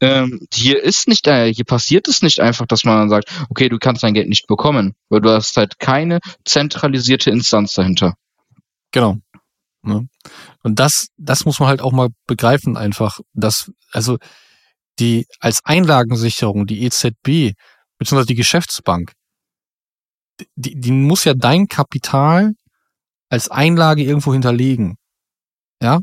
Ähm, 0.00 0.46
hier 0.52 0.82
ist 0.82 1.08
nicht, 1.08 1.26
äh, 1.26 1.52
hier 1.52 1.64
passiert 1.64 2.08
es 2.08 2.22
nicht 2.22 2.40
einfach, 2.40 2.66
dass 2.66 2.84
man 2.84 2.98
dann 2.98 3.10
sagt, 3.10 3.30
okay, 3.50 3.68
du 3.68 3.78
kannst 3.78 4.02
dein 4.02 4.14
Geld 4.14 4.28
nicht 4.28 4.46
bekommen, 4.46 4.94
weil 5.08 5.20
du 5.20 5.30
hast 5.30 5.56
halt 5.56 5.78
keine 5.78 6.20
zentralisierte 6.44 7.30
Instanz 7.30 7.74
dahinter. 7.74 8.14
Genau. 8.92 9.18
Ne? 9.82 10.08
Und 10.62 10.78
das, 10.78 11.08
das 11.16 11.44
muss 11.44 11.60
man 11.60 11.68
halt 11.68 11.82
auch 11.82 11.92
mal 11.92 12.08
begreifen 12.26 12.76
einfach, 12.76 13.18
dass, 13.32 13.70
also 13.92 14.18
die 14.98 15.26
als 15.40 15.60
Einlagensicherung, 15.64 16.66
die 16.66 16.84
EZB, 16.84 17.54
beziehungsweise 17.98 18.26
die 18.26 18.34
Geschäftsbank, 18.34 19.12
die, 20.56 20.80
die 20.80 20.92
muss 20.92 21.24
ja 21.24 21.34
dein 21.34 21.68
Kapital 21.68 22.52
als 23.28 23.50
Einlage 23.50 24.02
irgendwo 24.02 24.32
hinterlegen. 24.32 24.96
Ja? 25.82 26.00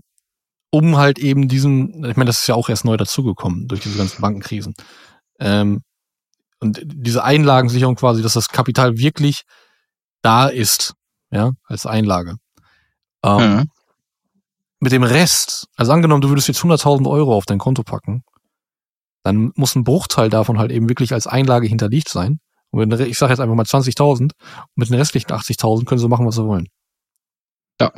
Um 0.72 0.98
halt 0.98 1.20
eben 1.20 1.48
diesen, 1.48 2.04
ich 2.06 2.16
meine, 2.16 2.28
das 2.28 2.42
ist 2.42 2.48
ja 2.48 2.56
auch 2.56 2.70
erst 2.70 2.86
neu 2.86 2.98
dazugekommen 2.98 3.68
durch 3.68 3.82
diese 3.82 3.98
ganzen 3.98 4.22
Bankenkrisen. 4.22 4.74
Ähm, 5.40 5.82
und 6.60 6.80
diese 6.84 7.24
Einlagensicherung 7.24 7.96
quasi, 7.96 8.22
dass 8.22 8.34
das 8.34 8.50
Kapital 8.50 8.98
wirklich 8.98 9.42
da 10.22 10.48
ist, 10.48 10.94
ja, 11.32 11.52
als 11.66 11.86
Einlage. 11.86 12.36
Ähm, 13.24 13.38
Mhm. 13.58 13.70
mit 14.80 14.92
dem 14.92 15.04
Rest, 15.04 15.68
also 15.76 15.92
angenommen, 15.92 16.22
du 16.22 16.30
würdest 16.30 16.48
jetzt 16.48 16.64
100.000 16.64 17.08
Euro 17.08 17.36
auf 17.36 17.46
dein 17.46 17.60
Konto 17.60 17.84
packen, 17.84 18.24
dann 19.24 19.52
muss 19.56 19.76
ein 19.76 19.84
Bruchteil 19.84 20.30
davon 20.30 20.58
halt 20.58 20.72
eben 20.72 20.90
wirklich 20.90 21.14
als 21.14 21.28
Einlage 21.28 21.68
hinterlegt 21.68 22.10
sein. 22.10 22.40
Und 22.72 22.94
Re- 22.94 23.08
ich 23.08 23.18
sage 23.18 23.34
jetzt 23.34 23.40
einfach 23.40 23.56
mal 23.56 23.64
20.000, 23.64 24.22
und 24.22 24.34
mit 24.76 24.90
den 24.90 24.96
restlichen 24.96 25.30
80.000 25.32 25.86
können 25.86 26.00
sie 26.00 26.08
machen, 26.08 26.26
was 26.26 26.36
sie 26.36 26.46
wollen. 26.46 26.68
Ja. 27.80 27.92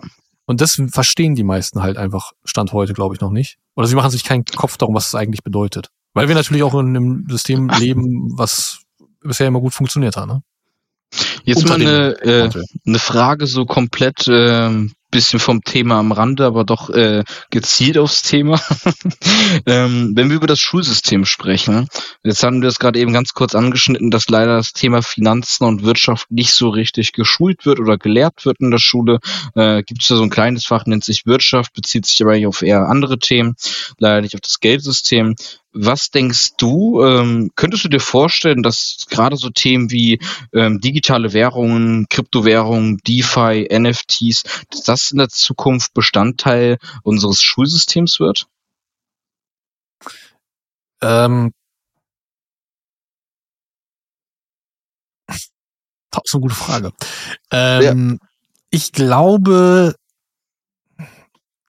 Und 0.46 0.60
das 0.62 0.82
verstehen 0.92 1.36
die 1.36 1.44
meisten 1.44 1.82
halt 1.82 1.98
einfach 1.98 2.34
Stand 2.44 2.74
heute, 2.74 2.94
glaube 2.94 3.16
ich, 3.16 3.22
noch 3.22 3.32
nicht. 3.32 3.58
Oder 3.76 3.88
sie 3.88 3.96
machen 3.96 4.12
sich 4.12 4.24
keinen 4.24 4.44
Kopf 4.46 4.78
darum, 4.78 4.96
was 4.96 5.08
es 5.08 5.16
eigentlich 5.16 5.44
bedeutet. 5.44 5.90
Weil 6.14 6.28
wir 6.28 6.36
natürlich 6.36 6.64
auch 6.64 6.74
in 6.74 6.90
einem 6.90 7.26
System 7.30 7.70
leben, 7.70 8.38
was 8.38 8.82
bisher 9.22 9.48
immer 9.48 9.62
gut 9.62 9.74
funktioniert 9.74 10.18
hat. 10.18 10.28
Ne? 10.28 10.44
Jetzt 11.44 11.68
mal 11.68 11.76
Unter 11.76 11.90
eine, 11.90 12.14
dem 12.16 12.52
äh, 12.52 12.64
eine 12.86 13.00
Frage 13.00 13.48
so 13.48 13.66
komplett 13.66 14.26
ähm, 14.28 14.94
bisschen 15.14 15.40
vom 15.40 15.64
Thema 15.64 16.00
am 16.00 16.12
Rande, 16.12 16.46
aber 16.46 16.66
doch 16.66 16.90
äh, 16.90 17.24
gezielt 17.52 17.98
aufs 17.98 18.24
Thema. 18.24 18.60
ähm, 19.66 20.12
wenn 20.16 20.30
wir 20.30 20.36
über 20.36 20.48
das 20.48 20.60
Schulsystem 20.60 21.26
sprechen, 21.26 21.88
jetzt 22.24 22.44
haben 22.44 22.62
wir 22.62 22.68
das 22.68 22.80
gerade 22.80 23.00
eben 23.00 23.14
ganz 23.14 23.34
kurz 23.34 23.56
angeschnitten, 23.56 24.12
dass 24.12 24.28
leider 24.28 24.58
das 24.58 24.74
Thema 24.74 25.02
Finanzen 25.02 25.66
und 25.66 25.84
Wirtschaft 25.84 26.32
nicht 26.32 26.54
so 26.54 26.70
richtig 26.70 27.14
geschult 27.14 27.66
wird 27.66 27.80
oder 27.80 27.98
gelehrt 27.98 28.46
wird 28.46 28.60
in 28.60 28.72
der 28.72 28.80
Schule. 28.80 29.20
Äh, 29.56 29.84
Gibt 29.84 30.02
es 30.02 30.08
da 30.08 30.16
so 30.16 30.24
ein 30.24 30.30
kleines 30.32 30.66
Fach, 30.66 30.86
nennt 30.86 31.04
sich 31.04 31.26
Wirtschaft, 31.26 31.74
bezieht 31.74 32.06
sich 32.06 32.22
aber 32.22 32.32
eigentlich 32.32 32.48
auf 32.48 32.64
eher 32.64 32.90
andere 32.90 33.20
Themen, 33.20 33.56
leider 34.00 34.22
nicht 34.22 34.34
auf 34.36 34.42
das 34.42 34.60
Geldsystem. 34.60 35.36
Was 35.76 36.12
denkst 36.12 36.52
du, 36.58 37.04
ähm, 37.04 37.52
könntest 37.56 37.84
du 37.84 37.90
dir 37.90 38.00
vorstellen, 38.00 38.62
dass 38.62 39.06
gerade 39.10 39.38
so 39.38 39.50
Themen 39.50 39.90
wie 39.92 40.20
ähm, 40.54 40.80
digitale 40.80 41.34
Währungen, 41.34 42.06
Kryptowährungen, 42.10 43.00
DeFi, 43.08 43.68
NFTs, 43.72 44.44
dass 44.70 44.84
das 44.84 45.12
in 45.12 45.18
der 45.18 45.30
Zukunft 45.30 45.94
Bestandteil 45.94 46.78
unseres 47.04 47.42
Schulsystems 47.42 48.20
wird? 48.20 48.46
Ähm, 51.02 51.52
das 56.12 56.22
ist 56.26 56.34
eine 56.36 56.42
gute 56.42 56.56
Frage. 56.56 56.92
Ähm, 57.52 58.20
Ich 58.70 58.92
glaube, 58.92 59.96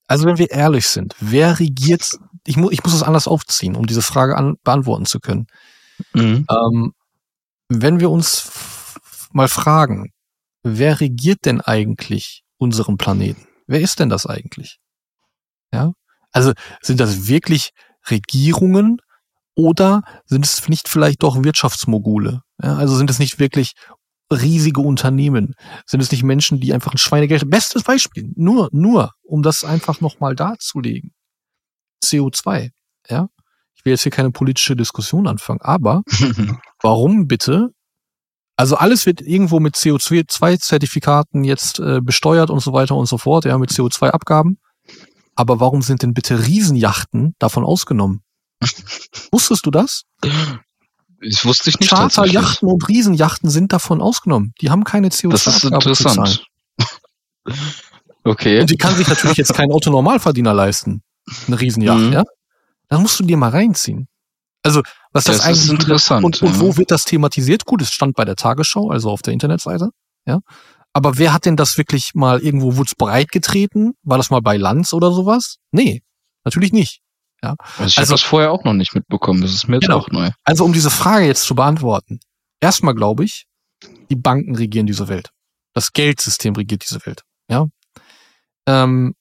also 0.06 0.24
wenn 0.26 0.38
wir 0.38 0.50
ehrlich 0.50 0.86
sind, 0.86 1.14
wer 1.20 1.58
regiert, 1.58 2.18
ich, 2.46 2.56
mu 2.56 2.70
ich 2.70 2.82
muss 2.84 2.94
es 2.94 3.02
anders 3.02 3.28
aufziehen, 3.28 3.76
um 3.76 3.86
diese 3.86 4.02
Frage 4.02 4.36
an 4.36 4.56
beantworten 4.62 5.06
zu 5.06 5.20
können. 5.20 5.46
Mhm. 6.12 6.46
Ähm, 6.50 6.92
wenn 7.68 8.00
wir 8.00 8.10
uns 8.10 8.50
mal 9.32 9.48
fragen, 9.48 10.12
wer 10.62 11.00
regiert 11.00 11.44
denn 11.44 11.60
eigentlich 11.60 12.42
unseren 12.58 12.96
Planeten? 12.96 13.46
Wer 13.66 13.80
ist 13.80 14.00
denn 14.00 14.08
das 14.08 14.26
eigentlich? 14.26 14.78
Ja? 15.72 15.92
Also 16.32 16.52
sind 16.82 17.00
das 17.00 17.28
wirklich 17.28 17.70
Regierungen 18.10 18.98
oder 19.54 20.02
sind 20.26 20.44
es 20.44 20.68
nicht 20.68 20.88
vielleicht 20.88 21.22
doch 21.22 21.42
Wirtschaftsmogule? 21.42 22.42
Ja? 22.62 22.76
Also 22.76 22.96
sind 22.96 23.10
es 23.10 23.18
nicht 23.18 23.38
wirklich 23.38 23.72
riesige 24.32 24.80
Unternehmen? 24.80 25.54
Sind 25.86 26.00
es 26.00 26.10
nicht 26.10 26.22
Menschen, 26.22 26.60
die 26.60 26.74
einfach 26.74 26.92
ein 26.92 26.98
Schweinegeld, 26.98 27.48
bestes 27.48 27.82
Beispiel, 27.82 28.32
nur, 28.36 28.68
nur, 28.72 29.12
um 29.22 29.42
das 29.42 29.64
einfach 29.64 30.00
nochmal 30.00 30.34
darzulegen. 30.34 31.12
CO2, 32.04 32.70
ja? 33.08 33.28
Ich 33.74 33.84
will 33.84 33.92
jetzt 33.92 34.02
hier 34.02 34.12
keine 34.12 34.30
politische 34.30 34.76
Diskussion 34.76 35.26
anfangen, 35.26 35.60
aber 35.60 36.02
Warum 36.82 37.26
bitte? 37.26 37.70
Also 38.56 38.76
alles 38.76 39.06
wird 39.06 39.20
irgendwo 39.22 39.58
mit 39.58 39.74
CO2-Zertifikaten 39.74 41.44
jetzt 41.44 41.80
äh, 41.80 42.00
besteuert 42.02 42.50
und 42.50 42.60
so 42.60 42.72
weiter 42.72 42.94
und 42.94 43.06
so 43.06 43.18
fort, 43.18 43.46
ja, 43.46 43.56
mit 43.58 43.70
CO2-Abgaben. 43.70 44.58
Aber 45.34 45.58
warum 45.60 45.82
sind 45.82 46.02
denn 46.02 46.12
bitte 46.14 46.46
Riesenjachten 46.46 47.34
davon 47.38 47.64
ausgenommen? 47.64 48.20
Wusstest 49.32 49.66
du 49.66 49.70
das? 49.70 50.02
Das 50.20 51.44
wusste 51.44 51.70
ich 51.70 51.80
nicht. 51.80 51.90
Charterjachten 51.90 52.68
und 52.68 52.86
Riesenjachten 52.86 53.48
sind 53.48 53.72
davon 53.72 54.02
ausgenommen. 54.02 54.52
Die 54.60 54.70
haben 54.70 54.84
keine 54.84 55.08
Das 55.08 55.16
ist 55.22 55.24
CO2-Abgabe 55.24 55.94
zu 55.94 56.04
zahlen. 56.04 56.18
interessant. 56.18 56.46
Okay. 58.26 58.60
Und 58.60 58.70
die 58.70 58.78
kann 58.78 58.96
sich 58.96 59.06
natürlich 59.06 59.36
jetzt 59.36 59.52
kein 59.52 59.70
Otto-Normalverdiener 59.70 60.54
leisten. 60.54 61.02
Eine 61.46 61.60
Riesenjacht, 61.60 62.00
Mhm. 62.00 62.12
ja? 62.12 62.22
Dann 62.88 63.02
musst 63.02 63.18
du 63.18 63.24
dir 63.24 63.36
mal 63.36 63.50
reinziehen. 63.50 64.08
Also, 64.62 64.82
was 65.12 65.24
das, 65.24 65.38
Das 65.38 65.46
eigentlich 65.46 65.64
ist 65.64 65.70
interessant. 65.70 66.24
Und, 66.24 66.42
und 66.42 66.54
ja. 66.54 66.60
wo 66.60 66.76
wird 66.76 66.90
das 66.90 67.04
thematisiert? 67.04 67.66
Gut, 67.66 67.82
es 67.82 67.90
stand 67.92 68.16
bei 68.16 68.24
der 68.24 68.36
Tagesschau, 68.36 68.90
also 68.90 69.10
auf 69.10 69.22
der 69.22 69.32
Internetseite. 69.32 69.90
Ja. 70.26 70.40
Aber 70.92 71.18
wer 71.18 71.32
hat 71.32 71.44
denn 71.44 71.56
das 71.56 71.76
wirklich 71.76 72.12
mal 72.14 72.40
irgendwo, 72.40 72.76
wurde 72.76 72.92
breit 72.96 73.30
getreten? 73.30 73.94
War 74.02 74.16
das 74.16 74.30
mal 74.30 74.40
bei 74.40 74.56
Lanz 74.56 74.92
oder 74.92 75.12
sowas? 75.12 75.56
Nee, 75.72 76.02
natürlich 76.44 76.72
nicht. 76.72 77.00
Ja. 77.42 77.56
Also 77.58 77.84
ich 77.84 77.98
also, 77.98 78.00
habe 78.00 78.20
das 78.20 78.22
vorher 78.22 78.52
auch 78.52 78.64
noch 78.64 78.72
nicht 78.72 78.94
mitbekommen. 78.94 79.42
Das 79.42 79.52
ist 79.52 79.68
mir 79.68 79.76
jetzt 79.76 79.86
genau. 79.86 79.98
auch 79.98 80.08
neu. 80.08 80.30
Also 80.44 80.64
um 80.64 80.72
diese 80.72 80.90
Frage 80.90 81.26
jetzt 81.26 81.44
zu 81.44 81.54
beantworten. 81.54 82.20
Erstmal 82.60 82.94
glaube 82.94 83.24
ich, 83.24 83.46
die 84.08 84.16
Banken 84.16 84.56
regieren 84.56 84.86
diese 84.86 85.08
Welt. 85.08 85.30
Das 85.74 85.92
Geldsystem 85.92 86.54
regiert 86.54 86.84
diese 86.88 87.04
Welt. 87.04 87.22
Ja. 87.50 87.66
Ähm, 88.66 89.14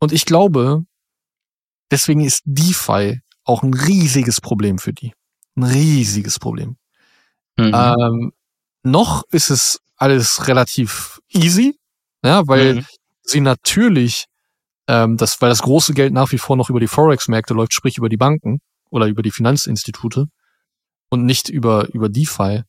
und 0.00 0.12
ich 0.12 0.24
glaube, 0.24 0.84
deswegen 1.90 2.20
ist 2.20 2.42
DeFi 2.44 3.20
auch 3.44 3.62
ein 3.62 3.74
riesiges 3.74 4.40
Problem 4.40 4.78
für 4.78 4.92
die. 4.92 5.12
Ein 5.56 5.64
riesiges 5.64 6.38
Problem. 6.38 6.76
Mhm. 7.56 7.72
Ähm, 7.74 8.32
noch 8.82 9.24
ist 9.30 9.50
es 9.50 9.80
alles 9.96 10.46
relativ 10.46 11.20
easy, 11.28 11.78
ja, 12.22 12.46
weil 12.46 12.76
mhm. 12.76 12.86
sie 13.22 13.40
natürlich 13.40 14.26
ähm, 14.86 15.16
das, 15.16 15.40
weil 15.40 15.50
das 15.50 15.62
große 15.62 15.92
Geld 15.92 16.12
nach 16.12 16.32
wie 16.32 16.38
vor 16.38 16.56
noch 16.56 16.70
über 16.70 16.80
die 16.80 16.88
Forex-Märkte 16.88 17.54
läuft, 17.54 17.74
sprich 17.74 17.98
über 17.98 18.08
die 18.08 18.16
Banken 18.16 18.60
oder 18.90 19.06
über 19.06 19.22
die 19.22 19.30
Finanzinstitute 19.30 20.26
und 21.10 21.24
nicht 21.24 21.48
über, 21.48 21.88
über 21.92 22.08
DeFi. 22.08 22.62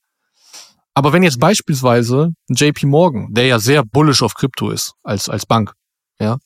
Aber 0.93 1.13
wenn 1.13 1.23
jetzt 1.23 1.39
beispielsweise 1.39 2.34
JP 2.49 2.88
Morgan, 2.88 3.34
der 3.34 3.45
ja 3.45 3.60
sehr 3.60 3.84
bullish 3.86 4.21
auf 4.21 4.34
Krypto 4.34 4.69
ist, 4.69 4.93
als, 5.03 5.29
als 5.29 5.45
Bank, 5.45 5.73
ja, 6.19 6.38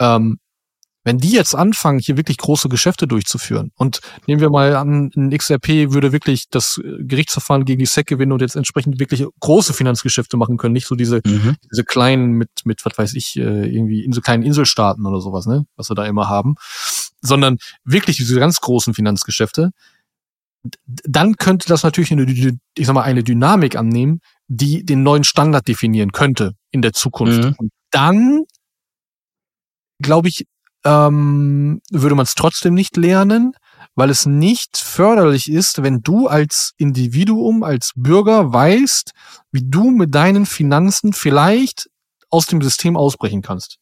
ähm, 0.00 0.38
wenn 1.04 1.18
die 1.18 1.32
jetzt 1.32 1.54
anfangen, 1.54 1.98
hier 1.98 2.16
wirklich 2.16 2.38
große 2.38 2.68
Geschäfte 2.68 3.06
durchzuführen 3.06 3.72
und 3.76 4.00
nehmen 4.26 4.40
wir 4.40 4.50
mal 4.50 4.76
an, 4.76 5.10
ein 5.16 5.36
XRP 5.36 5.92
würde 5.92 6.12
wirklich 6.12 6.48
das 6.48 6.80
Gerichtsverfahren 6.82 7.64
gegen 7.64 7.80
die 7.80 7.86
SEC 7.86 8.06
gewinnen 8.06 8.32
und 8.32 8.40
jetzt 8.40 8.56
entsprechend 8.56 9.00
wirklich 9.00 9.24
große 9.40 9.72
Finanzgeschäfte 9.72 10.36
machen 10.36 10.58
können, 10.58 10.72
nicht 10.72 10.86
so 10.86 10.94
diese, 10.94 11.20
mhm. 11.24 11.56
diese 11.70 11.84
kleinen 11.84 12.32
mit, 12.32 12.50
mit, 12.64 12.84
was 12.84 12.96
weiß 12.96 13.14
ich, 13.14 13.36
äh, 13.36 13.66
irgendwie 13.66 14.04
in 14.04 14.12
so 14.12 14.20
kleinen 14.20 14.42
Inselstaaten 14.42 15.04
oder 15.06 15.20
sowas, 15.20 15.46
ne, 15.46 15.66
was 15.76 15.90
wir 15.90 15.94
da 15.94 16.06
immer 16.06 16.28
haben, 16.28 16.54
sondern 17.20 17.58
wirklich 17.84 18.16
diese 18.16 18.38
ganz 18.38 18.60
großen 18.60 18.94
Finanzgeschäfte, 18.94 19.70
dann 20.84 21.36
könnte 21.36 21.66
das 21.68 21.82
natürlich 21.82 22.12
eine, 22.12 22.24
ich 22.76 22.86
sag 22.86 22.94
mal, 22.94 23.02
eine 23.02 23.24
Dynamik 23.24 23.76
annehmen, 23.76 24.20
die 24.46 24.84
den 24.84 25.02
neuen 25.02 25.24
Standard 25.24 25.66
definieren 25.66 26.12
könnte 26.12 26.52
in 26.70 26.82
der 26.82 26.92
Zukunft. 26.92 27.42
Mhm. 27.42 27.54
Und 27.58 27.72
dann, 27.90 28.44
glaube 30.00 30.28
ich, 30.28 30.44
ähm, 30.84 31.80
würde 31.90 32.14
man 32.14 32.24
es 32.24 32.34
trotzdem 32.34 32.74
nicht 32.74 32.96
lernen, 32.96 33.54
weil 33.94 34.10
es 34.10 34.26
nicht 34.26 34.76
förderlich 34.78 35.50
ist, 35.50 35.82
wenn 35.82 36.02
du 36.02 36.26
als 36.26 36.72
Individuum, 36.78 37.62
als 37.62 37.92
Bürger 37.94 38.52
weißt, 38.52 39.12
wie 39.50 39.62
du 39.64 39.90
mit 39.90 40.14
deinen 40.14 40.46
Finanzen 40.46 41.12
vielleicht 41.12 41.88
aus 42.30 42.46
dem 42.46 42.62
System 42.62 42.96
ausbrechen 42.96 43.42
kannst. 43.42 43.78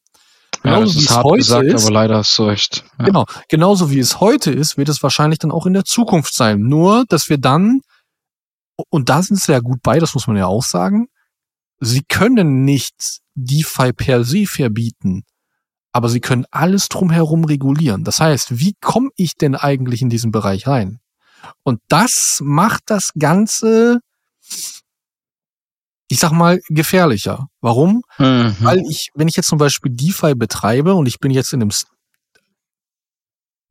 Genauso 0.63 0.99
ja, 0.99 1.05
ist 1.05 1.11
hart 1.11 1.25
heute 1.25 1.39
gesagt, 1.39 1.67
ist, 1.67 1.85
aber 1.85 1.95
leider 1.95 2.17
hast 2.19 2.37
du 2.37 2.45
recht. 2.45 2.85
Ja. 2.99 3.05
Genau, 3.07 3.25
genauso 3.49 3.91
wie 3.91 4.01
es 4.01 4.21
heute 4.21 4.51
ist, 4.51 4.77
wird 4.77 4.89
es 4.89 5.03
wahrscheinlich 5.03 5.39
dann 5.39 5.53
auch 5.53 5.65
in 5.65 5.73
der 5.73 5.85
Zukunft 5.85 6.35
sein. 6.35 6.61
Nur, 6.61 7.05
dass 7.09 7.29
wir 7.29 7.39
dann, 7.39 7.81
und 8.91 9.09
da 9.09 9.23
sind 9.23 9.41
sie 9.41 9.53
ja 9.53 9.61
gut 9.61 9.81
bei, 9.83 9.99
das 10.01 10.15
muss 10.15 10.27
man 10.27 10.37
ja 10.37 10.47
auch 10.47 10.65
sagen, 10.65 11.07
sie 11.79 12.03
können 12.03 12.65
nicht 12.65 13.21
DeFi 13.35 13.93
per 13.93 14.25
se 14.25 14.47
verbieten 14.47 15.25
aber 15.93 16.09
sie 16.09 16.21
können 16.21 16.47
alles 16.51 16.89
drumherum 16.89 17.45
regulieren. 17.45 18.05
Das 18.05 18.21
heißt, 18.21 18.59
wie 18.59 18.75
komme 18.81 19.11
ich 19.17 19.35
denn 19.35 19.55
eigentlich 19.55 20.03
in 20.03 20.11
diesen 20.11 20.31
Bereich 20.31 20.67
rein? 20.67 21.01
Und 21.63 21.81
das 21.89 22.41
macht 22.43 22.83
das 22.87 23.13
Ganze, 23.19 24.01
ich 26.09 26.19
sag 26.21 26.33
mal, 26.33 26.61
gefährlicher. 26.69 27.47
Warum? 27.61 28.03
Mhm. 28.19 28.57
Weil 28.61 28.83
ich, 28.89 29.11
wenn 29.15 29.29
ich 29.29 29.37
jetzt 29.37 29.49
zum 29.49 29.59
Beispiel 29.59 29.93
DeFi 29.93 30.35
betreibe 30.35 30.95
und 30.95 31.07
ich 31.07 31.19
bin 31.19 31.31
jetzt 31.31 31.53
in 31.53 31.63
einem 31.63 31.71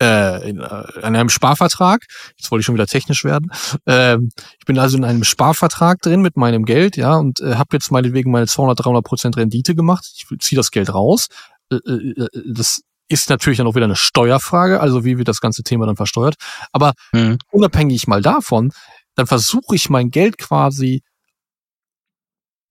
äh, 0.01 0.49
in, 0.49 0.61
äh, 0.61 0.83
in 0.99 1.15
einem 1.15 1.29
Sparvertrag, 1.29 2.05
jetzt 2.37 2.51
wollte 2.51 2.61
ich 2.61 2.65
schon 2.65 2.75
wieder 2.75 2.87
technisch 2.87 3.25
werden, 3.25 3.51
äh, 3.85 4.17
ich 4.57 4.65
bin 4.65 4.79
also 4.79 4.97
in 4.97 5.03
einem 5.03 5.25
Sparvertrag 5.25 6.01
drin 6.01 6.21
mit 6.21 6.37
meinem 6.37 6.63
Geld, 6.63 6.95
ja, 6.95 7.15
und 7.15 7.41
äh, 7.41 7.55
habe 7.55 7.69
jetzt 7.73 7.91
meinetwegen 7.91 8.31
meine 8.31 8.47
200, 8.47 8.85
300 8.85 9.03
Prozent 9.03 9.37
Rendite 9.37 9.75
gemacht, 9.75 10.09
ich 10.15 10.25
ziehe 10.39 10.55
das 10.55 10.71
Geld 10.71 10.93
raus, 10.93 11.27
das 11.69 12.81
ist 13.09 13.29
natürlich 13.29 13.57
dann 13.57 13.67
auch 13.67 13.75
wieder 13.75 13.85
eine 13.85 13.95
Steuerfrage, 13.95 14.79
also 14.79 15.03
wie 15.03 15.17
wird 15.17 15.27
das 15.27 15.41
ganze 15.41 15.63
Thema 15.63 15.85
dann 15.85 15.95
versteuert. 15.95 16.35
Aber 16.71 16.93
mhm. 17.11 17.37
unabhängig 17.51 18.07
mal 18.07 18.21
davon, 18.21 18.71
dann 19.15 19.27
versuche 19.27 19.75
ich 19.75 19.89
mein 19.89 20.11
Geld 20.11 20.37
quasi 20.37 21.01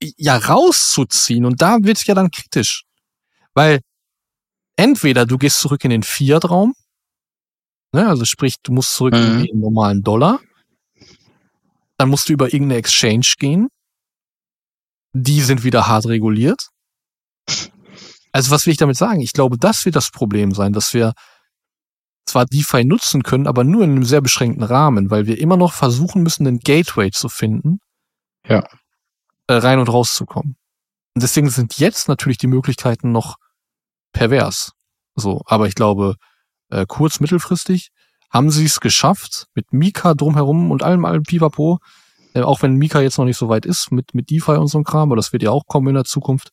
ja 0.01 0.37
rauszuziehen 0.37 1.45
und 1.45 1.61
da 1.61 1.79
wird 1.83 1.99
es 1.99 2.07
ja 2.07 2.15
dann 2.15 2.31
kritisch. 2.31 2.85
Weil 3.55 3.81
entweder 4.77 5.27
du 5.27 5.39
gehst 5.39 5.59
zurück 5.59 5.83
in 5.85 5.91
den 5.91 6.05
Fiat-Raum, 6.05 6.75
ne, 7.93 8.09
also 8.09 8.25
sprich, 8.25 8.55
du 8.63 8.73
musst 8.73 8.95
zurück 8.95 9.15
mhm. 9.15 9.41
in 9.41 9.47
den 9.47 9.61
normalen 9.61 10.03
Dollar, 10.03 10.41
dann 11.97 12.11
musst 12.11 12.29
du 12.29 12.33
über 12.33 12.47
irgendeine 12.47 12.79
Exchange 12.79 13.35
gehen, 13.39 13.69
die 15.13 15.41
sind 15.41 15.65
wieder 15.65 15.89
hart 15.89 16.07
reguliert. 16.07 16.69
Also 18.39 18.53
was 18.53 18.67
will 18.67 18.71
ich 18.71 18.77
damit 18.77 18.97
sagen? 18.97 19.19
Ich 19.19 19.33
glaube, 19.33 19.59
das 19.59 19.85
wird 19.85 19.97
das 19.97 20.13
Problem 20.13 20.55
sein, 20.55 20.73
dass 20.73 20.95
wir 20.95 21.15
zwar 22.25 22.47
DeFi 22.47 22.85
nutzen 22.85 23.25
können, 23.25 23.49
aber 23.49 23.65
nur 23.65 23.83
in 23.83 23.91
einem 23.91 24.05
sehr 24.05 24.21
beschränkten 24.21 24.63
Rahmen, 24.63 25.11
weil 25.11 25.27
wir 25.27 25.41
immer 25.41 25.57
noch 25.57 25.73
versuchen 25.73 26.23
müssen, 26.23 26.47
einen 26.47 26.61
Gateway 26.61 27.11
zu 27.11 27.29
finden, 27.29 27.81
ja. 28.47 28.63
Äh, 29.49 29.55
rein 29.55 29.81
und 29.81 29.89
rauszukommen. 29.89 30.55
Und 31.17 31.23
deswegen 31.25 31.51
sind 31.51 31.81
jetzt 31.81 32.07
natürlich 32.07 32.39
die 32.39 32.47
Möglichkeiten 32.47 33.11
noch 33.11 33.39
pervers. 34.13 34.71
So, 35.17 35.43
aber 35.47 35.67
ich 35.67 35.75
glaube, 35.75 36.15
äh, 36.71 36.87
kurz, 36.87 37.19
mittelfristig 37.19 37.89
haben 38.31 38.53
sie 38.53 38.67
es 38.67 38.79
geschafft, 38.79 39.49
mit 39.57 39.73
Mika 39.73 40.15
drumherum 40.15 40.71
und 40.71 40.85
allem, 40.85 41.05
allem 41.05 41.25
Pipapo, 41.25 41.81
äh, 42.35 42.43
auch 42.43 42.63
wenn 42.63 42.77
Mika 42.77 43.01
jetzt 43.01 43.19
noch 43.19 43.25
nicht 43.25 43.37
so 43.39 43.49
weit 43.49 43.67
ist, 43.67 43.91
mit, 43.91 44.15
mit 44.15 44.31
DeFi 44.31 44.53
und 44.53 44.69
so 44.69 44.79
einem 44.79 44.85
Kram, 44.85 45.09
aber 45.09 45.17
das 45.17 45.33
wird 45.33 45.43
ja 45.43 45.51
auch 45.51 45.67
kommen 45.67 45.89
in 45.89 45.95
der 45.95 46.05
Zukunft, 46.05 46.53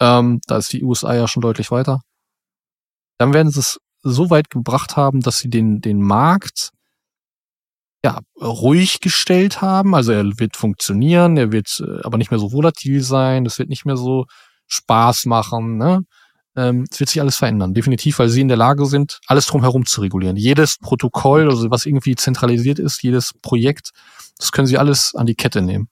ähm, 0.00 0.40
da 0.46 0.58
ist 0.58 0.72
die 0.72 0.82
USA 0.82 1.14
ja 1.14 1.28
schon 1.28 1.42
deutlich 1.42 1.70
weiter. 1.70 2.00
Dann 3.18 3.32
werden 3.32 3.50
sie 3.50 3.60
es 3.60 3.78
so 4.02 4.30
weit 4.30 4.50
gebracht 4.50 4.96
haben, 4.96 5.20
dass 5.20 5.38
sie 5.38 5.50
den, 5.50 5.80
den 5.80 6.00
Markt 6.00 6.70
ja, 8.04 8.20
ruhig 8.40 9.00
gestellt 9.00 9.62
haben. 9.62 9.94
Also 9.94 10.12
er 10.12 10.24
wird 10.38 10.56
funktionieren, 10.56 11.36
er 11.36 11.50
wird 11.50 11.80
äh, 11.80 12.02
aber 12.04 12.18
nicht 12.18 12.30
mehr 12.30 12.38
so 12.38 12.52
volatil 12.52 13.02
sein, 13.02 13.46
es 13.46 13.58
wird 13.58 13.68
nicht 13.68 13.84
mehr 13.84 13.96
so 13.96 14.26
Spaß 14.68 15.26
machen. 15.26 15.76
Ne? 15.76 16.02
Ähm, 16.56 16.84
es 16.90 17.00
wird 17.00 17.10
sich 17.10 17.20
alles 17.20 17.36
verändern, 17.36 17.74
definitiv, 17.74 18.18
weil 18.18 18.28
sie 18.28 18.42
in 18.42 18.48
der 18.48 18.56
Lage 18.56 18.86
sind, 18.86 19.18
alles 19.26 19.46
drumherum 19.46 19.86
zu 19.86 20.00
regulieren. 20.02 20.36
Jedes 20.36 20.78
Protokoll, 20.78 21.48
also 21.48 21.70
was 21.70 21.84
irgendwie 21.84 22.14
zentralisiert 22.14 22.78
ist, 22.78 23.02
jedes 23.02 23.32
Projekt, 23.42 23.90
das 24.38 24.52
können 24.52 24.66
sie 24.66 24.78
alles 24.78 25.14
an 25.14 25.26
die 25.26 25.34
Kette 25.34 25.62
nehmen. 25.62 25.88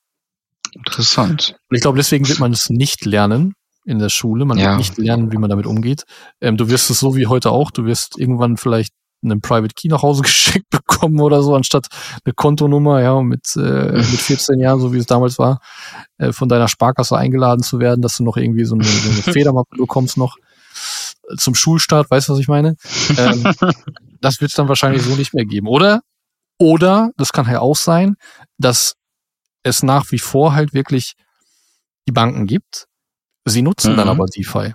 Interessant. 0.72 1.56
Und 1.68 1.76
ich 1.76 1.82
glaube, 1.82 1.98
deswegen 1.98 2.28
wird 2.28 2.40
man 2.40 2.52
es 2.52 2.70
nicht 2.70 3.04
lernen, 3.04 3.54
in 3.84 3.98
der 3.98 4.08
Schule. 4.08 4.44
Man 4.44 4.58
ja. 4.58 4.70
wird 4.70 4.78
nicht 4.78 4.98
lernen, 4.98 5.32
wie 5.32 5.38
man 5.38 5.50
damit 5.50 5.66
umgeht. 5.66 6.04
Ähm, 6.40 6.56
du 6.56 6.68
wirst 6.68 6.90
es 6.90 7.00
so 7.00 7.16
wie 7.16 7.26
heute 7.26 7.50
auch. 7.50 7.70
Du 7.70 7.84
wirst 7.84 8.18
irgendwann 8.18 8.56
vielleicht 8.56 8.92
einen 9.24 9.40
Private 9.40 9.74
Key 9.74 9.88
nach 9.88 10.02
Hause 10.02 10.22
geschickt 10.22 10.70
bekommen 10.70 11.20
oder 11.20 11.42
so, 11.42 11.54
anstatt 11.54 11.86
eine 12.24 12.34
Kontonummer, 12.34 13.02
ja, 13.02 13.20
mit, 13.22 13.56
äh, 13.56 13.92
mit 13.92 14.04
14 14.04 14.60
Jahren, 14.60 14.80
so 14.80 14.92
wie 14.92 14.98
es 14.98 15.06
damals 15.06 15.38
war, 15.38 15.60
äh, 16.18 16.32
von 16.32 16.48
deiner 16.48 16.68
Sparkasse 16.68 17.16
eingeladen 17.16 17.62
zu 17.62 17.78
werden, 17.80 18.02
dass 18.02 18.16
du 18.16 18.24
noch 18.24 18.36
irgendwie 18.36 18.64
so 18.64 18.74
eine, 18.74 18.84
so 18.84 19.10
eine 19.10 19.22
Federmappe 19.32 19.76
bekommst 19.76 20.16
noch 20.16 20.36
äh, 21.30 21.36
zum 21.36 21.54
Schulstart, 21.54 22.10
weißt 22.10 22.28
du, 22.28 22.32
was 22.34 22.40
ich 22.40 22.48
meine? 22.48 22.76
Ähm, 23.16 23.44
das 24.20 24.40
wird 24.40 24.50
es 24.50 24.56
dann 24.56 24.68
wahrscheinlich 24.68 25.02
so 25.02 25.14
nicht 25.16 25.34
mehr 25.34 25.44
geben. 25.44 25.66
Oder, 25.66 26.02
oder, 26.58 27.10
das 27.16 27.32
kann 27.32 27.50
ja 27.50 27.60
auch 27.60 27.76
sein, 27.76 28.16
dass 28.58 28.94
es 29.62 29.82
nach 29.82 30.10
wie 30.12 30.18
vor 30.18 30.54
halt 30.54 30.74
wirklich 30.74 31.14
die 32.06 32.12
Banken 32.12 32.46
gibt, 32.46 32.86
Sie 33.44 33.62
nutzen 33.62 33.92
mhm. 33.92 33.96
dann 33.96 34.08
aber 34.08 34.26
DeFi. 34.26 34.74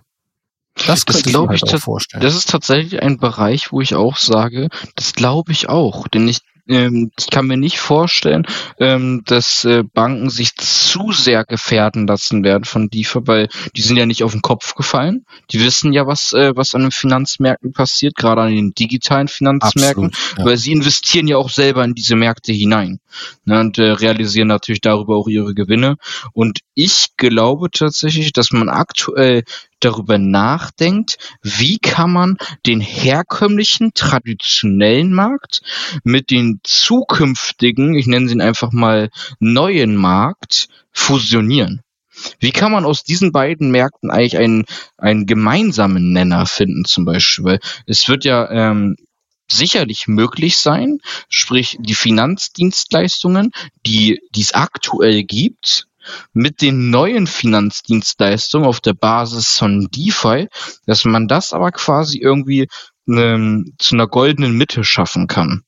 Das, 0.87 1.03
das 1.03 1.23
glaube 1.23 1.55
ich, 1.55 1.61
halt 1.61 1.73
auch 1.73 1.79
vorstellen. 1.79 2.21
Das 2.21 2.35
ist 2.35 2.49
tatsächlich 2.49 3.01
ein 3.01 3.17
Bereich, 3.17 3.71
wo 3.71 3.81
ich 3.81 3.95
auch 3.95 4.17
sage, 4.17 4.69
das 4.95 5.13
glaube 5.13 5.51
ich 5.51 5.67
auch, 5.67 6.07
denn 6.07 6.27
ich 6.27 6.39
ähm, 6.69 7.11
ich 7.19 7.29
kann 7.29 7.47
mir 7.47 7.57
nicht 7.57 7.79
vorstellen, 7.79 8.45
ähm, 8.79 9.23
dass 9.25 9.65
äh, 9.65 9.83
Banken 9.83 10.29
sich 10.29 10.55
zu 10.55 11.11
sehr 11.11 11.43
gefährden 11.43 12.07
lassen 12.07 12.43
werden 12.43 12.63
von 12.63 12.89
DeFi, 12.89 13.19
weil 13.25 13.49
die 13.75 13.81
sind 13.81 13.97
ja 13.97 14.05
nicht 14.05 14.23
auf 14.23 14.31
den 14.31 14.41
Kopf 14.41 14.75
gefallen. 14.75 15.25
Die 15.51 15.59
wissen 15.59 15.91
ja, 15.93 16.05
was, 16.05 16.31
äh, 16.33 16.55
was 16.55 16.75
an 16.75 16.83
den 16.83 16.91
Finanzmärkten 16.91 17.73
passiert, 17.73 18.15
gerade 18.15 18.43
an 18.43 18.55
den 18.55 18.73
digitalen 18.73 19.27
Finanzmärkten, 19.27 20.07
Absolut, 20.07 20.37
ja. 20.37 20.45
weil 20.45 20.57
sie 20.57 20.71
investieren 20.71 21.27
ja 21.27 21.37
auch 21.37 21.49
selber 21.49 21.83
in 21.83 21.95
diese 21.95 22.15
Märkte 22.15 22.53
hinein 22.53 22.99
ne, 23.45 23.59
und 23.59 23.79
äh, 23.79 23.91
realisieren 23.91 24.47
natürlich 24.47 24.81
darüber 24.81 25.17
auch 25.17 25.27
ihre 25.27 25.55
Gewinne. 25.55 25.95
Und 26.33 26.59
ich 26.79 27.17
glaube 27.17 27.69
tatsächlich, 27.71 28.31
dass 28.31 28.51
man 28.51 28.69
aktuell 28.69 29.43
darüber 29.81 30.17
nachdenkt, 30.17 31.17
wie 31.41 31.77
kann 31.77 32.09
man 32.09 32.37
den 32.65 32.79
herkömmlichen, 32.79 33.93
traditionellen 33.93 35.11
Markt 35.11 35.61
mit 36.05 36.31
den 36.31 36.61
zukünftigen, 36.63 37.95
ich 37.95 38.07
nenne 38.07 38.29
sie 38.29 38.39
einfach 38.39 38.71
mal 38.71 39.09
neuen 39.39 39.97
Markt, 39.97 40.69
fusionieren. 40.93 41.81
Wie 42.39 42.51
kann 42.51 42.71
man 42.71 42.85
aus 42.85 43.03
diesen 43.03 43.33
beiden 43.33 43.71
Märkten 43.71 44.09
eigentlich 44.09 44.37
einen, 44.37 44.65
einen 44.97 45.25
gemeinsamen 45.25 46.13
Nenner 46.13 46.45
finden, 46.45 46.85
zum 46.85 47.03
Beispiel? 47.03 47.43
Weil 47.43 47.59
es 47.87 48.07
wird 48.07 48.23
ja 48.23 48.49
ähm, 48.49 48.95
sicherlich 49.51 50.07
möglich 50.07 50.57
sein, 50.57 50.99
sprich 51.27 51.77
die 51.79 51.95
Finanzdienstleistungen, 51.95 53.51
die 53.85 54.21
die 54.33 54.41
es 54.41 54.53
aktuell 54.53 55.23
gibt, 55.23 55.88
mit 56.33 56.61
den 56.61 56.89
neuen 56.89 57.27
Finanzdienstleistungen 57.27 58.67
auf 58.67 58.79
der 58.79 58.93
Basis 58.93 59.57
von 59.57 59.87
DeFi, 59.91 60.47
dass 60.85 61.05
man 61.05 61.27
das 61.27 61.53
aber 61.53 61.71
quasi 61.71 62.19
irgendwie 62.19 62.67
ne, 63.05 63.65
zu 63.77 63.95
einer 63.95 64.07
goldenen 64.07 64.53
Mitte 64.53 64.83
schaffen 64.83 65.27
kann. 65.27 65.63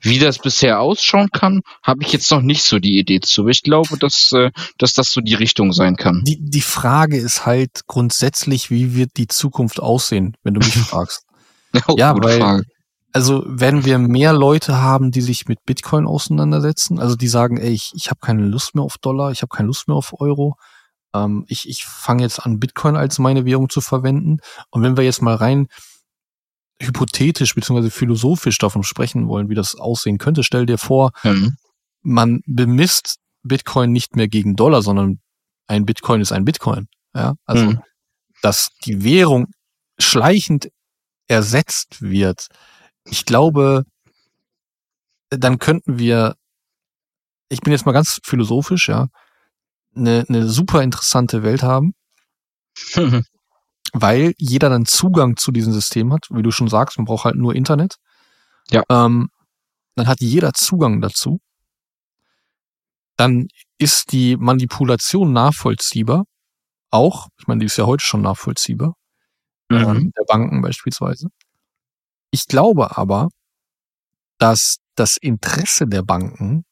Wie 0.00 0.18
das 0.18 0.38
bisher 0.38 0.80
ausschauen 0.80 1.28
kann, 1.32 1.62
habe 1.82 2.02
ich 2.02 2.12
jetzt 2.12 2.30
noch 2.30 2.40
nicht 2.40 2.62
so 2.62 2.78
die 2.78 2.98
Idee 2.98 3.20
zu. 3.20 3.48
Ich 3.48 3.62
glaube, 3.62 3.98
dass, 3.98 4.30
äh, 4.32 4.50
dass 4.78 4.94
das 4.94 5.12
so 5.12 5.20
die 5.20 5.34
Richtung 5.34 5.72
sein 5.72 5.96
kann. 5.96 6.22
Die, 6.24 6.38
die 6.40 6.60
Frage 6.60 7.18
ist 7.18 7.46
halt 7.46 7.80
grundsätzlich, 7.86 8.70
wie 8.70 8.94
wird 8.94 9.16
die 9.16 9.26
Zukunft 9.26 9.80
aussehen, 9.80 10.36
wenn 10.44 10.54
du 10.54 10.60
mich 10.60 10.74
fragst. 10.74 11.24
oh, 11.88 11.96
ja, 11.98 12.14
weil, 12.16 12.38
Frage. 12.38 12.62
Also 13.12 13.42
wenn 13.46 13.84
wir 13.84 13.98
mehr 13.98 14.32
Leute 14.32 14.80
haben, 14.80 15.10
die 15.10 15.22
sich 15.22 15.46
mit 15.46 15.64
Bitcoin 15.64 16.06
auseinandersetzen, 16.06 16.98
also 16.98 17.16
die 17.16 17.28
sagen, 17.28 17.56
ey, 17.56 17.72
ich, 17.72 17.92
ich 17.94 18.10
habe 18.10 18.20
keine 18.20 18.44
Lust 18.44 18.74
mehr 18.74 18.84
auf 18.84 18.98
Dollar, 18.98 19.30
ich 19.32 19.42
habe 19.42 19.54
keine 19.54 19.68
Lust 19.68 19.88
mehr 19.88 19.96
auf 19.96 20.20
Euro, 20.20 20.56
ähm, 21.14 21.44
ich, 21.48 21.68
ich 21.68 21.84
fange 21.84 22.22
jetzt 22.22 22.40
an, 22.40 22.60
Bitcoin 22.60 22.96
als 22.96 23.18
meine 23.18 23.44
Währung 23.44 23.68
zu 23.68 23.80
verwenden. 23.80 24.38
Und 24.70 24.82
wenn 24.82 24.96
wir 24.96 25.04
jetzt 25.04 25.22
mal 25.22 25.34
rein 25.34 25.68
hypothetisch 26.80 27.54
beziehungsweise 27.54 27.90
philosophisch 27.90 28.58
davon 28.58 28.82
sprechen 28.82 29.28
wollen, 29.28 29.48
wie 29.48 29.54
das 29.54 29.76
aussehen 29.76 30.18
könnte, 30.18 30.42
stell 30.42 30.66
dir 30.66 30.78
vor, 30.78 31.12
mhm. 31.22 31.56
man 32.02 32.40
bemisst 32.46 33.16
Bitcoin 33.42 33.92
nicht 33.92 34.16
mehr 34.16 34.28
gegen 34.28 34.56
Dollar, 34.56 34.82
sondern 34.82 35.20
ein 35.66 35.86
Bitcoin 35.86 36.20
ist 36.20 36.32
ein 36.32 36.44
Bitcoin. 36.44 36.88
Ja, 37.14 37.34
also 37.46 37.64
mhm. 37.64 37.80
dass 38.42 38.70
die 38.84 39.02
Währung 39.02 39.46
schleichend 39.98 40.68
ersetzt 41.28 42.02
wird. 42.02 42.48
Ich 43.06 43.24
glaube, 43.24 43.84
dann 45.30 45.58
könnten 45.58 45.98
wir, 45.98 46.34
ich 47.48 47.60
bin 47.60 47.72
jetzt 47.72 47.86
mal 47.86 47.92
ganz 47.92 48.20
philosophisch, 48.24 48.88
ja, 48.88 49.08
eine, 49.94 50.24
eine 50.28 50.48
super 50.48 50.82
interessante 50.82 51.42
Welt 51.42 51.62
haben. 51.62 51.94
weil 53.92 54.34
jeder 54.38 54.68
dann 54.68 54.84
Zugang 54.86 55.36
zu 55.36 55.52
diesem 55.52 55.72
System 55.72 56.12
hat. 56.12 56.26
Wie 56.30 56.42
du 56.42 56.50
schon 56.50 56.68
sagst, 56.68 56.98
man 56.98 57.06
braucht 57.06 57.24
halt 57.24 57.36
nur 57.36 57.54
Internet. 57.54 57.96
Ja. 58.70 58.82
Ähm, 58.90 59.28
dann 59.94 60.06
hat 60.06 60.20
jeder 60.20 60.52
Zugang 60.52 61.00
dazu. 61.00 61.40
Dann 63.16 63.48
ist 63.78 64.12
die 64.12 64.36
Manipulation 64.36 65.32
nachvollziehbar. 65.32 66.24
Auch, 66.90 67.28
ich 67.38 67.46
meine, 67.46 67.60
die 67.60 67.66
ist 67.66 67.78
ja 67.78 67.86
heute 67.86 68.04
schon 68.04 68.22
nachvollziehbar. 68.22 68.94
Mhm. 69.70 69.76
Ähm, 69.76 70.12
der 70.16 70.24
Banken 70.24 70.60
beispielsweise. 70.60 71.28
Ich 72.30 72.46
glaube 72.46 72.96
aber, 72.96 73.28
dass 74.38 74.78
das 74.94 75.16
Interesse 75.16 75.86
der 75.86 76.02
Banken 76.02 76.64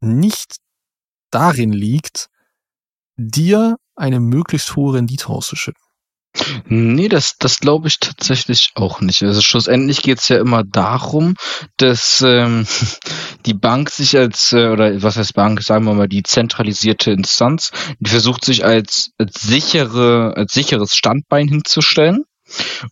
nicht 0.00 0.56
darin 1.30 1.72
liegt, 1.72 2.28
dir 3.16 3.76
eine 3.94 4.20
möglichst 4.20 4.76
hohe 4.76 4.94
Rendite 4.94 5.28
auszuschütten. 5.28 5.82
Nee, 6.66 7.08
das, 7.08 7.36
das 7.38 7.58
glaube 7.58 7.88
ich 7.88 7.98
tatsächlich 7.98 8.70
auch 8.76 9.00
nicht. 9.00 9.22
Also 9.22 9.40
schlussendlich 9.40 10.00
geht 10.02 10.20
es 10.20 10.28
ja 10.28 10.38
immer 10.38 10.62
darum, 10.62 11.34
dass 11.76 12.22
ähm, 12.24 12.66
die 13.46 13.54
Bank 13.54 13.90
sich 13.90 14.16
als, 14.16 14.52
äh, 14.52 14.68
oder 14.68 15.02
was 15.02 15.16
heißt 15.16 15.34
Bank, 15.34 15.60
sagen 15.62 15.84
wir 15.86 15.94
mal, 15.94 16.08
die 16.08 16.22
zentralisierte 16.22 17.10
Instanz, 17.10 17.72
die 17.98 18.10
versucht 18.10 18.44
sich 18.44 18.64
als, 18.64 19.10
als 19.18 19.40
sichere, 19.40 20.34
als 20.36 20.52
sicheres 20.52 20.94
Standbein 20.94 21.48
hinzustellen 21.48 22.24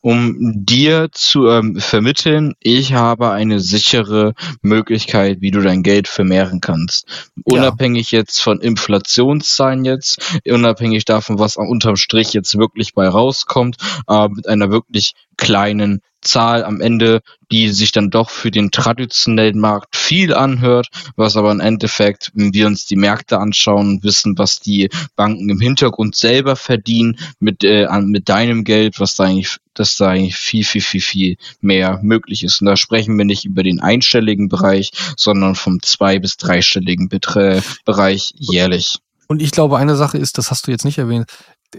um 0.01 0.37
dir 0.39 1.09
zu 1.13 1.49
ähm, 1.49 1.77
vermitteln, 1.77 2.55
ich 2.61 2.95
habe 2.95 3.31
eine 3.31 3.61
sichere 3.61 4.35
Möglichkeit, 4.63 5.41
wie 5.41 5.51
du 5.51 5.61
dein 5.61 5.83
Geld 5.83 6.09
vermehren 6.09 6.61
kannst. 6.61 7.07
Unabhängig 7.45 8.11
ja. 8.11 8.21
jetzt 8.21 8.41
von 8.41 8.61
Inflationszahlen 8.61 9.85
jetzt, 9.85 10.41
unabhängig 10.47 11.05
davon, 11.05 11.39
was 11.39 11.57
am 11.57 11.69
unterm 11.69 11.97
Strich 11.97 12.33
jetzt 12.33 12.59
wirklich 12.59 12.95
bei 12.95 13.09
rauskommt, 13.09 13.77
äh, 14.09 14.29
mit 14.29 14.49
einer 14.49 14.71
wirklich 14.71 15.15
kleinen 15.37 16.01
Zahl 16.21 16.65
am 16.65 16.81
Ende, 16.81 17.21
die 17.51 17.69
sich 17.71 17.93
dann 17.93 18.11
doch 18.11 18.31
für 18.31 18.51
den 18.51 18.71
traditionellen 18.71 19.59
Markt 19.59 19.97
viel 19.97 20.35
anhört, 20.35 20.89
was 21.17 21.37
aber 21.37 21.53
im 21.53 21.61
Endeffekt, 21.61 22.31
wenn 22.35 22.53
wir 22.53 22.67
uns 22.67 22.87
die 22.87 22.97
Märkte 22.97 23.39
anschauen 23.39 23.89
und 23.89 24.05
wissen, 24.05 24.37
was 24.37 24.61
die 24.61 24.91
Banken 25.17 25.49
im 25.49 25.61
Hintergrund 25.61 26.17
selber 26.17 26.57
verdienen 26.57 27.19
mit, 27.39 27.65
äh, 27.65 27.89
mit 28.01 28.29
deinem 28.29 28.65
Geld, 28.65 29.01
was 29.01 29.15
da 29.15 29.25
eigentlich, 29.25 29.57
dass 29.75 29.97
da 29.97 30.09
eigentlich 30.09 30.37
viel, 30.37 30.65
viel, 30.65 30.83
viel, 30.83 31.01
viel 31.01 31.37
mehr 31.61 32.01
möglich 32.03 32.45
ist. 32.45 32.61
Und 32.61 32.67
da 32.67 32.77
sprechen 32.77 33.17
wir 33.17 33.25
nicht 33.25 33.45
über 33.45 33.63
den 33.63 33.81
einstelligen 33.81 34.49
Bereich, 34.49 34.91
sondern 35.17 35.55
vom 35.55 35.81
zwei- 35.83 36.19
bis 36.19 36.37
dreistelligen 36.37 37.09
Betre 37.09 37.63
Bereich 37.85 38.33
jährlich. 38.37 38.99
Und 39.29 39.43
ich 39.43 39.51
glaube, 39.51 39.79
eine 39.79 39.97
Sache 39.97 40.19
ist, 40.19 40.39
das 40.39 40.51
hast 40.51 40.67
du 40.67 40.71
jetzt 40.71 40.85
nicht 40.85 40.99
erwähnt, 40.99 41.31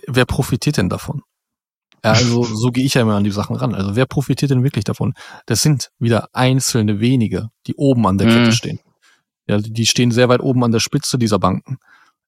wer 0.08 0.25
profitiert 0.25 0.78
denn 0.78 0.89
davon? 0.89 1.23
Ja, 2.03 2.12
also 2.12 2.43
so 2.55 2.69
gehe 2.69 2.85
ich 2.85 2.93
ja 2.93 3.01
immer 3.01 3.15
an 3.15 3.23
die 3.23 3.31
Sachen 3.31 3.55
ran. 3.55 3.75
Also 3.75 3.95
wer 3.95 4.05
profitiert 4.05 4.51
denn 4.51 4.63
wirklich 4.63 4.83
davon? 4.83 5.13
Das 5.45 5.62
sind 5.62 5.89
wieder 5.99 6.29
einzelne 6.33 6.99
wenige, 6.99 7.49
die 7.67 7.75
oben 7.75 8.05
an 8.07 8.17
der 8.17 8.27
mhm. 8.27 8.33
Kette 8.33 8.51
stehen. 8.51 8.79
Ja, 9.47 9.57
die 9.57 9.85
stehen 9.85 10.12
sehr 10.12 10.29
weit 10.29 10.41
oben 10.41 10.63
an 10.63 10.71
der 10.71 10.79
Spitze 10.79 11.17
dieser 11.17 11.39
Banken. 11.39 11.77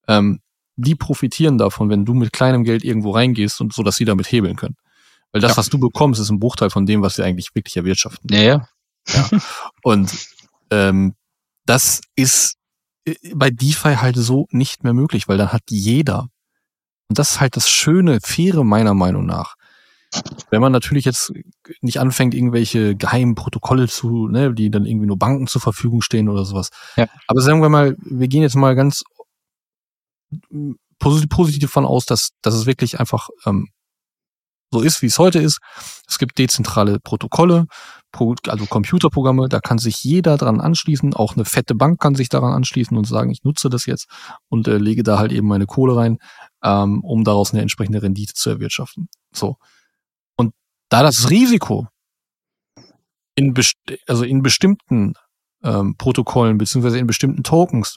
Ähm, 0.07 0.39
die 0.75 0.95
profitieren 0.95 1.57
davon, 1.57 1.89
wenn 1.89 2.05
du 2.05 2.13
mit 2.13 2.33
kleinem 2.33 2.63
Geld 2.63 2.83
irgendwo 2.83 3.11
reingehst 3.11 3.61
und 3.61 3.73
so, 3.73 3.83
dass 3.83 3.95
sie 3.95 4.05
damit 4.05 4.31
hebeln 4.31 4.55
können. 4.55 4.75
Weil 5.31 5.41
das, 5.41 5.51
ja. 5.51 5.57
was 5.57 5.69
du 5.69 5.79
bekommst, 5.79 6.19
ist 6.19 6.29
ein 6.29 6.39
Bruchteil 6.39 6.69
von 6.69 6.85
dem, 6.85 7.01
was 7.01 7.15
sie 7.15 7.23
eigentlich 7.23 7.53
wirklich 7.53 7.77
erwirtschaften. 7.77 8.29
Ja, 8.33 8.41
ja. 8.41 8.67
ja. 9.07 9.29
Und 9.83 10.11
ähm, 10.71 11.13
das 11.65 12.01
ist 12.15 12.57
äh, 13.05 13.15
bei 13.33 13.49
DeFi 13.49 13.95
halt 13.95 14.15
so 14.17 14.47
nicht 14.51 14.83
mehr 14.83 14.93
möglich, 14.93 15.27
weil 15.27 15.37
dann 15.37 15.53
hat 15.53 15.63
jeder, 15.69 16.27
und 17.07 17.19
das 17.19 17.33
ist 17.33 17.39
halt 17.39 17.55
das 17.55 17.69
schöne, 17.69 18.19
faire 18.21 18.63
meiner 18.63 18.93
Meinung 18.93 19.25
nach, 19.25 19.55
wenn 20.49 20.61
man 20.61 20.71
natürlich 20.71 21.05
jetzt 21.05 21.31
nicht 21.81 21.99
anfängt, 21.99 22.33
irgendwelche 22.33 22.95
geheimen 22.95 23.35
Protokolle 23.35 23.87
zu, 23.87 24.27
ne, 24.27 24.53
die 24.53 24.69
dann 24.69 24.85
irgendwie 24.85 25.07
nur 25.07 25.17
Banken 25.17 25.47
zur 25.47 25.61
Verfügung 25.61 26.01
stehen 26.01 26.29
oder 26.29 26.45
sowas. 26.45 26.69
Ja. 26.97 27.07
Aber 27.27 27.41
sagen 27.41 27.61
wir 27.61 27.69
mal, 27.69 27.95
wir 27.99 28.27
gehen 28.27 28.41
jetzt 28.41 28.55
mal 28.55 28.75
ganz 28.75 29.03
positiv 30.99 31.59
davon 31.59 31.85
aus, 31.85 32.05
dass, 32.05 32.31
dass 32.41 32.53
es 32.53 32.65
wirklich 32.65 32.99
einfach 32.99 33.29
ähm, 33.45 33.69
so 34.71 34.81
ist, 34.81 35.01
wie 35.01 35.07
es 35.07 35.19
heute 35.19 35.39
ist. 35.39 35.59
Es 36.07 36.17
gibt 36.17 36.37
dezentrale 36.37 36.99
Protokolle, 36.99 37.65
also 38.47 38.65
Computerprogramme, 38.65 39.49
da 39.49 39.59
kann 39.59 39.77
sich 39.77 40.03
jeder 40.03 40.37
dran 40.37 40.61
anschließen. 40.61 41.13
Auch 41.13 41.35
eine 41.35 41.45
fette 41.45 41.75
Bank 41.75 41.99
kann 41.99 42.15
sich 42.15 42.29
daran 42.29 42.53
anschließen 42.53 42.95
und 42.97 43.05
sagen, 43.05 43.31
ich 43.31 43.43
nutze 43.43 43.69
das 43.69 43.85
jetzt 43.85 44.07
und 44.49 44.67
äh, 44.67 44.77
lege 44.77 45.03
da 45.03 45.17
halt 45.17 45.31
eben 45.31 45.47
meine 45.47 45.65
Kohle 45.65 45.95
rein, 45.95 46.17
ähm, 46.63 47.01
um 47.03 47.23
daraus 47.23 47.51
eine 47.51 47.61
entsprechende 47.61 48.01
Rendite 48.01 48.33
zu 48.33 48.49
erwirtschaften. 48.49 49.07
So. 49.33 49.55
Da 50.91 51.03
das 51.03 51.29
Risiko 51.29 51.87
in, 53.35 53.53
best 53.53 53.75
also 54.07 54.25
in 54.25 54.41
bestimmten 54.43 55.13
ähm, 55.63 55.95
Protokollen 55.97 56.57
beziehungsweise 56.57 56.99
in 56.99 57.07
bestimmten 57.07 57.43
Tokens 57.43 57.95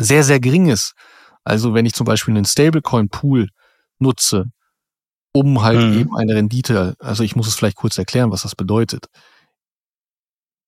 sehr, 0.00 0.24
sehr 0.24 0.40
gering 0.40 0.68
ist, 0.68 0.94
also 1.44 1.74
wenn 1.74 1.84
ich 1.84 1.92
zum 1.92 2.06
Beispiel 2.06 2.34
einen 2.34 2.46
Stablecoin-Pool 2.46 3.48
nutze, 3.98 4.46
um 5.34 5.62
halt 5.62 5.80
mhm. 5.80 6.00
eben 6.00 6.16
eine 6.16 6.34
Rendite, 6.34 6.96
also 6.98 7.22
ich 7.22 7.36
muss 7.36 7.46
es 7.46 7.54
vielleicht 7.54 7.76
kurz 7.76 7.98
erklären, 7.98 8.30
was 8.30 8.42
das 8.42 8.56
bedeutet. 8.56 9.06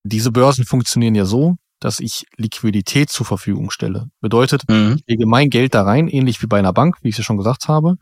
Diese 0.05 0.31
Börsen 0.31 0.67
funktionieren 0.67 1.15
ja 1.15 1.25
so, 1.25 1.57
dass 1.81 2.01
ich 2.01 2.27
Liquidität 2.37 3.09
zur 3.09 3.25
Verfügung 3.25 3.71
stelle. 3.71 4.11
Bedeutet, 4.21 4.69
mhm. 4.69 4.97
ich 4.99 5.05
lege 5.07 5.27
mein 5.27 5.49
Geld 5.49 5.75
da 5.75 5.83
rein, 5.85 6.07
ähnlich 6.07 6.43
wie 6.43 6.47
bei 6.47 6.59
einer 6.59 6.75
Bank, 6.75 6.99
wie 7.01 7.09
ich 7.09 7.15
es 7.15 7.19
ja 7.19 7.25
schon 7.25 7.39
gesagt 7.39 7.67
habe. 7.67 7.93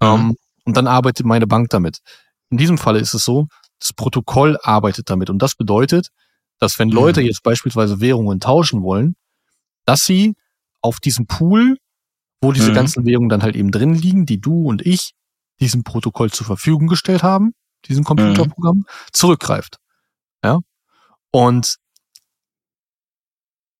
Mhm. 0.00 0.06
Ähm, 0.06 0.36
und 0.64 0.76
dann 0.76 0.86
arbeitet 0.86 1.26
meine 1.26 1.46
Bank 1.46 1.70
damit. 1.70 1.98
In 2.50 2.58
diesem 2.58 2.78
Falle 2.78 2.98
ist 2.98 3.14
es 3.14 3.24
so, 3.24 3.48
das 3.80 3.92
Protokoll 3.92 4.58
arbeitet 4.62 5.10
damit. 5.10 5.30
Und 5.30 5.40
das 5.40 5.54
bedeutet, 5.54 6.08
dass 6.58 6.78
wenn 6.78 6.88
Leute 6.88 7.20
mhm. 7.20 7.26
jetzt 7.26 7.42
beispielsweise 7.42 8.00
Währungen 8.00 8.40
tauschen 8.40 8.82
wollen, 8.82 9.16
dass 9.84 10.00
sie 10.00 10.34
auf 10.80 11.00
diesem 11.00 11.26
Pool, 11.26 11.76
wo 12.40 12.52
diese 12.52 12.70
mhm. 12.70 12.74
ganzen 12.74 13.04
Währungen 13.04 13.28
dann 13.28 13.42
halt 13.42 13.56
eben 13.56 13.70
drin 13.70 13.94
liegen, 13.94 14.26
die 14.26 14.40
du 14.40 14.66
und 14.66 14.84
ich 14.84 15.14
diesem 15.60 15.84
Protokoll 15.84 16.30
zur 16.30 16.46
Verfügung 16.46 16.88
gestellt 16.88 17.22
haben, 17.22 17.54
diesem 17.86 18.04
Computerprogramm, 18.04 18.78
mhm. 18.78 18.86
zurückgreift. 19.12 19.78
Ja. 20.42 20.60
Und 21.30 21.76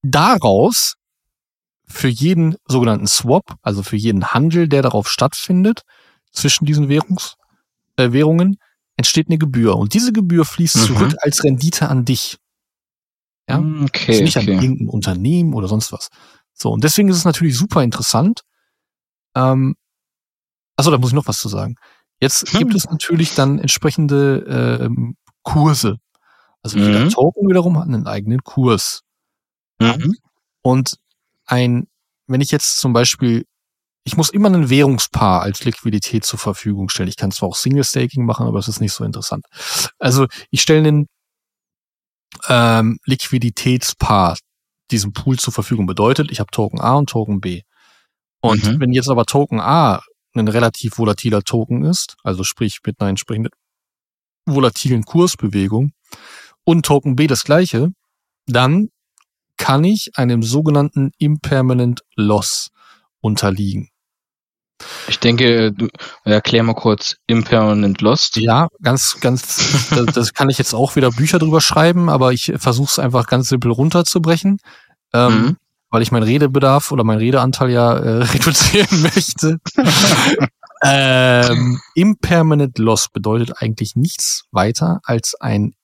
daraus 0.03 0.95
für 1.87 2.09
jeden 2.09 2.57
sogenannten 2.67 3.07
Swap, 3.07 3.57
also 3.63 3.83
für 3.83 3.97
jeden 3.97 4.27
Handel, 4.29 4.69
der 4.69 4.83
darauf 4.83 5.09
stattfindet, 5.09 5.83
zwischen 6.35 6.67
diesen 6.67 6.89
Währungs, 6.89 7.37
äh, 7.97 8.13
Währungen 8.13 8.59
entsteht 8.97 9.29
eine 9.29 9.39
Gebühr. 9.39 9.77
Und 9.77 9.95
diese 9.95 10.13
Gebühr 10.13 10.45
fließt 10.45 10.77
mhm. 10.77 10.81
zurück 10.81 11.15
als 11.21 11.43
Rendite 11.43 11.89
an 11.89 12.05
dich. 12.05 12.39
Ja? 13.49 13.61
Mm, 13.61 13.85
okay, 13.85 14.13
also 14.13 14.25
nicht 14.25 14.37
okay. 14.37 14.57
an 14.57 14.63
irgendein 14.63 14.89
Unternehmen 14.89 15.55
oder 15.55 15.69
sonst 15.69 15.93
was. 15.93 16.09
So, 16.53 16.71
und 16.71 16.85
deswegen 16.85 17.09
ist 17.09 17.17
es 17.17 17.25
natürlich 17.25 17.57
super 17.57 17.83
interessant. 17.83 18.43
Ähm, 19.35 19.75
achso, 20.77 20.91
da 20.91 20.99
muss 20.99 21.11
ich 21.11 21.15
noch 21.15 21.27
was 21.27 21.39
zu 21.39 21.49
sagen. 21.49 21.77
Jetzt 22.21 22.53
Hm. 22.53 22.59
gibt 22.61 22.75
es 22.75 22.85
natürlich 22.89 23.35
dann 23.35 23.59
entsprechende 23.59 24.81
ähm, 24.81 25.17
Kurse. 25.43 25.99
Also 26.63 26.79
Mhm. 26.79 26.85
jeder 26.85 27.09
Token 27.11 27.49
wiederum 27.49 27.79
hat 27.79 27.87
einen 27.87 28.07
eigenen 28.07 28.43
Kurs. 28.43 29.03
Mhm. 29.81 30.17
Und 30.63 30.97
ein, 31.47 31.89
wenn 32.27 32.41
ich 32.41 32.51
jetzt 32.51 32.79
zum 32.79 32.93
Beispiel, 32.93 33.45
ich 34.05 34.17
muss 34.17 34.29
immer 34.29 34.51
ein 34.51 34.69
Währungspaar 34.69 35.43
als 35.43 35.65
Liquidität 35.65 36.25
zur 36.25 36.39
Verfügung 36.39 36.89
stellen. 36.91 37.09
Ich 37.09 37.17
kann 37.17 37.31
zwar 37.33 37.49
auch 37.49 37.57
Single 37.57 37.85
Staking 37.85 38.27
machen, 38.27 38.47
aber 38.47 38.59
es 38.59 38.69
ist 38.69 38.81
nicht 38.81 38.93
so 38.93 39.03
interessant. 39.05 39.47
Also 39.99 40.27
ich 40.51 40.61
stelle 40.61 40.87
einen 40.87 41.07
ähm, 42.49 42.99
Liquiditätspaar 43.07 44.37
diesem 44.91 45.13
Pool 45.13 45.39
zur 45.39 45.53
Verfügung. 45.53 45.87
Bedeutet, 45.87 46.31
ich 46.31 46.41
habe 46.41 46.51
Token 46.51 46.81
A 46.81 46.95
und 46.95 47.09
Token 47.09 47.41
B. 47.41 47.63
Und 48.43 48.63
Mhm. 48.65 48.81
wenn 48.81 48.93
jetzt 48.93 49.09
aber 49.09 49.25
Token 49.25 49.61
A 49.61 50.03
ein 50.35 50.49
relativ 50.49 50.99
volatiler 50.99 51.43
Token 51.43 51.85
ist, 51.85 52.17
also 52.23 52.45
sprich 52.45 52.81
mit 52.85 53.01
einer 53.01 53.09
entsprechenden 53.11 53.53
volatilen 54.47 55.05
Kursbewegung 55.05 55.93
und 56.65 56.85
Token 56.85 57.17
B 57.17 57.27
das 57.27 57.45
gleiche, 57.45 57.91
dann 58.47 58.89
kann 59.57 59.85
ich 59.85 60.11
einem 60.17 60.43
sogenannten 60.43 61.13
Impermanent 61.17 62.03
Loss 62.17 62.69
unterliegen. 63.21 63.89
Ich 65.09 65.19
denke, 65.19 65.73
du 65.73 65.89
erklär 66.25 66.63
mal 66.63 66.75
kurz 66.75 67.17
Impermanent 67.27 68.01
Lost. 68.01 68.37
Ja, 68.37 68.69
ganz, 68.83 69.19
ganz, 69.21 69.89
das, 69.91 70.07
das 70.07 70.35
kann 70.35 70.51
ich 70.51 70.59
jetzt 70.59 70.75
auch 70.75 70.97
wieder 70.97 71.11
Bücher 71.11 71.39
drüber 71.39 71.61
schreiben, 71.61 72.09
aber 72.09 72.33
ich 72.33 72.53
versuche 72.57 72.91
es 72.91 72.99
einfach 72.99 73.27
ganz 73.27 73.49
simpel 73.49 73.71
runterzubrechen, 73.71 74.59
ähm, 75.13 75.33
Mhm. 75.33 75.57
weil 75.91 76.03
ich 76.03 76.11
meinen 76.13 76.23
Redebedarf 76.25 76.91
oder 76.93 77.05
meinen 77.05 77.19
Redeanteil 77.19 77.71
ja 77.71 77.97
äh, 77.97 78.23
reduzieren 78.25 79.03
möchte. 79.03 79.59
ähm, 80.83 81.81
Impermanent 81.95 82.79
Loss 82.79 83.09
bedeutet 83.09 83.63
eigentlich 83.63 83.97
nichts 83.97 84.45
weiter 84.51 85.01
als 85.05 85.35
ein 85.41 85.75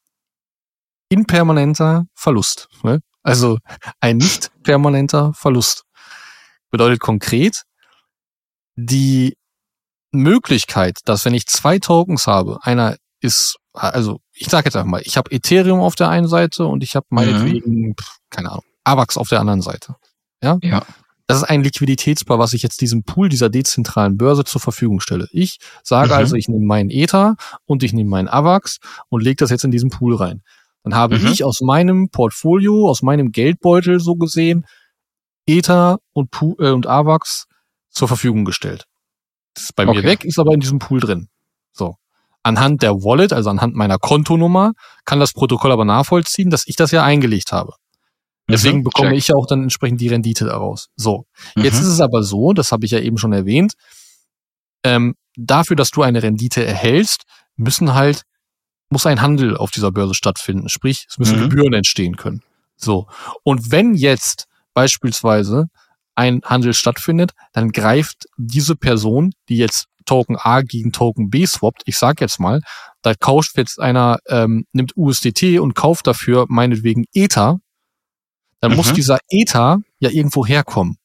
impermanenter 1.08 2.06
Verlust. 2.14 2.68
Ne? 2.82 3.00
Also 3.22 3.58
ein 4.00 4.18
nicht 4.18 4.50
permanenter 4.62 5.32
Verlust. 5.34 5.84
Bedeutet 6.70 7.00
konkret, 7.00 7.64
die 8.86 9.36
Möglichkeit, 10.12 10.98
dass 11.04 11.24
wenn 11.24 11.34
ich 11.34 11.46
zwei 11.46 11.78
Tokens 11.78 12.26
habe, 12.26 12.58
einer 12.62 12.96
ist, 13.20 13.56
also 13.72 14.20
ich 14.32 14.48
sage 14.48 14.66
jetzt 14.66 14.76
einfach 14.76 14.90
mal, 14.90 15.02
ich 15.04 15.16
habe 15.16 15.30
Ethereum 15.30 15.80
auf 15.80 15.94
der 15.94 16.08
einen 16.08 16.26
Seite 16.26 16.66
und 16.66 16.82
ich 16.82 16.96
habe 16.96 17.06
meinetwegen, 17.10 17.94
pf, 18.00 18.16
keine 18.30 18.50
Ahnung, 18.50 18.64
AVAX 18.84 19.16
auf 19.16 19.28
der 19.28 19.40
anderen 19.40 19.62
Seite. 19.62 19.94
Ja? 20.42 20.58
Ja. 20.62 20.82
Das 21.26 21.38
ist 21.38 21.44
ein 21.44 21.62
Liquiditätspaar, 21.62 22.40
was 22.40 22.54
ich 22.54 22.62
jetzt 22.62 22.80
diesem 22.80 23.04
Pool 23.04 23.28
dieser 23.28 23.50
dezentralen 23.50 24.16
Börse 24.16 24.42
zur 24.44 24.60
Verfügung 24.60 24.98
stelle. 25.00 25.28
Ich 25.30 25.58
sage 25.84 26.08
Mhm. 26.08 26.14
also, 26.14 26.34
ich 26.34 26.48
nehme 26.48 26.64
meinen 26.66 26.90
Ether 26.90 27.36
und 27.66 27.84
ich 27.84 27.92
nehme 27.92 28.10
meinen 28.10 28.26
AVAX 28.28 28.78
und 29.10 29.22
lege 29.22 29.36
das 29.36 29.50
jetzt 29.50 29.64
in 29.64 29.70
diesen 29.70 29.90
Pool 29.90 30.16
rein. 30.16 30.42
Dann 30.82 30.94
habe 30.94 31.18
Mhm. 31.18 31.26
ich 31.28 31.44
aus 31.44 31.60
meinem 31.60 32.08
Portfolio, 32.08 32.88
aus 32.88 33.02
meinem 33.02 33.30
Geldbeutel 33.30 34.00
so 34.00 34.16
gesehen, 34.16 34.66
Ether 35.46 35.98
und, 36.12 36.30
Pu 36.32 36.56
äh, 36.58 36.70
und 36.70 36.86
AVAX 36.88 37.46
zur 37.90 38.08
Verfügung 38.08 38.44
gestellt. 38.44 38.84
Das 39.54 39.64
ist 39.64 39.76
bei 39.76 39.84
mir 39.84 39.90
Okay. 39.92 40.04
weg, 40.04 40.24
ist 40.24 40.38
aber 40.38 40.52
in 40.54 40.60
diesem 40.60 40.78
Pool 40.78 41.00
drin. 41.00 41.28
So. 41.72 41.96
Anhand 42.42 42.82
der 42.82 42.94
Wallet, 42.94 43.32
also 43.32 43.50
anhand 43.50 43.74
meiner 43.74 43.98
Kontonummer, 43.98 44.72
kann 45.04 45.20
das 45.20 45.32
Protokoll 45.32 45.72
aber 45.72 45.84
nachvollziehen, 45.84 46.50
dass 46.50 46.66
ich 46.66 46.76
das 46.76 46.90
ja 46.90 47.02
eingelegt 47.04 47.52
habe. 47.52 47.74
Deswegen 48.48 48.78
Mhm, 48.78 48.84
bekomme 48.84 49.10
check. 49.10 49.18
ich 49.18 49.28
ja 49.28 49.34
auch 49.36 49.46
dann 49.46 49.62
entsprechend 49.64 50.00
die 50.00 50.08
Rendite 50.08 50.44
daraus. 50.46 50.88
So. 50.96 51.26
Jetzt 51.56 51.74
Mhm. 51.76 51.80
ist 51.82 51.86
es 51.88 52.00
aber 52.00 52.22
so, 52.22 52.52
das 52.52 52.72
habe 52.72 52.84
ich 52.86 52.90
ja 52.92 52.98
eben 53.00 53.18
schon 53.18 53.32
erwähnt, 53.32 53.74
ähm, 54.84 55.14
dafür, 55.36 55.76
dass 55.76 55.90
du 55.90 56.02
eine 56.02 56.22
Rendite 56.22 56.64
erhältst, 56.64 57.24
müssen 57.56 57.94
halt, 57.94 58.22
muss 58.88 59.06
ein 59.06 59.20
Handel 59.20 59.56
auf 59.56 59.70
dieser 59.70 59.92
Börse 59.92 60.14
stattfinden. 60.14 60.68
Sprich, 60.68 61.06
es 61.08 61.18
müssen 61.18 61.38
Mhm. 61.38 61.50
Gebühren 61.50 61.72
entstehen 61.74 62.16
können. 62.16 62.42
So. 62.76 63.06
Und 63.44 63.70
wenn 63.70 63.94
jetzt 63.94 64.46
beispielsweise 64.74 65.66
ein 66.14 66.40
Handel 66.44 66.74
stattfindet, 66.74 67.32
dann 67.52 67.72
greift 67.72 68.26
diese 68.36 68.76
Person, 68.76 69.32
die 69.48 69.56
jetzt 69.56 69.86
Token 70.06 70.36
A 70.38 70.62
gegen 70.62 70.92
Token 70.92 71.30
B 71.30 71.46
swappt, 71.46 71.82
ich 71.86 71.96
sag 71.96 72.20
jetzt 72.20 72.40
mal, 72.40 72.60
da 73.02 73.14
kauft 73.14 73.56
jetzt 73.56 73.78
einer, 73.80 74.18
ähm, 74.28 74.64
nimmt 74.72 74.96
USDT 74.96 75.58
und 75.60 75.74
kauft 75.74 76.06
dafür 76.06 76.46
meinetwegen 76.48 77.04
Ether, 77.14 77.58
dann 78.60 78.74
muss 78.76 78.90
Mhm. 78.90 78.94
dieser 78.94 79.18
Ether 79.30 79.78
ja 80.00 80.10
irgendwo 80.10 80.44
herkommen. 80.44 80.96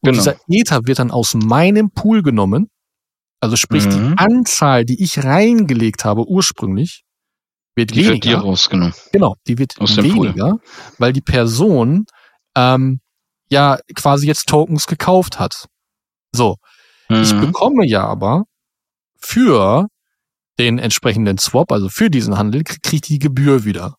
Und 0.00 0.10
Genau. 0.12 0.16
dieser 0.18 0.36
Ether 0.48 0.86
wird 0.86 0.98
dann 0.98 1.10
aus 1.10 1.34
meinem 1.34 1.90
Pool 1.90 2.22
genommen, 2.22 2.68
also 3.40 3.56
sprich 3.56 3.84
Mhm. 3.86 3.90
die 3.90 4.14
Anzahl, 4.18 4.84
die 4.84 5.02
ich 5.02 5.22
reingelegt 5.22 6.04
habe 6.04 6.26
ursprünglich, 6.26 7.02
wird 7.76 7.90
Die 7.90 7.96
wird 8.06 8.24
dir 8.24 8.30
weniger. 8.32 8.38
rausgenommen. 8.38 8.94
Genau, 9.12 9.36
die 9.46 9.58
wird 9.58 9.74
Pool. 9.76 9.88
weniger, 10.02 10.58
weil 10.98 11.12
die 11.12 11.20
Person 11.20 12.06
ähm, 12.56 13.00
ja 13.54 13.78
quasi 13.94 14.26
jetzt 14.26 14.46
Tokens 14.48 14.86
gekauft 14.86 15.38
hat. 15.38 15.66
So, 16.32 16.56
ich 17.08 17.32
Mhm. 17.32 17.40
bekomme 17.40 17.86
ja 17.86 18.04
aber 18.06 18.44
für 19.18 19.86
den 20.58 20.78
entsprechenden 20.78 21.38
Swap, 21.38 21.72
also 21.72 21.88
für 21.88 22.10
diesen 22.10 22.36
Handel, 22.38 22.62
kriege 22.64 22.80
krieg 22.82 22.94
ich 22.94 23.00
die 23.08 23.18
Gebühr 23.18 23.64
wieder. 23.64 23.94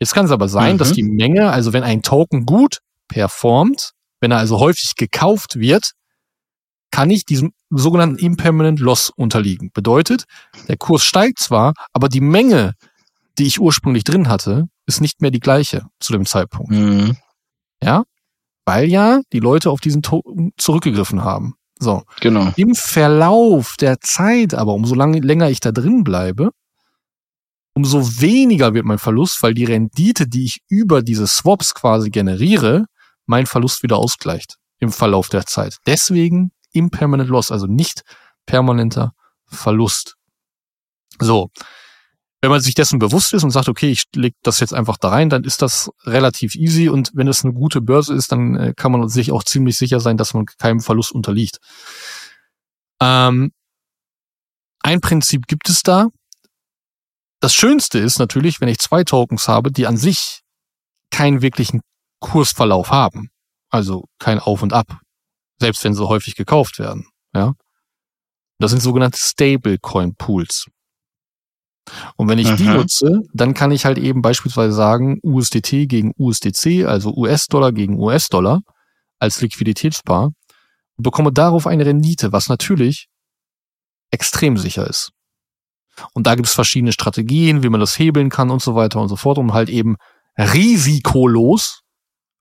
Jetzt 0.00 0.14
kann 0.14 0.24
es 0.26 0.30
aber 0.32 0.48
sein, 0.48 0.74
Mhm. 0.74 0.78
dass 0.78 0.92
die 0.92 1.02
Menge, 1.04 1.50
also 1.50 1.72
wenn 1.72 1.82
ein 1.84 2.02
Token 2.02 2.46
gut 2.46 2.78
performt, 3.08 3.92
wenn 4.20 4.30
er 4.32 4.38
also 4.38 4.58
häufig 4.58 4.94
gekauft 4.96 5.56
wird, 5.56 5.92
kann 6.90 7.10
ich 7.10 7.24
diesem 7.24 7.52
sogenannten 7.70 8.18
Impermanent 8.18 8.78
Loss 8.80 9.10
unterliegen. 9.10 9.70
Bedeutet, 9.72 10.24
der 10.68 10.76
Kurs 10.76 11.04
steigt 11.04 11.38
zwar, 11.40 11.74
aber 11.92 12.08
die 12.08 12.20
Menge, 12.20 12.72
die 13.38 13.46
ich 13.46 13.60
ursprünglich 13.60 14.04
drin 14.04 14.28
hatte, 14.28 14.66
ist 14.86 15.00
nicht 15.00 15.20
mehr 15.20 15.30
die 15.32 15.40
gleiche 15.40 15.82
zu 16.00 16.12
dem 16.12 16.24
Zeitpunkt. 16.26 16.70
Mhm. 16.72 17.16
Ja? 17.82 18.04
Weil 18.64 18.88
ja 18.88 19.20
die 19.32 19.40
Leute 19.40 19.70
auf 19.70 19.80
diesen 19.80 20.02
Token 20.02 20.52
zurückgegriffen 20.56 21.22
haben. 21.22 21.54
So. 21.78 22.02
Genau. 22.20 22.52
Im 22.56 22.74
Verlauf 22.74 23.76
der 23.78 24.00
Zeit, 24.00 24.54
aber 24.54 24.72
umso 24.72 24.94
lang, 24.94 25.12
länger 25.14 25.50
ich 25.50 25.60
da 25.60 25.72
drin 25.72 26.04
bleibe, 26.04 26.50
umso 27.74 28.20
weniger 28.20 28.72
wird 28.74 28.84
mein 28.84 28.98
Verlust, 28.98 29.42
weil 29.42 29.54
die 29.54 29.64
Rendite, 29.64 30.26
die 30.26 30.44
ich 30.44 30.60
über 30.68 31.02
diese 31.02 31.26
Swaps 31.26 31.74
quasi 31.74 32.10
generiere, 32.10 32.86
mein 33.26 33.46
Verlust 33.46 33.82
wieder 33.82 33.96
ausgleicht 33.96 34.56
im 34.78 34.92
Verlauf 34.92 35.28
der 35.28 35.46
Zeit. 35.46 35.76
Deswegen 35.86 36.52
Impermanent 36.72 37.30
Loss, 37.30 37.52
also 37.52 37.66
nicht 37.66 38.02
permanenter 38.46 39.12
Verlust. 39.46 40.16
So. 41.20 41.50
Wenn 42.44 42.50
man 42.50 42.60
sich 42.60 42.74
dessen 42.74 42.98
bewusst 42.98 43.32
ist 43.32 43.42
und 43.42 43.52
sagt, 43.52 43.70
okay, 43.70 43.90
ich 43.90 44.04
leg 44.14 44.34
das 44.42 44.60
jetzt 44.60 44.74
einfach 44.74 44.98
da 44.98 45.08
rein, 45.08 45.30
dann 45.30 45.44
ist 45.44 45.62
das 45.62 45.90
relativ 46.04 46.54
easy 46.56 46.90
und 46.90 47.10
wenn 47.14 47.26
es 47.26 47.42
eine 47.42 47.54
gute 47.54 47.80
Börse 47.80 48.12
ist, 48.12 48.32
dann 48.32 48.54
äh, 48.54 48.74
kann 48.76 48.92
man 48.92 49.08
sich 49.08 49.32
auch 49.32 49.44
ziemlich 49.44 49.78
sicher 49.78 49.98
sein, 49.98 50.18
dass 50.18 50.34
man 50.34 50.44
keinem 50.44 50.80
Verlust 50.80 51.12
unterliegt. 51.12 51.56
Ähm, 53.00 53.50
ein 54.80 55.00
Prinzip 55.00 55.46
gibt 55.46 55.70
es 55.70 55.82
da. 55.82 56.08
Das 57.40 57.54
Schönste 57.54 57.98
ist 57.98 58.18
natürlich, 58.18 58.60
wenn 58.60 58.68
ich 58.68 58.78
zwei 58.78 59.04
Tokens 59.04 59.48
habe, 59.48 59.72
die 59.72 59.86
an 59.86 59.96
sich 59.96 60.42
keinen 61.10 61.40
wirklichen 61.40 61.80
Kursverlauf 62.20 62.90
haben. 62.90 63.30
Also 63.70 64.04
kein 64.18 64.38
Auf 64.38 64.60
und 64.60 64.74
Ab. 64.74 64.98
Selbst 65.60 65.82
wenn 65.82 65.94
sie 65.94 66.06
häufig 66.06 66.34
gekauft 66.34 66.78
werden. 66.78 67.08
Ja. 67.34 67.54
Das 68.58 68.70
sind 68.70 68.82
sogenannte 68.82 69.16
Stablecoin 69.18 70.14
Pools. 70.16 70.66
Und 72.16 72.28
wenn 72.28 72.38
ich 72.38 72.50
die 72.54 72.68
Mhm. 72.68 72.74
nutze, 72.74 73.20
dann 73.32 73.54
kann 73.54 73.70
ich 73.70 73.84
halt 73.84 73.98
eben 73.98 74.22
beispielsweise 74.22 74.72
sagen, 74.72 75.18
USDT 75.22 75.86
gegen 75.86 76.12
USDC, 76.16 76.84
also 76.86 77.12
US-Dollar 77.14 77.72
gegen 77.72 77.98
US-Dollar 77.98 78.60
als 79.18 79.40
Liquiditätspaar 79.40 80.26
und 80.96 81.02
bekomme 81.02 81.32
darauf 81.32 81.66
eine 81.66 81.84
Rendite, 81.84 82.32
was 82.32 82.48
natürlich 82.48 83.08
extrem 84.10 84.56
sicher 84.56 84.86
ist. 84.88 85.10
Und 86.12 86.26
da 86.26 86.34
gibt 86.34 86.48
es 86.48 86.54
verschiedene 86.54 86.92
Strategien, 86.92 87.62
wie 87.62 87.68
man 87.68 87.80
das 87.80 87.98
hebeln 87.98 88.30
kann 88.30 88.50
und 88.50 88.62
so 88.62 88.74
weiter 88.74 89.00
und 89.00 89.08
so 89.08 89.16
fort, 89.16 89.38
um 89.38 89.52
halt 89.52 89.68
eben 89.68 89.96
risikolos, 90.38 91.80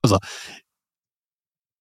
also 0.01 0.17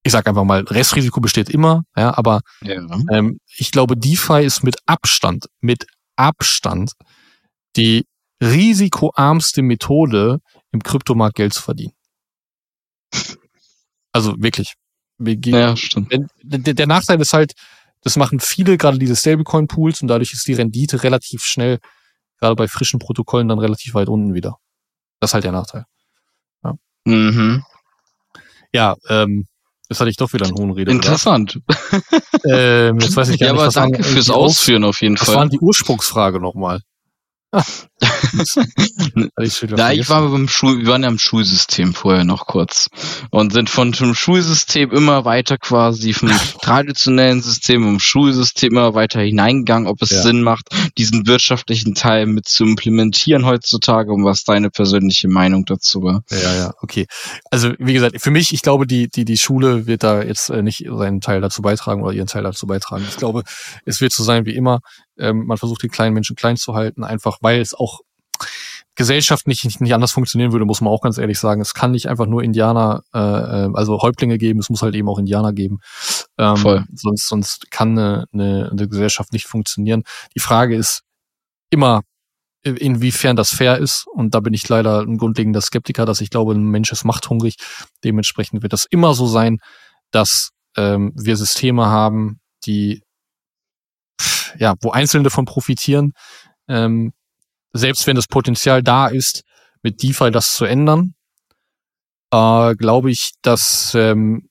ich 0.05 0.11
sag 0.13 0.27
einfach 0.27 0.45
mal, 0.45 0.63
Restrisiko 0.65 1.21
besteht 1.21 1.49
immer, 1.49 1.85
ja, 1.97 2.17
aber 2.19 2.41
Ja. 2.63 2.83
ähm, 3.11 3.39
ich 3.57 3.71
glaube, 3.71 3.97
DeFi 3.97 4.43
ist 4.45 4.65
mit 4.65 4.77
Abstand, 4.87 5.47
mit 5.61 5.87
Abstand 6.17 6.93
die 7.77 8.07
risikoarmste 8.43 9.63
Methode, 9.63 10.41
im 10.73 10.83
Kryptomarkt 10.83 11.37
Geld 11.37 11.53
zu 11.55 11.63
verdienen. 11.63 11.93
Also 14.13 14.35
wirklich. 14.39 14.75
Wir 15.19 15.37
gehen- 15.37 15.55
ja, 15.55 15.77
stimmt. 15.77 16.13
der, 16.43 16.75
der 16.75 16.87
Nachteil 16.87 17.21
ist 17.21 17.33
halt, 17.33 17.53
das 18.03 18.17
machen 18.17 18.41
viele, 18.41 18.77
gerade 18.77 18.99
diese 18.99 19.15
Stablecoin-Pools 19.17 20.03
und 20.03 20.09
dadurch 20.09 20.33
ist 20.33 20.47
die 20.49 20.55
Rendite 20.55 21.03
relativ 21.03 21.45
schnell, 21.45 21.79
gerade 22.41 22.57
bei 22.57 22.67
frischen 22.67 22.99
Protokollen, 22.99 23.49
dann 23.49 23.59
relativ 23.61 23.95
weit 23.95 24.09
unten 24.09 24.35
wieder. 24.35 24.57
Das 25.21 25.31
ist 25.31 25.35
halt 25.35 25.45
der 25.45 25.53
Nachteil. 25.53 25.85
Mhm. 27.05 27.65
Ja, 28.73 28.95
ähm, 29.09 29.47
Jetzt 29.89 29.99
hatte 30.01 30.09
ich 30.11 30.17
doch 30.17 30.33
wieder 30.33 30.47
einen 30.47 30.55
hohen 30.57 30.71
Rede. 30.71 30.91
Interessant. 30.93 31.59
Ähm, 32.49 32.99
jetzt 33.01 33.15
weiß 33.17 33.29
ich 33.29 33.39
gar 33.41 33.49
ja, 33.49 33.53
nicht, 33.53 33.63
aber 33.63 33.71
danke 33.73 34.03
fürs 34.05 34.31
Aus- 34.31 34.53
Ausführen 34.61 34.85
auf 34.85 35.03
jeden 35.03 35.21
Was 35.21 35.27
Fall. 35.27 35.35
waren 35.37 35.51
die 35.51 35.59
Ursprungsfrage 35.59 36.41
nochmal? 36.41 36.81
Ich 39.43 39.61
Ja, 39.77 39.93
ich 39.93 40.09
war 40.09 40.29
beim 40.29 40.49
Schul, 40.49 40.81
wir 40.81 40.87
waren 40.89 41.03
ja 41.03 41.09
im 41.09 41.19
Schulsystem 41.19 41.95
vorher 41.95 42.25
noch 42.25 42.47
kurz 42.47 42.89
und 43.31 43.53
sind 43.53 43.69
von 43.69 43.93
dem 43.93 44.15
Schulsystem 44.15 44.91
immer 44.91 45.25
weiter 45.25 45.59
quasi 45.59 46.15
vom 46.15 46.31
traditionellen 46.63 47.43
System 47.43 47.87
im 47.87 48.01
Schulsystem 48.01 48.73
immer 48.73 48.95
weiter 48.95 49.21
hineingegangen, 49.21 49.87
ob 49.87 50.01
es 50.01 50.11
Ja. 50.11 50.23
Sinn 50.23 50.43
macht, 50.43 50.69
diesen 50.97 51.27
wirtschaftlichen 51.27 51.95
Teil 51.95 52.27
mit 52.27 52.49
zu 52.49 52.65
implementieren 52.65 53.45
heutzutage 53.45 54.13
und 54.13 54.25
was 54.25 54.45
deine 54.45 54.71
persönliche 54.71 55.29
Meinung 55.29 55.65
dazu 55.67 56.03
war. 56.03 56.23
Ja, 56.31 56.55
ja, 56.55 56.73
okay. 56.81 57.07
Also 57.51 57.73
wie 57.79 57.93
gesagt, 57.93 58.21
für 58.21 58.31
mich, 58.31 58.53
ich 58.53 58.63
glaube, 58.63 58.87
die, 58.87 59.09
die, 59.09 59.25
die 59.25 59.39
Schule 59.39 59.87
wird 59.87 60.03
da 60.03 60.23
jetzt 60.23 60.49
äh, 60.51 60.63
nicht 60.63 60.87
seinen 60.89 61.21
Teil 61.21 61.41
dazu 61.41 61.61
beitragen 61.61 62.03
oder 62.03 62.13
ihren 62.13 62.27
Teil 62.27 62.43
dazu 62.43 62.67
beitragen. 62.67 63.05
Ich 63.09 63.17
glaube, 63.17 63.43
es 63.85 64.01
wird 64.01 64.13
so 64.13 64.25
sein 64.25 64.47
wie 64.47 64.55
immer. 64.55 64.81
Ähm, 65.19 65.47
man 65.47 65.59
versucht, 65.59 65.83
die 65.83 65.89
kleinen 65.89 66.15
Menschen 66.15 66.37
klein 66.37 66.57
zu 66.57 66.75
halten, 66.75 67.05
einfach 67.05 67.39
weil 67.41 67.61
es 67.61 67.75
auch 67.75 68.01
Gesellschaft 68.95 69.47
nicht, 69.47 69.81
nicht, 69.81 69.95
anders 69.95 70.13
funktionieren 70.13 70.53
würde, 70.53 70.67
muss 70.67 70.83
man 70.83 70.93
auch 70.93 71.01
ganz 71.01 71.17
ehrlich 71.17 71.39
sagen. 71.39 71.63
Es 71.63 71.73
kann 71.73 71.93
nicht 71.93 72.09
einfach 72.09 72.27
nur 72.27 72.43
Indianer, 72.43 73.03
äh, 73.15 73.19
äh, 73.19 73.71
also 73.73 74.03
Häuptlinge 74.03 74.37
geben, 74.37 74.61
es 74.61 74.69
muss 74.69 74.83
halt 74.83 74.95
eben 74.95 75.09
auch 75.09 75.19
Indianer 75.19 75.53
geben. 75.53 75.79
Ähm, 76.37 76.57
Voll. 76.57 76.85
Sonst, 76.95 77.27
sonst 77.27 77.71
kann 77.71 77.99
eine, 77.99 78.27
eine, 78.33 78.69
eine 78.71 78.89
Gesellschaft 78.89 79.33
nicht 79.33 79.47
funktionieren. 79.47 80.03
Die 80.35 80.41
Frage 80.41 80.77
ist 80.77 81.03
immer, 81.71 82.03
inwiefern 82.65 83.37
das 83.37 83.51
fair 83.51 83.79
ist. 83.79 84.07
Und 84.13 84.35
da 84.35 84.41
bin 84.41 84.55
ich 84.55 84.69
leider 84.69 85.01
ein 85.01 85.19
grundlegender 85.19 85.61
Skeptiker, 85.61 86.07
dass 86.07 86.21
ich 86.21 86.31
glaube, 86.31 86.53
ein 86.53 86.65
Mensch 86.65 86.93
ist 86.93 87.05
machthungrig. 87.05 87.57
Dementsprechend 88.05 88.63
wird 88.63 88.73
das 88.73 88.85
immer 88.85 89.15
so 89.15 89.27
sein, 89.27 89.59
dass 90.11 90.51
ähm, 90.77 91.13
wir 91.17 91.37
Systeme 91.37 91.87
haben, 91.87 92.41
die 92.67 93.03
ja, 94.59 94.75
wo 94.81 94.91
Einzelne 94.91 95.25
davon 95.25 95.45
profitieren. 95.45 96.13
Ähm, 96.69 97.13
selbst 97.73 98.07
wenn 98.07 98.17
das 98.17 98.27
Potenzial 98.27 98.83
da 98.83 99.09
ist, 99.09 99.43
mit 99.83 100.03
DeFi 100.03 100.31
das 100.31 100.55
zu 100.55 100.65
ändern, 100.65 101.15
äh, 102.33 102.75
glaube 102.75 103.11
ich, 103.11 103.33
dass 103.43 103.95
ähm, 103.95 104.49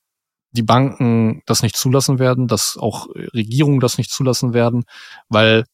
die 0.52 0.62
Banken 0.62 1.42
das 1.46 1.62
nicht 1.62 1.76
zulassen 1.76 2.18
werden, 2.18 2.46
dass 2.46 2.76
auch 2.78 3.08
Regierungen 3.34 3.80
das 3.80 3.98
nicht 3.98 4.10
zulassen 4.10 4.52
werden, 4.52 4.84
weil 5.28 5.64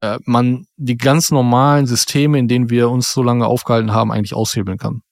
äh, 0.00 0.18
man 0.24 0.66
die 0.76 0.96
ganz 0.96 1.30
normalen 1.30 1.86
Systeme, 1.86 2.38
in 2.38 2.48
denen 2.48 2.70
wir 2.70 2.90
uns 2.90 3.12
so 3.12 3.22
lange 3.22 3.46
aufgehalten 3.46 3.92
haben, 3.92 4.10
eigentlich 4.10 4.34
aushebeln 4.34 4.78
kann. 4.78 5.02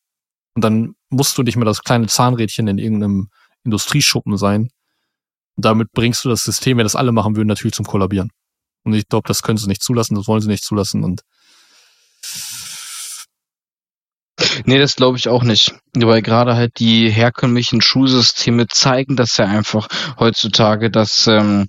Und 0.54 0.62
dann 0.62 0.94
musst 1.10 1.38
du 1.38 1.42
nicht 1.42 1.56
mehr 1.56 1.64
das 1.64 1.82
kleine 1.82 2.08
Zahnrädchen 2.08 2.66
in 2.66 2.78
irgendeinem 2.78 3.30
Industrieschuppen 3.64 4.36
sein. 4.36 4.70
Und 5.56 5.64
damit 5.64 5.92
bringst 5.92 6.24
du 6.24 6.28
das 6.28 6.42
System, 6.42 6.78
wenn 6.78 6.84
das 6.84 6.96
alle 6.96 7.12
machen 7.12 7.36
würden, 7.36 7.48
natürlich 7.48 7.74
zum 7.74 7.86
Kollabieren. 7.86 8.30
Und 8.84 8.94
ich 8.94 9.08
glaube, 9.08 9.28
das 9.28 9.42
können 9.42 9.58
sie 9.58 9.68
nicht 9.68 9.82
zulassen, 9.82 10.14
das 10.14 10.26
wollen 10.26 10.40
sie 10.40 10.48
nicht 10.48 10.64
zulassen. 10.64 11.04
Und 11.04 11.22
Nee, 14.66 14.78
das 14.78 14.96
glaube 14.96 15.18
ich 15.18 15.28
auch 15.28 15.42
nicht. 15.42 15.74
Weil 15.94 16.22
gerade 16.22 16.54
halt 16.54 16.78
die 16.78 17.10
herkömmlichen 17.10 17.80
Schulsysteme 17.80 18.66
zeigen 18.68 19.16
das 19.16 19.36
ja 19.36 19.46
einfach 19.46 19.88
heutzutage, 20.18 20.90
dass 20.90 21.26
ähm, 21.26 21.68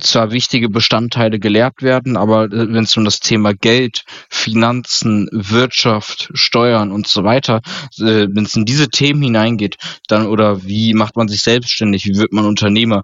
zwar 0.00 0.30
wichtige 0.30 0.68
Bestandteile 0.68 1.38
gelehrt 1.38 1.82
werden, 1.82 2.16
aber 2.16 2.44
äh, 2.44 2.72
wenn 2.72 2.84
es 2.84 2.96
um 2.96 3.04
das 3.04 3.20
Thema 3.20 3.52
Geld, 3.52 4.04
Finanzen, 4.28 5.28
Wirtschaft, 5.32 6.30
Steuern 6.34 6.92
und 6.92 7.08
so 7.08 7.24
weiter, 7.24 7.62
äh, 7.98 8.28
wenn 8.30 8.44
es 8.44 8.54
in 8.54 8.64
diese 8.64 8.88
Themen 8.88 9.22
hineingeht, 9.22 9.76
dann 10.08 10.26
oder 10.26 10.64
wie 10.64 10.94
macht 10.94 11.16
man 11.16 11.28
sich 11.28 11.42
selbstständig, 11.42 12.04
wie 12.06 12.16
wird 12.16 12.32
man 12.32 12.46
Unternehmer, 12.46 13.02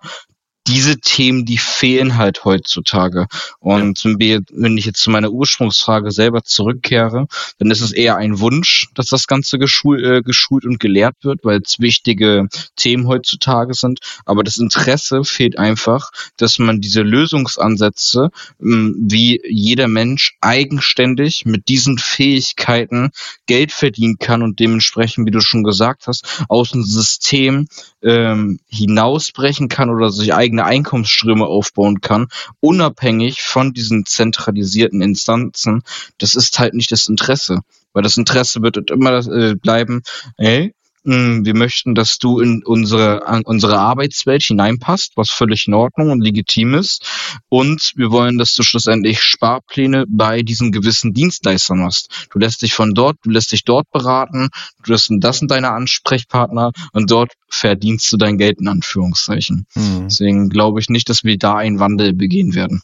diese 0.66 0.98
Themen, 1.00 1.44
die 1.46 1.58
fehlen 1.58 2.16
halt 2.16 2.44
heutzutage. 2.44 3.26
Und 3.58 4.04
wenn 4.04 4.18
wir- 4.20 4.42
wenn 4.52 4.76
ich 4.76 4.84
jetzt 4.84 5.00
zu 5.00 5.10
meiner 5.10 5.30
Ursprungsfrage 5.30 6.10
selber 6.10 6.44
zurückkehre, 6.44 7.26
dann 7.58 7.70
ist 7.70 7.80
es 7.80 7.92
eher 7.92 8.16
ein 8.16 8.40
Wunsch, 8.40 8.88
dass 8.94 9.06
das 9.06 9.26
Ganze 9.26 9.58
geschul 9.58 10.04
äh, 10.04 10.22
geschult 10.22 10.64
und 10.64 10.78
gelehrt 10.78 11.16
wird, 11.22 11.40
weil 11.44 11.60
es 11.64 11.80
wichtige 11.80 12.46
Themen 12.76 13.06
heutzutage 13.06 13.74
sind. 13.74 14.00
Aber 14.26 14.44
das 14.44 14.58
Interesse 14.58 15.24
fehlt 15.24 15.58
einfach, 15.58 16.10
dass 16.36 16.58
man 16.58 16.80
diese 16.80 17.02
Lösungsansätze, 17.02 18.30
mh, 18.58 18.92
wie 19.10 19.40
jeder 19.48 19.88
Mensch 19.88 20.36
eigenständig 20.40 21.44
mit 21.46 21.68
diesen 21.68 21.98
Fähigkeiten 21.98 23.10
Geld 23.46 23.72
verdienen 23.72 24.18
kann 24.18 24.42
und 24.42 24.60
dementsprechend, 24.60 25.26
wie 25.26 25.30
du 25.32 25.40
schon 25.40 25.64
gesagt 25.64 26.06
hast, 26.06 26.44
aus 26.48 26.70
dem 26.70 26.84
System 26.84 27.66
ähm, 28.02 28.60
hinausbrechen 28.68 29.68
kann 29.68 29.90
oder 29.90 30.10
sich 30.10 30.34
eigene 30.50 30.64
Einkommensströme 30.64 31.46
aufbauen 31.46 32.00
kann, 32.00 32.26
unabhängig 32.58 33.42
von 33.42 33.72
diesen 33.72 34.04
zentralisierten 34.04 35.00
Instanzen. 35.00 35.82
Das 36.18 36.34
ist 36.34 36.58
halt 36.58 36.74
nicht 36.74 36.90
das 36.90 37.08
Interesse, 37.08 37.60
weil 37.92 38.02
das 38.02 38.16
Interesse 38.16 38.60
wird 38.60 38.90
immer 38.90 39.18
äh, 39.26 39.54
bleiben, 39.54 40.02
hey, 40.36 40.74
wir 41.02 41.54
möchten, 41.54 41.94
dass 41.94 42.18
du 42.18 42.40
in 42.40 42.62
unsere, 42.62 43.26
an 43.26 43.42
unsere 43.42 43.78
Arbeitswelt 43.78 44.42
hineinpasst, 44.42 45.12
was 45.16 45.30
völlig 45.30 45.66
in 45.66 45.74
Ordnung 45.74 46.10
und 46.10 46.20
legitim 46.20 46.74
ist. 46.74 47.06
Und 47.48 47.92
wir 47.96 48.10
wollen, 48.10 48.36
dass 48.36 48.54
du 48.54 48.62
schlussendlich 48.62 49.22
Sparpläne 49.22 50.04
bei 50.08 50.42
diesen 50.42 50.72
gewissen 50.72 51.14
Dienstleistern 51.14 51.82
hast. 51.82 52.28
Du 52.30 52.38
lässt 52.38 52.62
dich 52.62 52.74
von 52.74 52.92
dort, 52.92 53.16
du 53.22 53.30
lässt 53.30 53.52
dich 53.52 53.64
dort 53.64 53.90
beraten, 53.90 54.50
du 54.84 54.92
hast 54.92 55.10
das 55.10 55.38
sind 55.38 55.50
deine 55.50 55.70
Ansprechpartner 55.70 56.72
und 56.92 57.10
dort 57.10 57.32
verdienst 57.48 58.12
du 58.12 58.16
dein 58.16 58.36
Geld 58.36 58.60
in 58.60 58.68
Anführungszeichen. 58.68 59.66
hm. 59.72 60.04
Deswegen 60.04 60.50
glaube 60.50 60.80
ich 60.80 60.88
nicht, 60.88 61.08
dass 61.08 61.24
wir 61.24 61.38
da 61.38 61.56
einen 61.56 61.80
Wandel 61.80 62.12
begehen 62.12 62.54
werden. 62.54 62.82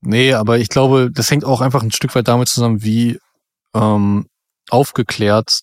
nee, 0.00 0.34
aber 0.34 0.58
ich 0.58 0.68
glaube, 0.68 1.10
das 1.12 1.30
hängt 1.30 1.44
auch 1.44 1.60
einfach 1.60 1.82
ein 1.82 1.92
Stück 1.92 2.14
weit 2.14 2.26
damit 2.26 2.48
zusammen, 2.48 2.82
wie 2.82 3.18
ähm, 3.74 4.26
aufgeklärt 4.68 5.62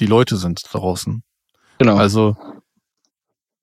die 0.00 0.06
Leute 0.06 0.36
sind 0.36 0.62
draußen. 0.72 1.22
Genau. 1.78 1.96
Also 1.96 2.36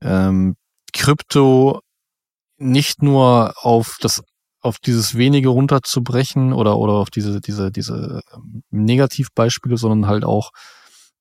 ähm, 0.02 0.56
Krypto 0.94 1.82
nicht 2.58 3.02
nur 3.02 3.54
auf 3.58 3.98
das 4.02 4.24
auf 4.64 4.78
dieses 4.78 5.16
wenige 5.18 5.50
runterzubrechen 5.50 6.54
oder 6.54 6.78
oder 6.78 6.94
auf 6.94 7.10
diese 7.10 7.42
diese 7.42 7.72
diese 7.72 8.22
ähm, 8.34 8.64
Negativbeispiele, 8.70 9.78
sondern 9.78 10.08
halt 10.08 10.24
auch 10.24 10.52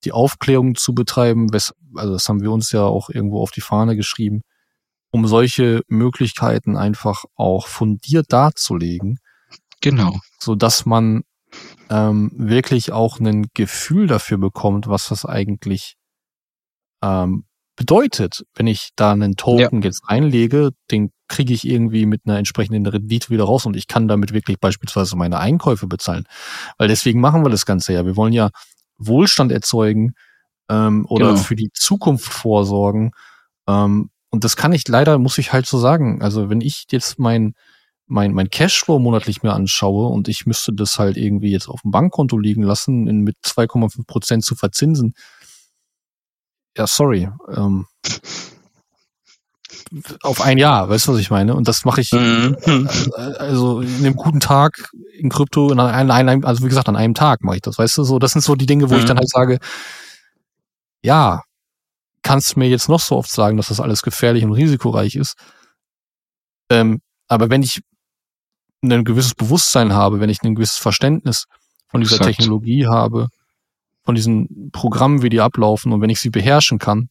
die 0.04 0.12
Aufklärung 0.12 0.74
zu 0.74 0.94
betreiben. 0.94 1.48
wes- 1.52 1.72
Also 1.94 2.12
das 2.14 2.28
haben 2.28 2.42
wir 2.42 2.52
uns 2.52 2.72
ja 2.72 2.82
auch 2.82 3.08
irgendwo 3.10 3.40
auf 3.42 3.50
die 3.50 3.60
Fahne 3.62 3.96
geschrieben, 3.96 4.42
um 5.10 5.26
solche 5.26 5.82
Möglichkeiten 5.88 6.76
einfach 6.76 7.24
auch 7.34 7.66
fundiert 7.66 8.32
darzulegen, 8.32 9.18
genau. 9.80 10.18
so 10.38 10.54
dass 10.54 10.84
man 10.86 11.22
ähm, 11.88 12.30
wirklich 12.34 12.92
auch 12.92 13.18
ein 13.20 13.46
Gefühl 13.54 14.06
dafür 14.06 14.38
bekommt, 14.38 14.88
was 14.88 15.08
das 15.08 15.24
eigentlich 15.24 15.96
ähm, 17.02 17.44
bedeutet, 17.76 18.44
wenn 18.54 18.66
ich 18.66 18.90
da 18.94 19.12
einen 19.12 19.36
Token 19.36 19.80
jetzt 19.82 20.02
einlege, 20.06 20.70
den 20.90 21.12
kriege 21.28 21.54
ich 21.54 21.66
irgendwie 21.66 22.04
mit 22.06 22.22
einer 22.26 22.36
entsprechenden 22.36 22.84
Rendite 22.86 23.30
wieder 23.30 23.44
raus 23.44 23.64
und 23.64 23.76
ich 23.76 23.86
kann 23.86 24.06
damit 24.08 24.34
wirklich 24.34 24.58
beispielsweise 24.60 25.16
meine 25.16 25.38
Einkäufe 25.38 25.86
bezahlen. 25.86 26.24
Weil 26.76 26.88
deswegen 26.88 27.20
machen 27.20 27.42
wir 27.44 27.50
das 27.50 27.64
Ganze 27.64 27.92
ja. 27.94 28.04
Wir 28.04 28.16
wollen 28.16 28.32
ja 28.32 28.50
Wohlstand 28.98 29.50
erzeugen 29.50 30.12
ähm, 30.68 31.06
oder 31.08 31.28
Genau. 31.28 31.40
für 31.40 31.56
die 31.56 31.70
Zukunft 31.72 32.30
vorsorgen. 32.32 33.12
Ähm, 33.66 34.10
und 34.30 34.44
das 34.44 34.56
kann 34.56 34.72
ich 34.72 34.86
leider, 34.86 35.18
muss 35.18 35.38
ich 35.38 35.52
halt 35.52 35.66
so 35.66 35.78
sagen. 35.78 36.22
Also 36.22 36.50
wenn 36.50 36.60
ich 36.60 36.84
jetzt 36.90 37.18
mein 37.18 37.54
mein, 38.10 38.32
mein 38.32 38.50
Cashflow 38.50 38.98
monatlich 38.98 39.42
mir 39.42 39.52
anschaue 39.52 40.08
und 40.08 40.28
ich 40.28 40.44
müsste 40.44 40.72
das 40.72 40.98
halt 40.98 41.16
irgendwie 41.16 41.50
jetzt 41.50 41.68
auf 41.68 41.82
dem 41.82 41.92
Bankkonto 41.92 42.36
liegen 42.38 42.62
lassen, 42.62 43.06
in, 43.06 43.20
mit 43.20 43.36
2,5 43.44 44.06
Prozent 44.06 44.44
zu 44.44 44.54
verzinsen. 44.56 45.14
Ja, 46.76 46.86
sorry. 46.86 47.28
Ähm, 47.54 47.86
auf 50.22 50.40
ein 50.40 50.58
Jahr, 50.58 50.88
weißt 50.88 51.08
du, 51.08 51.12
was 51.12 51.20
ich 51.20 51.30
meine? 51.30 51.54
Und 51.54 51.68
das 51.68 51.84
mache 51.84 52.00
ich 52.00 52.12
Mhm. 52.12 52.56
äh, 53.16 53.20
also 53.38 53.80
in 53.80 53.96
einem 53.96 54.14
guten 54.16 54.40
Tag 54.40 54.90
in 55.16 55.30
Krypto, 55.30 55.70
in 55.70 55.80
einem, 55.80 56.44
also 56.44 56.64
wie 56.64 56.68
gesagt, 56.68 56.88
an 56.88 56.96
einem 56.96 57.14
Tag 57.14 57.42
mache 57.42 57.56
ich 57.56 57.62
das, 57.62 57.78
weißt 57.78 57.98
du? 57.98 58.04
So, 58.04 58.18
das 58.18 58.32
sind 58.32 58.42
so 58.42 58.54
die 58.54 58.66
Dinge, 58.66 58.90
wo 58.90 58.96
ich 58.96 59.02
Mhm. 59.04 59.08
dann 59.08 59.18
halt 59.18 59.28
sage, 59.28 59.58
ja, 61.02 61.42
kannst 62.22 62.56
mir 62.56 62.68
jetzt 62.68 62.88
noch 62.88 63.00
so 63.00 63.16
oft 63.16 63.30
sagen, 63.30 63.56
dass 63.56 63.68
das 63.68 63.80
alles 63.80 64.02
gefährlich 64.02 64.44
und 64.44 64.52
risikoreich 64.52 65.14
ist. 65.16 65.34
Ähm, 66.70 67.00
aber 67.28 67.50
wenn 67.50 67.62
ich 67.62 67.80
ein 68.82 69.04
gewisses 69.04 69.34
Bewusstsein 69.34 69.92
habe, 69.92 70.20
wenn 70.20 70.30
ich 70.30 70.42
ein 70.42 70.54
gewisses 70.54 70.78
Verständnis 70.78 71.46
von 71.88 72.00
dieser 72.00 72.16
Exakt. 72.16 72.36
Technologie 72.36 72.86
habe, 72.86 73.28
von 74.04 74.14
diesen 74.14 74.70
Programmen, 74.72 75.22
wie 75.22 75.28
die 75.28 75.40
ablaufen 75.40 75.92
und 75.92 76.00
wenn 76.00 76.10
ich 76.10 76.20
sie 76.20 76.30
beherrschen 76.30 76.78
kann, 76.78 77.08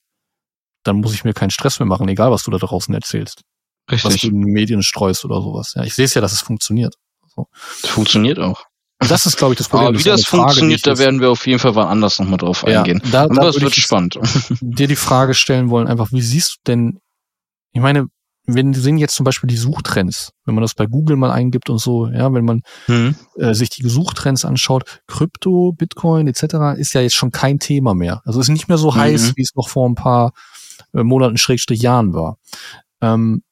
dann 0.83 0.97
muss 0.97 1.13
ich 1.13 1.23
mir 1.23 1.33
keinen 1.33 1.51
Stress 1.51 1.79
mehr 1.79 1.87
machen, 1.87 2.07
egal 2.07 2.31
was 2.31 2.43
du 2.43 2.51
da 2.51 2.57
draußen 2.57 2.93
erzählst, 2.93 3.43
was 3.87 4.01
du 4.01 4.07
Richtig. 4.07 4.31
in 4.31 4.41
den 4.41 4.51
Medien 4.51 4.83
streust 4.83 5.25
oder 5.25 5.41
sowas. 5.41 5.73
Ja, 5.75 5.83
ich 5.83 5.93
sehe 5.93 6.05
es 6.05 6.13
ja, 6.13 6.21
dass 6.21 6.33
es 6.33 6.41
funktioniert. 6.41 6.95
Funktioniert 7.53 8.39
auch. 8.39 8.65
das 8.97 9.25
ist, 9.25 9.37
glaube 9.37 9.53
ich, 9.53 9.57
das 9.57 9.69
Problem. 9.69 9.89
Aber 9.89 9.99
wie 9.99 10.03
das, 10.03 10.21
das 10.21 10.29
funktioniert, 10.29 10.81
Frage, 10.81 10.97
da 10.97 10.99
werden 11.01 11.21
wir 11.21 11.31
auf 11.31 11.47
jeden 11.47 11.59
Fall 11.59 11.75
wann 11.75 11.87
anders 11.87 12.19
nochmal 12.19 12.37
drauf 12.37 12.65
ja, 12.67 12.79
eingehen. 12.79 13.01
Da, 13.11 13.23
Aber 13.23 13.35
da 13.35 13.41
das 13.43 13.61
wird 13.61 13.75
spannend. 13.75 14.19
Dir 14.61 14.87
die 14.87 14.97
Frage 14.97 15.33
stellen 15.33 15.69
wollen, 15.69 15.87
einfach, 15.87 16.11
wie 16.11 16.21
siehst 16.21 16.57
du 16.57 16.57
denn, 16.67 16.99
ich 17.71 17.81
meine, 17.81 18.07
wenn 18.53 18.73
sehen 18.73 18.97
jetzt 18.97 19.15
zum 19.15 19.23
Beispiel 19.23 19.47
die 19.47 19.57
Suchtrends, 19.57 20.31
wenn 20.45 20.55
man 20.55 20.61
das 20.61 20.75
bei 20.75 20.85
Google 20.85 21.17
mal 21.17 21.31
eingibt 21.31 21.69
und 21.69 21.79
so, 21.79 22.07
ja, 22.07 22.33
wenn 22.33 22.45
man 22.45 22.61
mhm. 22.87 23.15
äh, 23.37 23.53
sich 23.53 23.69
die 23.69 23.87
Suchtrends 23.87 24.45
anschaut, 24.45 25.01
Krypto, 25.07 25.73
Bitcoin 25.73 26.27
etc. 26.27 26.77
ist 26.77 26.93
ja 26.93 27.01
jetzt 27.01 27.15
schon 27.15 27.31
kein 27.31 27.59
Thema 27.59 27.93
mehr. 27.93 28.21
Also 28.25 28.39
ist 28.39 28.49
nicht 28.49 28.67
mehr 28.67 28.77
so 28.77 28.91
mhm. 28.91 28.95
heiß, 28.95 29.35
wie 29.35 29.41
es 29.41 29.55
noch 29.55 29.69
vor 29.69 29.87
ein 29.87 29.95
paar 29.95 30.31
äh, 30.93 31.03
Monaten 31.03 31.37
Schrägstrich 31.37 31.81
Jahren 31.81 32.13
war. 32.13 32.37
Ähm, 33.01 33.43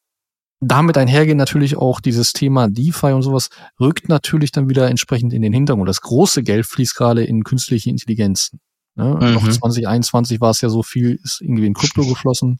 damit 0.60 0.98
einhergehen 0.98 1.38
natürlich 1.38 1.76
auch 1.76 2.00
dieses 2.00 2.32
Thema 2.32 2.68
DeFi 2.68 3.12
und 3.12 3.22
sowas, 3.22 3.48
rückt 3.78 4.08
natürlich 4.08 4.50
dann 4.50 4.68
wieder 4.68 4.88
entsprechend 4.88 5.32
in 5.32 5.42
den 5.42 5.52
Hintergrund. 5.52 5.88
Das 5.88 6.00
große 6.00 6.42
Geld 6.42 6.66
fließt 6.66 6.96
gerade 6.96 7.22
in 7.24 7.44
künstliche 7.44 7.90
Intelligenzen. 7.90 8.60
Ne? 8.96 9.16
Mhm. 9.20 9.34
Noch 9.34 9.48
2021 9.48 10.40
war 10.40 10.50
es 10.50 10.60
ja 10.60 10.68
so 10.68 10.82
viel, 10.82 11.20
ist 11.22 11.40
irgendwie 11.40 11.66
in 11.66 11.74
Krypto 11.74 12.04
geflossen. 12.08 12.58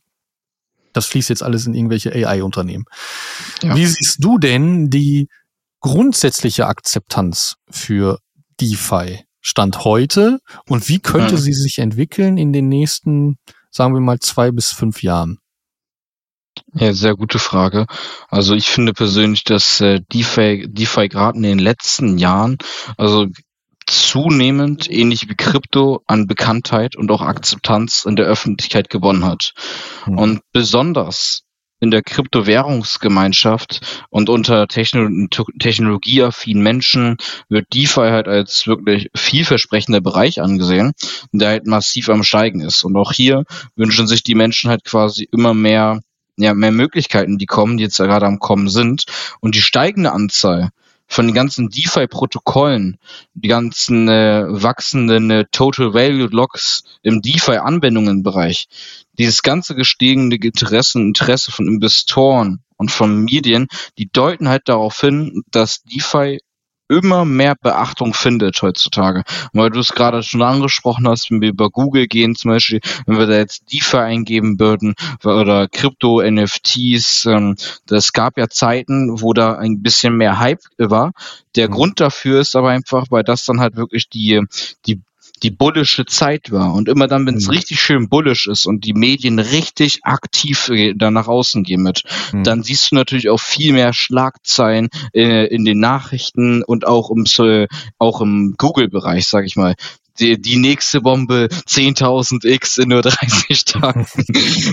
Das 0.92 1.06
fließt 1.06 1.28
jetzt 1.28 1.42
alles 1.42 1.66
in 1.66 1.74
irgendwelche 1.74 2.12
AI-Unternehmen. 2.12 2.84
Ja. 3.62 3.76
Wie 3.76 3.86
siehst 3.86 4.18
du 4.20 4.38
denn 4.38 4.90
die 4.90 5.28
grundsätzliche 5.80 6.66
Akzeptanz 6.66 7.54
für 7.70 8.18
DeFi 8.60 9.24
Stand 9.40 9.84
heute 9.84 10.40
und 10.66 10.88
wie 10.88 10.98
könnte 10.98 11.34
mhm. 11.34 11.38
sie 11.38 11.52
sich 11.52 11.78
entwickeln 11.78 12.38
in 12.38 12.52
den 12.52 12.68
nächsten, 12.68 13.36
sagen 13.70 13.94
wir 13.94 14.00
mal, 14.00 14.18
zwei 14.18 14.50
bis 14.50 14.72
fünf 14.72 15.02
Jahren? 15.02 15.38
Ja, 16.74 16.92
sehr 16.92 17.14
gute 17.14 17.38
Frage. 17.38 17.86
Also 18.28 18.54
ich 18.54 18.68
finde 18.68 18.92
persönlich, 18.92 19.44
dass 19.44 19.80
äh, 19.80 20.00
DeFi, 20.12 20.66
DeFi 20.68 21.08
gerade 21.08 21.36
in 21.36 21.44
den 21.44 21.58
letzten 21.58 22.18
Jahren, 22.18 22.58
also 22.96 23.26
zunehmend, 23.90 24.90
ähnlich 24.90 25.28
wie 25.28 25.34
Krypto, 25.34 26.02
an 26.06 26.26
Bekanntheit 26.26 26.96
und 26.96 27.10
auch 27.10 27.22
Akzeptanz 27.22 28.04
in 28.04 28.16
der 28.16 28.26
Öffentlichkeit 28.26 28.90
gewonnen 28.90 29.24
hat. 29.24 29.52
Mhm. 30.06 30.18
Und 30.18 30.40
besonders 30.52 31.42
in 31.80 31.90
der 31.90 32.02
Kryptowährungsgemeinschaft 32.02 34.04
und 34.10 34.28
unter 34.28 34.66
Techno 34.66 35.08
technologieaffinen 35.60 36.62
Menschen 36.62 37.16
wird 37.48 37.66
DeFi 37.72 38.10
halt 38.10 38.26
als 38.26 38.66
wirklich 38.66 39.10
vielversprechender 39.14 40.00
Bereich 40.00 40.40
angesehen, 40.40 40.92
der 41.32 41.50
halt 41.50 41.66
massiv 41.66 42.08
am 42.08 42.24
Steigen 42.24 42.60
ist. 42.60 42.82
Und 42.82 42.96
auch 42.96 43.12
hier 43.12 43.44
wünschen 43.76 44.08
sich 44.08 44.24
die 44.24 44.34
Menschen 44.34 44.70
halt 44.70 44.84
quasi 44.84 45.28
immer 45.30 45.54
mehr 45.54 46.00
ja, 46.40 46.54
mehr 46.54 46.70
Möglichkeiten, 46.70 47.36
die 47.36 47.46
kommen, 47.46 47.78
die 47.78 47.84
jetzt 47.84 47.98
gerade 47.98 48.26
am 48.26 48.38
Kommen 48.38 48.68
sind. 48.68 49.06
Und 49.40 49.56
die 49.56 49.60
steigende 49.60 50.12
Anzahl 50.12 50.70
von 51.08 51.26
den 51.26 51.34
ganzen 51.34 51.70
DeFi-Protokollen, 51.70 52.98
die 53.34 53.48
ganzen 53.48 54.08
äh, 54.08 54.44
wachsenden 54.46 55.30
äh, 55.30 55.44
Total 55.50 55.94
Value 55.94 56.28
Logs 56.30 56.84
im 57.02 57.22
DeFi-Anwendungenbereich, 57.22 58.68
dieses 59.18 59.42
ganze 59.42 59.74
gestiegene 59.74 60.36
Interesse, 60.36 61.00
Interesse 61.00 61.50
von 61.50 61.66
Investoren 61.66 62.62
und 62.76 62.90
von 62.90 63.24
Medien, 63.24 63.68
die 63.96 64.08
deuten 64.10 64.48
halt 64.48 64.68
darauf 64.68 65.00
hin, 65.00 65.42
dass 65.50 65.82
DeFi 65.82 66.40
immer 66.88 67.24
mehr 67.24 67.54
Beachtung 67.54 68.14
findet 68.14 68.60
heutzutage. 68.62 69.24
Und 69.52 69.60
weil 69.60 69.70
du 69.70 69.80
es 69.80 69.92
gerade 69.92 70.22
schon 70.22 70.42
angesprochen 70.42 71.08
hast, 71.08 71.30
wenn 71.30 71.40
wir 71.40 71.50
über 71.50 71.70
Google 71.70 72.06
gehen 72.06 72.34
zum 72.34 72.52
Beispiel, 72.52 72.80
wenn 73.06 73.18
wir 73.18 73.26
da 73.26 73.36
jetzt 73.36 73.72
DeFi 73.72 73.98
eingeben 73.98 74.58
würden 74.58 74.94
oder 75.24 75.68
Krypto, 75.68 76.22
NFTs, 76.22 77.26
ähm, 77.26 77.56
das 77.86 78.12
gab 78.12 78.38
ja 78.38 78.48
Zeiten, 78.48 79.20
wo 79.20 79.32
da 79.32 79.56
ein 79.56 79.82
bisschen 79.82 80.16
mehr 80.16 80.38
Hype 80.38 80.60
war. 80.78 81.12
Der 81.56 81.68
mhm. 81.68 81.72
Grund 81.72 82.00
dafür 82.00 82.40
ist 82.40 82.56
aber 82.56 82.70
einfach, 82.70 83.06
weil 83.10 83.24
das 83.24 83.44
dann 83.44 83.60
halt 83.60 83.76
wirklich 83.76 84.08
die, 84.08 84.42
die 84.86 85.00
die 85.38 85.50
bullische 85.50 86.06
Zeit 86.06 86.50
war. 86.50 86.74
Und 86.74 86.88
immer 86.88 87.06
dann, 87.06 87.26
wenn 87.26 87.36
es 87.36 87.46
mhm. 87.46 87.54
richtig 87.54 87.80
schön 87.80 88.08
bullisch 88.08 88.46
ist 88.46 88.66
und 88.66 88.84
die 88.84 88.94
Medien 88.94 89.38
richtig 89.38 90.00
aktiv 90.02 90.68
äh, 90.68 90.94
da 90.94 91.10
nach 91.10 91.28
außen 91.28 91.64
gehen 91.64 91.82
mit, 91.82 92.02
mhm. 92.32 92.44
dann 92.44 92.62
siehst 92.62 92.90
du 92.90 92.96
natürlich 92.96 93.28
auch 93.28 93.40
viel 93.40 93.72
mehr 93.72 93.92
Schlagzeilen 93.92 94.88
äh, 95.12 95.46
in 95.46 95.64
den 95.64 95.78
Nachrichten 95.78 96.62
und 96.62 96.86
auch 96.86 97.10
im, 97.10 97.24
äh, 97.38 97.66
auch 97.98 98.20
im 98.20 98.54
Google-Bereich, 98.56 99.26
sag 99.26 99.44
ich 99.44 99.56
mal 99.56 99.74
die, 100.20 100.40
die 100.40 100.56
nächste 100.56 101.00
Bombe 101.00 101.48
10.000 101.50 102.46
X 102.46 102.78
in 102.78 102.90
nur 102.90 103.02
30 103.02 103.64
Tagen. 103.64 104.06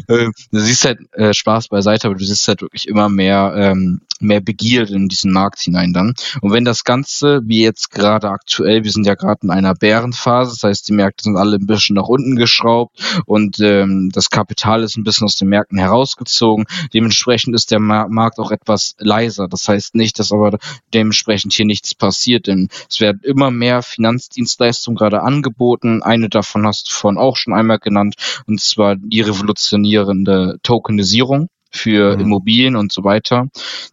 Ähm, 0.07 0.33
du 0.51 0.59
siehst 0.59 0.85
halt 0.85 0.99
äh, 1.13 1.33
Spaß 1.33 1.69
beiseite, 1.69 2.07
aber 2.07 2.15
du 2.15 2.25
siehst 2.25 2.47
halt 2.47 2.61
wirklich 2.61 2.87
immer 2.87 3.09
mehr, 3.09 3.53
ähm, 3.57 4.01
mehr 4.19 4.41
Begierde 4.41 4.93
in 4.93 5.07
diesen 5.07 5.31
Markt 5.31 5.59
hinein 5.59 5.93
dann. 5.93 6.13
Und 6.41 6.51
wenn 6.51 6.65
das 6.65 6.83
Ganze, 6.83 7.41
wie 7.45 7.61
jetzt 7.61 7.91
gerade 7.91 8.29
aktuell, 8.29 8.83
wir 8.83 8.91
sind 8.91 9.05
ja 9.05 9.15
gerade 9.15 9.39
in 9.43 9.51
einer 9.51 9.73
Bärenphase, 9.73 10.51
das 10.51 10.63
heißt, 10.63 10.87
die 10.87 10.93
Märkte 10.93 11.23
sind 11.23 11.37
alle 11.37 11.57
ein 11.57 11.65
bisschen 11.65 11.95
nach 11.95 12.07
unten 12.07 12.35
geschraubt 12.35 12.99
und 13.25 13.59
ähm, 13.59 14.09
das 14.13 14.29
Kapital 14.29 14.83
ist 14.83 14.97
ein 14.97 15.03
bisschen 15.03 15.25
aus 15.25 15.35
den 15.35 15.49
Märkten 15.49 15.79
herausgezogen. 15.79 16.65
Dementsprechend 16.93 17.55
ist 17.55 17.71
der 17.71 17.79
Markt 17.79 18.39
auch 18.39 18.51
etwas 18.51 18.95
leiser. 18.99 19.47
Das 19.47 19.67
heißt 19.67 19.95
nicht, 19.95 20.19
dass 20.19 20.31
aber 20.31 20.57
dementsprechend 20.93 21.53
hier 21.53 21.65
nichts 21.65 21.95
passiert, 21.95 22.47
denn 22.47 22.69
es 22.89 22.99
werden 22.99 23.21
immer 23.23 23.51
mehr 23.51 23.81
Finanzdienstleistungen 23.81 24.97
gerade 24.97 25.21
an 25.21 25.34
angeboten. 25.35 26.03
Eine 26.03 26.29
davon 26.29 26.65
hast 26.65 26.87
du 26.87 26.91
vorhin 26.91 27.19
auch 27.19 27.37
schon 27.37 27.53
einmal 27.53 27.79
genannt, 27.79 28.15
und 28.47 28.59
zwar 28.61 28.95
die 28.95 29.21
revolutionierende 29.21 30.57
Tokenisierung 30.63 31.49
für 31.75 32.15
mhm. 32.15 32.21
Immobilien 32.21 32.75
und 32.75 32.91
so 32.91 33.03
weiter. 33.03 33.47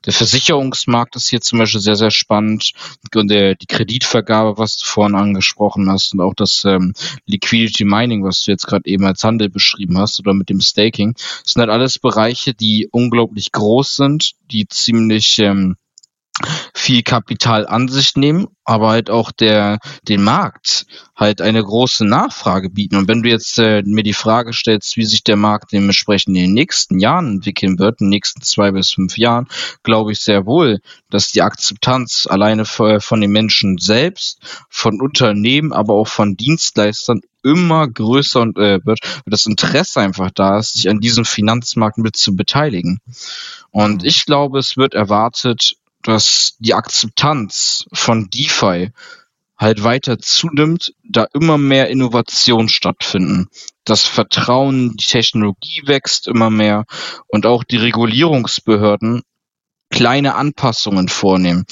Der 0.06 0.12
Versicherungsmarkt 0.12 1.16
ist 1.16 1.28
hier 1.28 1.40
zum 1.40 1.58
Beispiel 1.58 1.80
sehr, 1.80 1.96
sehr 1.96 2.10
spannend. 2.10 2.72
Und 3.14 3.28
der, 3.28 3.56
die 3.56 3.66
Kreditvergabe, 3.66 4.56
was 4.56 4.76
du 4.76 4.84
vorhin 4.84 5.16
angesprochen 5.16 5.90
hast, 5.90 6.14
und 6.14 6.20
auch 6.20 6.34
das 6.34 6.64
ähm, 6.64 6.92
Liquidity 7.26 7.84
Mining, 7.84 8.24
was 8.24 8.42
du 8.42 8.52
jetzt 8.52 8.66
gerade 8.66 8.88
eben 8.88 9.04
als 9.04 9.24
Handel 9.24 9.50
beschrieben 9.50 9.98
hast, 9.98 10.20
oder 10.20 10.32
mit 10.32 10.48
dem 10.48 10.60
Staking, 10.60 11.14
das 11.14 11.52
sind 11.52 11.60
halt 11.60 11.70
alles 11.70 11.98
Bereiche, 11.98 12.54
die 12.54 12.88
unglaublich 12.90 13.50
groß 13.50 13.96
sind, 13.96 14.32
die 14.50 14.68
ziemlich 14.68 15.38
ähm, 15.40 15.76
viel 16.74 17.02
Kapital 17.02 17.66
an 17.66 17.88
sich 17.88 18.16
nehmen, 18.16 18.48
aber 18.64 18.88
halt 18.88 19.10
auch 19.10 19.32
der 19.32 19.78
den 20.08 20.22
Markt 20.22 20.86
halt 21.14 21.40
eine 21.40 21.62
große 21.62 22.04
Nachfrage 22.04 22.70
bieten. 22.70 22.96
Und 22.96 23.08
wenn 23.08 23.22
du 23.22 23.28
jetzt 23.28 23.58
äh, 23.58 23.82
mir 23.84 24.02
die 24.02 24.14
Frage 24.14 24.52
stellst, 24.52 24.96
wie 24.96 25.04
sich 25.04 25.22
der 25.22 25.36
Markt 25.36 25.72
dementsprechend 25.72 26.36
in 26.36 26.44
den 26.44 26.54
nächsten 26.54 26.98
Jahren 26.98 27.28
entwickeln 27.28 27.78
wird, 27.78 28.00
in 28.00 28.06
den 28.06 28.10
nächsten 28.10 28.42
zwei 28.42 28.72
bis 28.72 28.92
fünf 28.92 29.18
Jahren, 29.18 29.46
glaube 29.82 30.12
ich 30.12 30.20
sehr 30.20 30.46
wohl, 30.46 30.80
dass 31.10 31.30
die 31.30 31.42
Akzeptanz 31.42 32.26
alleine 32.28 32.64
von 32.64 33.20
den 33.20 33.30
Menschen 33.30 33.78
selbst, 33.78 34.40
von 34.68 35.00
Unternehmen, 35.00 35.72
aber 35.72 35.94
auch 35.94 36.08
von 36.08 36.36
Dienstleistern 36.36 37.20
immer 37.44 37.88
größer 37.88 38.40
und 38.40 38.56
äh, 38.58 38.84
wird, 38.84 39.00
das 39.26 39.46
Interesse 39.46 40.00
einfach 40.00 40.30
da 40.30 40.58
ist, 40.58 40.74
sich 40.74 40.88
an 40.88 41.00
diesem 41.00 41.24
Finanzmarkt 41.24 41.98
mit 41.98 42.16
zu 42.16 42.36
beteiligen. 42.36 43.00
Und 43.70 44.04
ich 44.04 44.24
glaube, 44.26 44.58
es 44.58 44.76
wird 44.76 44.94
erwartet, 44.94 45.76
dass 46.02 46.56
die 46.58 46.74
Akzeptanz 46.74 47.86
von 47.92 48.28
DeFi 48.30 48.90
halt 49.56 49.84
weiter 49.84 50.18
zunimmt, 50.18 50.92
da 51.04 51.26
immer 51.32 51.56
mehr 51.56 51.88
Innovationen 51.88 52.68
stattfinden. 52.68 53.48
Das 53.84 54.04
Vertrauen 54.04 54.96
die 54.96 55.06
Technologie 55.06 55.82
wächst 55.86 56.26
immer 56.26 56.50
mehr 56.50 56.84
und 57.28 57.46
auch 57.46 57.64
die 57.64 57.76
Regulierungsbehörden 57.76 59.22
kleine 59.92 60.34
Anpassungen 60.34 61.08
vornehmen 61.08 61.64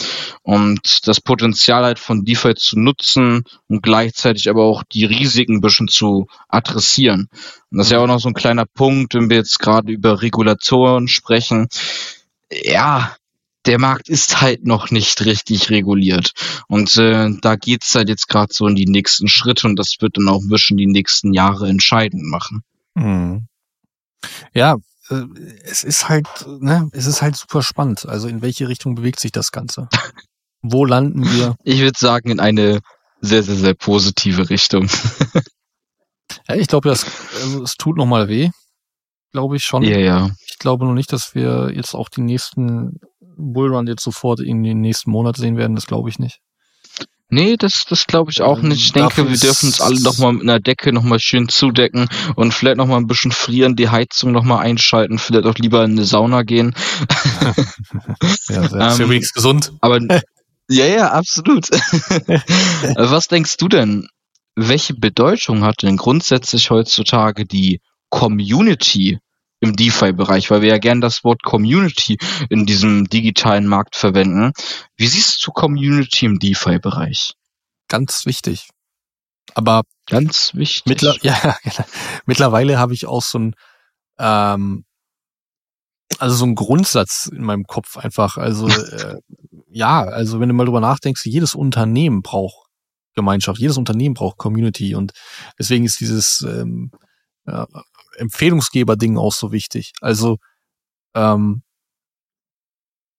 und 0.43 1.09
das 1.09 1.20
Potenzial 1.20 1.85
halt 1.85 1.99
von 1.99 2.24
DeFi 2.24 2.55
zu 2.55 2.78
nutzen 2.78 3.45
und 3.66 3.83
gleichzeitig 3.83 4.51
aber 4.51 4.62
auch 4.64 4.85
die 4.85 5.07
Risiken 5.07 5.57
ein 5.57 5.61
bisschen 5.61 5.89
zu 5.89 6.28
adressieren. 6.47 7.28
Und 7.70 7.78
das 7.78 7.87
ist 7.87 7.93
ja 7.93 7.99
auch 7.99 8.07
noch 8.07 8.20
so 8.20 8.28
ein 8.28 8.35
kleiner 8.35 8.66
Punkt, 8.66 9.14
wenn 9.14 9.31
wir 9.31 9.39
jetzt 9.39 9.59
gerade 9.59 9.91
über 9.91 10.20
Regulatoren 10.20 11.09
sprechen. 11.09 11.68
Ja, 12.53 13.16
der 13.67 13.79
Markt 13.79 14.09
ist 14.09 14.41
halt 14.41 14.65
noch 14.65 14.91
nicht 14.91 15.25
richtig 15.25 15.71
reguliert. 15.71 16.33
Und 16.69 16.97
äh, 16.97 17.31
da 17.41 17.57
geht's 17.57 17.95
halt 17.95 18.09
jetzt 18.09 18.29
gerade 18.29 18.53
so 18.53 18.67
in 18.67 18.75
die 18.75 18.87
nächsten 18.87 19.29
Schritte 19.29 19.67
und 19.67 19.77
das 19.77 19.97
wird 20.01 20.17
dann 20.17 20.29
auch 20.29 20.41
ein 20.41 20.49
bisschen 20.49 20.77
die 20.77 20.87
nächsten 20.87 21.33
Jahre 21.33 21.69
entscheidend 21.69 22.25
machen. 22.25 22.63
Mhm. 22.95 23.47
Ja, 24.55 24.77
äh, 25.11 25.25
es 25.65 25.85
ist 25.85 26.09
halt, 26.09 26.27
ne, 26.47 26.89
es 26.93 27.07
ist 27.07 27.23
halt 27.23 27.37
super 27.37 27.63
spannend. 27.63 28.07
Also 28.07 28.29
in 28.29 28.43
welche 28.43 28.69
Richtung 28.69 28.95
bewegt 28.95 29.21
sich 29.21 29.33
das 29.33 29.53
Ganze? 29.53 29.89
Wo 30.63 30.85
landen 30.85 31.25
wir? 31.25 31.57
Ich 31.65 31.81
würde 31.81 31.99
sagen, 31.99 32.31
in 32.31 32.41
eine 32.41 32.81
sehr, 33.21 33.43
sehr, 33.43 33.57
sehr 33.57 33.75
positive 33.75 34.51
Richtung. 34.51 34.89
ja, 36.49 36.55
ich 36.55 36.69
glaube, 36.69 36.89
das, 36.89 37.07
also, 37.43 37.63
es 37.63 37.75
tut 37.75 37.97
nochmal 37.97 38.29
weh. 38.29 38.51
Glaube 39.33 39.57
ich 39.57 39.65
schon. 39.65 39.83
Ja, 39.83 39.99
ja. 39.99 40.31
Ich 40.49 40.59
glaube 40.59 40.85
noch 40.85 40.95
nicht, 40.95 41.13
dass 41.13 41.35
wir 41.35 41.73
jetzt 41.75 41.95
auch 41.95 42.09
die 42.09 42.23
nächsten 42.23 43.01
Bullrun 43.41 43.86
jetzt 43.86 44.05
sofort 44.05 44.41
in 44.41 44.62
den 44.62 44.80
nächsten 44.80 45.11
Monat 45.11 45.36
sehen 45.36 45.57
werden, 45.57 45.74
das 45.74 45.86
glaube 45.86 46.09
ich 46.09 46.18
nicht. 46.18 46.41
Nee, 47.32 47.57
das, 47.57 47.84
das 47.88 48.07
glaube 48.07 48.32
ich 48.32 48.43
auch 48.43 48.59
ähm, 48.59 48.70
nicht. 48.70 48.80
Ich 48.80 48.93
denke, 48.93 49.28
wir 49.28 49.38
dürfen 49.38 49.66
uns 49.66 49.80
alle 49.80 50.01
nochmal 50.01 50.32
mit 50.32 50.43
einer 50.43 50.59
Decke 50.59 50.93
nochmal 50.93 51.20
schön 51.20 51.49
zudecken 51.49 52.09
und 52.34 52.53
vielleicht 52.53 52.76
nochmal 52.76 52.99
ein 52.99 53.07
bisschen 53.07 53.30
frieren, 53.30 53.76
die 53.76 53.88
Heizung 53.88 54.32
nochmal 54.32 54.64
einschalten, 54.64 55.18
vielleicht 55.18 55.47
auch 55.47 55.55
lieber 55.55 55.84
in 55.84 55.93
eine 55.93 56.05
Sauna 56.05 56.43
gehen. 56.43 56.74
ja, 58.49 58.91
sehr 58.91 59.07
ähm, 59.07 59.20
gesund. 59.34 59.72
Aber 59.80 60.01
Ja, 60.70 60.86
ja, 60.86 61.11
absolut. 61.11 61.68
Was 62.97 63.26
denkst 63.26 63.57
du 63.57 63.66
denn? 63.66 64.07
Welche 64.55 64.95
Bedeutung 64.95 65.64
hat 65.64 65.82
denn 65.82 65.97
grundsätzlich 65.97 66.70
heutzutage 66.70 67.45
die 67.45 67.80
Community 68.09 69.18
im 69.61 69.77
DeFi-Bereich, 69.77 70.51
weil 70.51 70.63
wir 70.63 70.71
ja 70.71 70.79
gern 70.79 71.01
das 71.01 71.23
Wort 71.23 71.43
Community 71.43 72.19
in 72.49 72.67
diesem 72.67 73.09
digitalen 73.09 73.67
Markt 73.67 73.95
verwenden. 73.97 74.53
Wie 74.97 75.07
siehst 75.07 75.47
du 75.47 75.53
Community 75.53 76.27
im 76.27 76.39
DeFi-Bereich? 76.39 77.35
Ganz 77.89 78.25
wichtig. 78.27 78.71
Aber 79.55 79.83
ganz 80.07 80.55
wichtig. 80.55 80.87
Mittler 80.87 81.17
ja, 81.23 81.57
genau. 81.63 81.85
mittlerweile 82.27 82.79
habe 82.79 82.95
ich 82.95 83.07
auch 83.07 83.23
so 83.23 83.39
ein 83.39 83.55
ähm, 84.19 84.85
also 86.19 86.37
so 86.37 86.45
ein 86.45 86.55
Grundsatz 86.55 87.31
in 87.33 87.43
meinem 87.43 87.65
Kopf 87.65 87.97
einfach. 87.97 88.37
Also 88.37 88.69
äh, 88.69 89.17
ja, 89.69 90.03
also 90.03 90.41
wenn 90.41 90.49
du 90.49 90.55
mal 90.55 90.65
drüber 90.65 90.81
nachdenkst, 90.81 91.25
jedes 91.25 91.55
Unternehmen 91.55 92.23
braucht 92.23 92.69
Gemeinschaft, 93.15 93.61
jedes 93.61 93.77
Unternehmen 93.77 94.15
braucht 94.15 94.39
Community 94.39 94.95
und 94.95 95.13
deswegen 95.59 95.85
ist 95.85 96.01
dieses 96.01 96.45
ähm, 96.47 96.91
ja, 97.47 97.67
Empfehlungsgeber-Ding 98.17 99.17
auch 99.17 99.33
so 99.33 99.53
wichtig. 99.53 99.93
Also 100.01 100.39
ähm, 101.15 101.63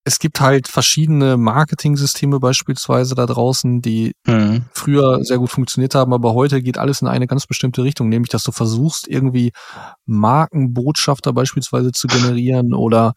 es 0.03 0.17
gibt 0.17 0.41
halt 0.41 0.67
verschiedene 0.67 1.37
Marketing-Systeme 1.37 2.39
beispielsweise 2.39 3.13
da 3.13 3.25
draußen, 3.27 3.81
die 3.81 4.13
mhm. 4.25 4.65
früher 4.73 5.23
sehr 5.23 5.37
gut 5.37 5.51
funktioniert 5.51 5.93
haben, 5.93 6.13
aber 6.13 6.33
heute 6.33 6.61
geht 6.61 6.77
alles 6.77 7.01
in 7.01 7.07
eine 7.07 7.27
ganz 7.27 7.45
bestimmte 7.45 7.83
Richtung, 7.83 8.09
nämlich 8.09 8.29
dass 8.29 8.43
du 8.43 8.51
versuchst, 8.51 9.07
irgendwie 9.07 9.51
Markenbotschafter 10.05 11.33
beispielsweise 11.33 11.91
zu 11.91 12.07
generieren 12.07 12.73
oder 12.73 13.13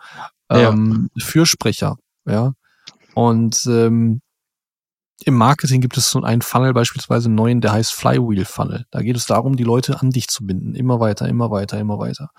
ähm, 0.51 1.09
ja. 1.15 1.25
Fürsprecher, 1.25 1.97
ja. 2.27 2.53
Und 3.15 3.65
ähm, 3.67 4.21
im 5.23 5.35
Marketing 5.35 5.81
gibt 5.81 5.97
es 5.97 6.11
so 6.11 6.23
einen 6.23 6.43
Funnel 6.43 6.73
beispielsweise 6.73 7.29
einen 7.29 7.37
neuen, 7.37 7.61
der 7.61 7.73
heißt 7.73 7.93
Flywheel 7.93 8.45
Funnel. 8.45 8.85
Da 8.91 9.01
geht 9.03 9.17
es 9.17 9.27
darum, 9.27 9.57
die 9.57 9.65
Leute 9.65 10.01
an 10.01 10.11
dich 10.11 10.29
zu 10.29 10.45
binden. 10.45 10.75
Immer 10.75 10.99
weiter, 11.01 11.29
immer 11.29 11.51
weiter, 11.51 11.79
immer 11.79 11.99
weiter. 11.99 12.31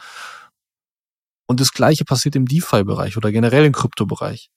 Und 1.48 1.62
das 1.62 1.72
Gleiche 1.72 2.06
passiert 2.06 2.36
im 2.36 2.46
DeFi-Bereich 2.46 3.18
oder 3.18 3.32
generell 3.32 3.66
im 3.66 3.74
Krypto-Bereich. 3.74 4.50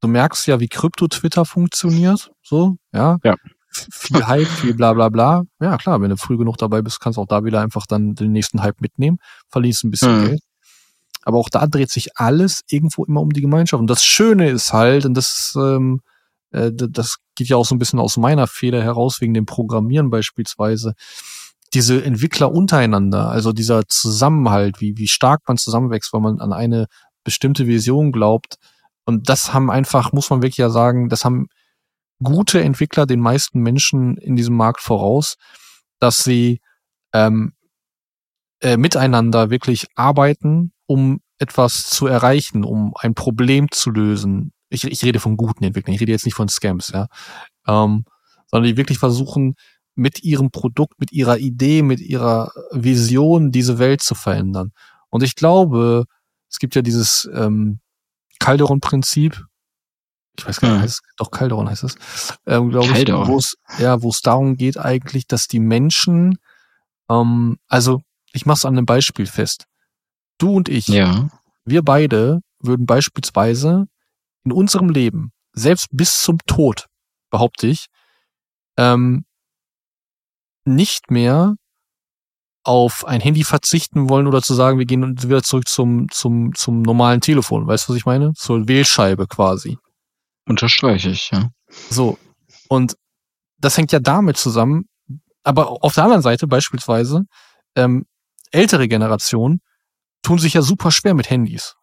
Du 0.00 0.08
merkst 0.08 0.46
ja, 0.46 0.60
wie 0.60 0.68
Krypto-Twitter 0.68 1.44
funktioniert. 1.44 2.30
So, 2.42 2.76
ja. 2.92 3.18
ja. 3.24 3.34
Viel 3.70 4.26
Hype, 4.26 4.46
viel 4.46 4.74
bla 4.74 4.94
bla 4.94 5.10
bla. 5.10 5.42
Ja, 5.60 5.76
klar, 5.76 6.00
wenn 6.00 6.10
du 6.10 6.16
früh 6.16 6.38
genug 6.38 6.56
dabei 6.56 6.80
bist, 6.80 7.00
kannst 7.00 7.18
du 7.18 7.22
auch 7.22 7.26
da 7.26 7.44
wieder 7.44 7.60
einfach 7.60 7.86
dann 7.86 8.14
den 8.14 8.32
nächsten 8.32 8.62
Hype 8.62 8.80
mitnehmen, 8.80 9.18
verlierst 9.48 9.84
ein 9.84 9.90
bisschen 9.90 10.20
mhm. 10.20 10.26
Geld. 10.26 10.40
Aber 11.24 11.38
auch 11.38 11.50
da 11.50 11.66
dreht 11.66 11.90
sich 11.90 12.16
alles 12.16 12.62
irgendwo 12.68 13.04
immer 13.04 13.20
um 13.20 13.30
die 13.30 13.40
Gemeinschaft. 13.40 13.80
Und 13.80 13.88
das 13.88 14.04
Schöne 14.04 14.48
ist 14.48 14.72
halt, 14.72 15.04
und 15.04 15.14
das 15.14 15.54
ähm, 15.56 16.00
äh, 16.56 16.72
das 16.72 17.18
geht 17.34 17.48
ja 17.48 17.56
auch 17.56 17.66
so 17.66 17.74
ein 17.74 17.78
bisschen 17.78 18.00
aus 18.00 18.16
meiner 18.16 18.46
Feder 18.46 18.82
heraus, 18.82 19.20
wegen 19.20 19.34
dem 19.34 19.46
Programmieren 19.46 20.10
beispielsweise, 20.10 20.94
diese 21.74 22.02
Entwickler 22.02 22.52
untereinander, 22.52 23.28
also 23.28 23.52
dieser 23.52 23.86
Zusammenhalt, 23.88 24.80
wie, 24.80 24.96
wie 24.96 25.08
stark 25.08 25.42
man 25.46 25.58
zusammenwächst, 25.58 26.12
weil 26.12 26.22
man 26.22 26.40
an 26.40 26.52
eine 26.52 26.86
bestimmte 27.24 27.66
Vision 27.66 28.12
glaubt. 28.12 28.56
Und 29.04 29.28
das 29.28 29.52
haben 29.52 29.70
einfach, 29.70 30.12
muss 30.12 30.30
man 30.30 30.42
wirklich 30.42 30.56
ja 30.56 30.70
sagen, 30.70 31.08
das 31.08 31.24
haben 31.24 31.48
gute 32.22 32.62
Entwickler 32.62 33.04
den 33.04 33.20
meisten 33.20 33.60
Menschen 33.60 34.16
in 34.16 34.36
diesem 34.36 34.56
Markt 34.56 34.80
voraus, 34.80 35.34
dass 35.98 36.16
sie 36.18 36.60
ähm, 37.12 37.52
äh, 38.60 38.78
miteinander 38.78 39.50
wirklich 39.50 39.86
arbeiten, 39.96 40.72
um 40.86 41.20
etwas 41.38 41.82
zu 41.90 42.06
erreichen, 42.06 42.64
um 42.64 42.94
ein 42.98 43.14
Problem 43.14 43.70
zu 43.70 43.90
lösen, 43.90 44.52
ich, 44.68 44.84
ich 44.84 45.02
rede 45.04 45.20
von 45.20 45.36
guten 45.36 45.64
Entwicklern, 45.64 45.94
ich 45.94 46.00
rede 46.00 46.12
jetzt 46.12 46.24
nicht 46.24 46.34
von 46.34 46.48
Scams, 46.48 46.88
ja, 46.88 47.06
ähm, 47.66 48.04
sondern 48.48 48.70
die 48.70 48.76
wirklich 48.76 48.98
versuchen, 48.98 49.54
mit 49.94 50.22
ihrem 50.22 50.50
Produkt, 50.50 51.00
mit 51.00 51.10
ihrer 51.10 51.38
Idee, 51.38 51.82
mit 51.82 52.00
ihrer 52.00 52.52
Vision 52.70 53.50
diese 53.50 53.78
Welt 53.78 54.02
zu 54.02 54.14
verändern. 54.14 54.72
Und 55.08 55.22
ich 55.22 55.34
glaube, 55.34 56.04
es 56.50 56.58
gibt 56.58 56.74
ja 56.74 56.82
dieses 56.82 57.28
ähm, 57.34 57.80
Calderon-Prinzip. 58.38 59.42
Ich 60.38 60.46
weiß 60.46 60.60
gar 60.60 60.68
nicht, 60.68 60.78
mhm. 60.78 60.82
heißt, 60.82 61.02
doch 61.16 61.30
Calderon 61.30 61.70
heißt 61.70 61.84
es, 61.84 61.96
ähm, 62.46 62.68
glaube 62.68 62.88
ich, 62.88 63.08
wo 63.08 63.38
es 63.38 63.56
ja, 63.78 64.02
wo 64.02 64.10
es 64.10 64.20
darum 64.20 64.56
geht 64.58 64.76
eigentlich, 64.76 65.26
dass 65.26 65.48
die 65.48 65.60
Menschen, 65.60 66.38
ähm, 67.08 67.56
also 67.68 68.02
ich 68.32 68.44
mache 68.44 68.58
es 68.58 68.64
an 68.66 68.76
einem 68.76 68.84
Beispiel 68.84 69.24
fest. 69.24 69.64
Du 70.36 70.52
und 70.52 70.68
ich, 70.68 70.88
ja. 70.88 71.30
wir 71.64 71.82
beide 71.82 72.40
würden 72.60 72.84
beispielsweise 72.84 73.86
in 74.46 74.52
unserem 74.52 74.88
Leben, 74.88 75.32
selbst 75.52 75.88
bis 75.90 76.22
zum 76.22 76.38
Tod, 76.46 76.86
behaupte 77.30 77.66
ich, 77.66 77.86
ähm, 78.78 79.24
nicht 80.64 81.10
mehr 81.10 81.56
auf 82.64 83.04
ein 83.04 83.20
Handy 83.20 83.44
verzichten 83.44 84.08
wollen 84.08 84.26
oder 84.26 84.42
zu 84.42 84.54
sagen, 84.54 84.78
wir 84.78 84.86
gehen 84.86 85.22
wieder 85.22 85.42
zurück 85.42 85.68
zum, 85.68 86.08
zum, 86.10 86.54
zum 86.54 86.82
normalen 86.82 87.20
Telefon. 87.20 87.66
Weißt 87.66 87.86
du, 87.86 87.92
was 87.92 87.98
ich 87.98 88.06
meine? 88.06 88.32
Zur 88.34 88.66
Wählscheibe 88.66 89.26
quasi. 89.28 89.78
Unterstreiche 90.48 91.10
ich, 91.10 91.30
ja. 91.30 91.50
So. 91.90 92.18
Und 92.68 92.96
das 93.58 93.76
hängt 93.76 93.92
ja 93.92 94.00
damit 94.00 94.36
zusammen. 94.36 94.88
Aber 95.44 95.84
auf 95.84 95.94
der 95.94 96.04
anderen 96.04 96.22
Seite 96.22 96.48
beispielsweise, 96.48 97.22
ähm, 97.76 98.04
ältere 98.50 98.88
Generationen 98.88 99.60
tun 100.22 100.38
sich 100.38 100.54
ja 100.54 100.62
super 100.62 100.90
schwer 100.90 101.14
mit 101.14 101.30
Handys. 101.30 101.76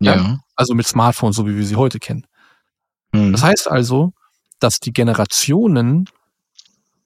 Ja. 0.00 0.38
Also 0.56 0.74
mit 0.74 0.86
Smartphones, 0.86 1.36
so 1.36 1.46
wie 1.46 1.56
wir 1.56 1.64
sie 1.64 1.76
heute 1.76 1.98
kennen. 1.98 2.26
Mhm. 3.12 3.32
Das 3.32 3.42
heißt 3.42 3.70
also, 3.70 4.12
dass 4.58 4.80
die 4.80 4.92
Generationen 4.92 6.06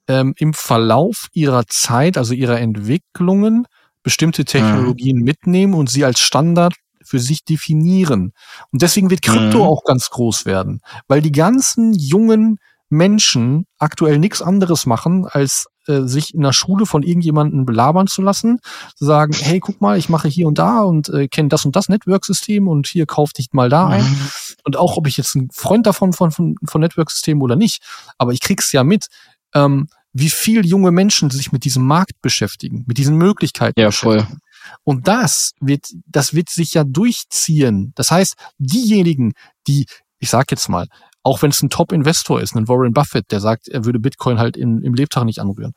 ähm, 0.07 0.33
im 0.37 0.53
Verlauf 0.53 1.27
ihrer 1.33 1.65
Zeit, 1.67 2.17
also 2.17 2.33
ihrer 2.33 2.59
Entwicklungen, 2.59 3.67
bestimmte 4.03 4.43
mhm. 4.43 4.45
Technologien 4.45 5.17
mhm. 5.17 5.23
mitnehmen 5.23 5.73
und 5.73 5.89
sie 5.89 6.05
als 6.05 6.19
Standard 6.19 6.75
für 7.03 7.19
sich 7.19 7.43
definieren. 7.43 8.33
Und 8.71 8.81
deswegen 8.81 9.09
wird 9.09 9.21
Krypto 9.21 9.59
mhm. 9.59 9.63
auch 9.63 9.83
ganz 9.83 10.09
groß 10.09 10.45
werden, 10.45 10.81
weil 11.07 11.21
die 11.21 11.31
ganzen 11.31 11.93
jungen 11.93 12.57
Menschen 12.89 13.65
aktuell 13.77 14.19
nichts 14.19 14.41
anderes 14.41 14.85
machen, 14.85 15.25
als 15.25 15.67
äh, 15.87 16.01
sich 16.03 16.33
in 16.33 16.41
der 16.41 16.53
Schule 16.53 16.85
von 16.85 17.03
irgendjemanden 17.03 17.65
belabern 17.65 18.07
zu 18.07 18.21
lassen, 18.21 18.59
zu 18.95 19.05
sagen, 19.05 19.33
hey, 19.39 19.59
guck 19.59 19.81
mal, 19.81 19.97
ich 19.97 20.09
mache 20.09 20.27
hier 20.27 20.47
und 20.47 20.57
da 20.57 20.81
und 20.81 21.09
äh, 21.09 21.27
kenne 21.27 21.49
das 21.49 21.65
und 21.65 21.75
das 21.75 21.89
Network-System 21.89 22.67
und 22.67 22.87
hier 22.87 23.05
kauf 23.05 23.33
dich 23.33 23.49
mal 23.51 23.69
da 23.69 23.87
ein. 23.87 24.03
Mhm. 24.03 24.29
Und 24.63 24.77
auch, 24.77 24.97
ob 24.97 25.07
ich 25.07 25.17
jetzt 25.17 25.35
ein 25.35 25.49
Freund 25.51 25.85
davon 25.85 26.13
von, 26.13 26.31
von, 26.31 26.55
von 26.65 26.81
Network-Systemen 26.81 27.41
oder 27.41 27.55
nicht, 27.55 27.81
aber 28.17 28.33
ich 28.33 28.39
krieg's 28.39 28.71
ja 28.71 28.83
mit, 28.83 29.07
ähm, 29.53 29.87
wie 30.13 30.29
viel 30.29 30.65
junge 30.65 30.91
Menschen 30.91 31.29
sich 31.29 31.51
mit 31.51 31.65
diesem 31.65 31.85
Markt 31.85 32.21
beschäftigen, 32.21 32.85
mit 32.87 32.97
diesen 32.97 33.17
Möglichkeiten. 33.17 33.79
Ja, 33.79 33.91
voll. 33.91 34.25
Und 34.83 35.07
das 35.07 35.51
wird, 35.59 35.87
das 36.07 36.33
wird 36.33 36.49
sich 36.49 36.73
ja 36.73 36.83
durchziehen. 36.83 37.91
Das 37.95 38.11
heißt, 38.11 38.35
diejenigen, 38.57 39.33
die, 39.67 39.85
ich 40.19 40.29
sag 40.29 40.51
jetzt 40.51 40.69
mal, 40.69 40.87
auch 41.25 41.41
wenn 41.41 41.49
es 41.49 41.61
ein 41.63 41.71
Top-Investor 41.71 42.39
ist, 42.39 42.55
ein 42.55 42.67
Warren 42.67 42.93
Buffett, 42.93 43.31
der 43.31 43.39
sagt, 43.39 43.67
er 43.67 43.83
würde 43.83 43.99
Bitcoin 43.99 44.37
halt 44.37 44.55
in, 44.55 44.83
im 44.83 44.93
Lebtag 44.93 45.25
nicht 45.25 45.39
anrühren. 45.39 45.73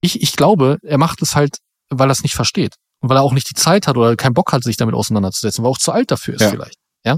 Ich, 0.00 0.22
ich 0.22 0.36
glaube, 0.36 0.78
er 0.82 0.96
macht 0.96 1.22
es 1.22 1.34
halt, 1.34 1.58
weil 1.90 2.08
er 2.08 2.12
es 2.12 2.22
nicht 2.22 2.36
versteht. 2.36 2.76
Und 3.00 3.08
weil 3.08 3.16
er 3.16 3.24
auch 3.24 3.32
nicht 3.32 3.50
die 3.50 3.54
Zeit 3.54 3.88
hat 3.88 3.96
oder 3.96 4.14
keinen 4.14 4.34
Bock 4.34 4.52
hat, 4.52 4.62
sich 4.62 4.76
damit 4.76 4.94
auseinanderzusetzen, 4.94 5.64
weil 5.64 5.70
er 5.70 5.72
auch 5.72 5.78
zu 5.78 5.90
alt 5.90 6.12
dafür 6.12 6.34
ist 6.34 6.40
ja. 6.40 6.50
vielleicht. 6.50 6.78
Ja. 7.04 7.16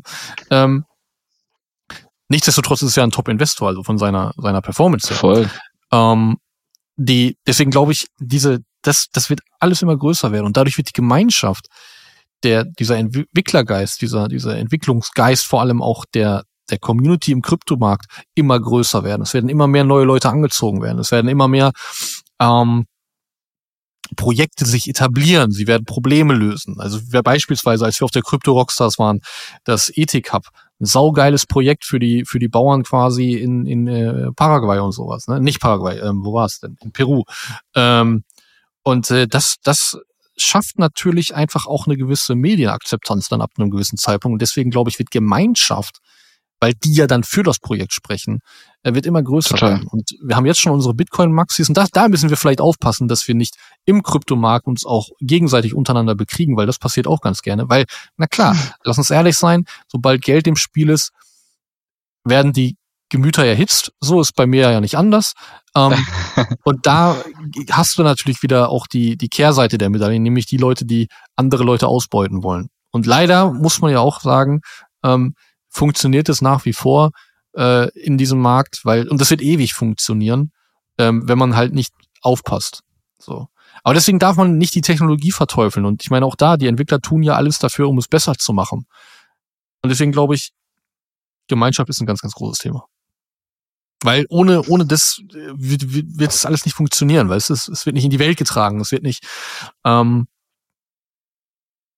Ähm, 0.50 0.86
nichtsdestotrotz 2.30 2.80
ist 2.80 2.96
ja 2.96 3.04
ein 3.04 3.10
Top-Investor, 3.10 3.68
also 3.68 3.82
von 3.82 3.98
seiner, 3.98 4.32
seiner 4.38 4.62
Performance 4.62 5.08
her. 5.08 5.18
Voll. 5.18 5.50
Ähm, 5.92 6.38
die, 6.96 7.36
deswegen 7.46 7.70
glaube 7.70 7.92
ich, 7.92 8.06
diese, 8.18 8.60
das, 8.80 9.08
das 9.12 9.28
wird 9.28 9.40
alles 9.60 9.82
immer 9.82 9.98
größer 9.98 10.32
werden. 10.32 10.46
Und 10.46 10.56
dadurch 10.56 10.78
wird 10.78 10.88
die 10.88 10.94
Gemeinschaft, 10.94 11.66
der, 12.44 12.64
dieser 12.64 12.96
Entwicklergeist, 12.96 14.00
dieser, 14.00 14.28
dieser 14.28 14.56
Entwicklungsgeist 14.56 15.44
vor 15.44 15.60
allem 15.60 15.82
auch 15.82 16.06
der, 16.06 16.44
der 16.70 16.78
Community 16.78 17.32
im 17.32 17.42
Kryptomarkt 17.42 18.06
immer 18.34 18.58
größer 18.58 19.04
werden. 19.04 19.22
Es 19.22 19.34
werden 19.34 19.48
immer 19.48 19.66
mehr 19.66 19.84
neue 19.84 20.04
Leute 20.04 20.30
angezogen 20.30 20.82
werden. 20.82 20.98
Es 20.98 21.10
werden 21.10 21.28
immer 21.28 21.48
mehr 21.48 21.72
ähm, 22.40 22.86
Projekte 24.16 24.66
sich 24.66 24.88
etablieren. 24.88 25.50
Sie 25.50 25.66
werden 25.66 25.84
Probleme 25.84 26.34
lösen. 26.34 26.78
Also 26.78 27.00
wir 27.10 27.22
beispielsweise, 27.22 27.84
als 27.84 28.00
wir 28.00 28.04
auf 28.04 28.10
der 28.10 28.22
Krypto 28.22 28.52
Rockstars 28.52 28.98
waren, 28.98 29.20
das 29.64 29.90
Ethik 29.94 30.32
Hub, 30.32 30.48
ein 30.80 30.86
saugeiles 30.86 31.46
Projekt 31.46 31.84
für 31.84 31.98
die 31.98 32.24
für 32.26 32.38
die 32.38 32.48
Bauern 32.48 32.82
quasi 32.82 33.32
in 33.32 33.66
in 33.66 33.86
äh, 33.86 34.30
Paraguay 34.36 34.80
und 34.80 34.92
sowas. 34.92 35.26
Ne? 35.26 35.40
Nicht 35.40 35.60
Paraguay, 35.60 35.98
ähm, 35.98 36.20
wo 36.24 36.34
war 36.34 36.46
es 36.46 36.58
denn? 36.60 36.76
In 36.82 36.92
Peru. 36.92 37.24
Ähm, 37.74 38.24
und 38.82 39.10
äh, 39.10 39.26
das 39.26 39.56
das 39.62 39.98
schafft 40.36 40.78
natürlich 40.78 41.34
einfach 41.34 41.66
auch 41.66 41.86
eine 41.86 41.96
gewisse 41.96 42.34
Medienakzeptanz 42.34 43.28
dann 43.28 43.40
ab 43.40 43.52
einem 43.56 43.70
gewissen 43.70 43.96
Zeitpunkt. 43.96 44.34
Und 44.34 44.42
deswegen 44.42 44.70
glaube 44.70 44.90
ich, 44.90 44.98
wird 44.98 45.10
Gemeinschaft 45.10 45.98
weil 46.64 46.72
die 46.72 46.94
ja 46.94 47.06
dann 47.06 47.24
für 47.24 47.42
das 47.42 47.58
Projekt 47.58 47.92
sprechen, 47.92 48.40
er 48.82 48.94
wird 48.94 49.04
immer 49.04 49.22
größer 49.22 49.50
Total. 49.50 49.72
werden. 49.72 49.86
Und 49.88 50.12
wir 50.22 50.34
haben 50.34 50.46
jetzt 50.46 50.60
schon 50.60 50.72
unsere 50.72 50.94
Bitcoin-Maxis 50.94 51.68
und 51.68 51.76
da, 51.76 51.84
da 51.92 52.08
müssen 52.08 52.30
wir 52.30 52.38
vielleicht 52.38 52.62
aufpassen, 52.62 53.06
dass 53.06 53.28
wir 53.28 53.34
nicht 53.34 53.56
im 53.84 54.02
Kryptomarkt 54.02 54.66
uns 54.66 54.86
auch 54.86 55.10
gegenseitig 55.20 55.74
untereinander 55.74 56.14
bekriegen, 56.14 56.56
weil 56.56 56.64
das 56.64 56.78
passiert 56.78 57.06
auch 57.06 57.20
ganz 57.20 57.42
gerne. 57.42 57.68
Weil, 57.68 57.84
na 58.16 58.26
klar, 58.26 58.56
lass 58.82 58.96
uns 58.96 59.10
ehrlich 59.10 59.36
sein, 59.36 59.66
sobald 59.88 60.22
Geld 60.22 60.46
im 60.46 60.56
Spiel 60.56 60.88
ist, 60.88 61.10
werden 62.24 62.54
die 62.54 62.78
Gemüter 63.10 63.44
erhitzt. 63.44 63.92
So 64.00 64.22
ist 64.22 64.34
bei 64.34 64.46
mir 64.46 64.70
ja 64.70 64.80
nicht 64.80 64.96
anders. 64.96 65.34
Ähm, 65.76 65.92
und 66.64 66.86
da 66.86 67.14
hast 67.72 67.98
du 67.98 68.02
natürlich 68.02 68.42
wieder 68.42 68.70
auch 68.70 68.86
die, 68.86 69.18
die 69.18 69.28
Kehrseite 69.28 69.76
der 69.76 69.90
Medaille, 69.90 70.18
nämlich 70.18 70.46
die 70.46 70.56
Leute, 70.56 70.86
die 70.86 71.08
andere 71.36 71.62
Leute 71.62 71.88
ausbeuten 71.88 72.42
wollen. 72.42 72.68
Und 72.90 73.04
leider 73.04 73.52
muss 73.52 73.82
man 73.82 73.92
ja 73.92 74.00
auch 74.00 74.20
sagen, 74.20 74.62
ähm, 75.04 75.34
funktioniert 75.74 76.28
es 76.28 76.40
nach 76.40 76.64
wie 76.64 76.72
vor 76.72 77.10
äh, 77.56 77.90
in 77.98 78.16
diesem 78.16 78.40
Markt, 78.40 78.80
weil, 78.84 79.08
und 79.08 79.20
das 79.20 79.30
wird 79.30 79.42
ewig 79.42 79.74
funktionieren, 79.74 80.52
ähm, 80.98 81.28
wenn 81.28 81.38
man 81.38 81.56
halt 81.56 81.74
nicht 81.74 81.92
aufpasst. 82.22 82.82
So. 83.18 83.48
Aber 83.82 83.94
deswegen 83.94 84.18
darf 84.18 84.36
man 84.36 84.56
nicht 84.56 84.74
die 84.74 84.80
Technologie 84.80 85.32
verteufeln. 85.32 85.84
Und 85.84 86.02
ich 86.02 86.10
meine 86.10 86.26
auch 86.26 86.36
da, 86.36 86.56
die 86.56 86.68
Entwickler 86.68 87.00
tun 87.00 87.22
ja 87.22 87.34
alles 87.34 87.58
dafür, 87.58 87.88
um 87.88 87.98
es 87.98 88.08
besser 88.08 88.34
zu 88.34 88.52
machen. 88.52 88.86
Und 89.82 89.90
deswegen 89.90 90.12
glaube 90.12 90.34
ich, 90.36 90.52
Gemeinschaft 91.48 91.90
ist 91.90 92.00
ein 92.00 92.06
ganz, 92.06 92.20
ganz 92.20 92.34
großes 92.34 92.58
Thema. 92.58 92.86
Weil 94.02 94.26
ohne, 94.28 94.62
ohne 94.68 94.86
das 94.86 95.20
äh, 95.30 95.52
wird, 95.54 96.18
wird 96.18 96.30
es 96.30 96.46
alles 96.46 96.64
nicht 96.64 96.74
funktionieren, 96.74 97.28
weil 97.28 97.38
es, 97.38 97.50
es 97.50 97.84
wird 97.84 97.94
nicht 97.94 98.04
in 98.04 98.10
die 98.10 98.18
Welt 98.18 98.38
getragen, 98.38 98.80
es 98.80 98.92
wird 98.92 99.02
nicht, 99.02 99.26
ähm, 99.84 100.28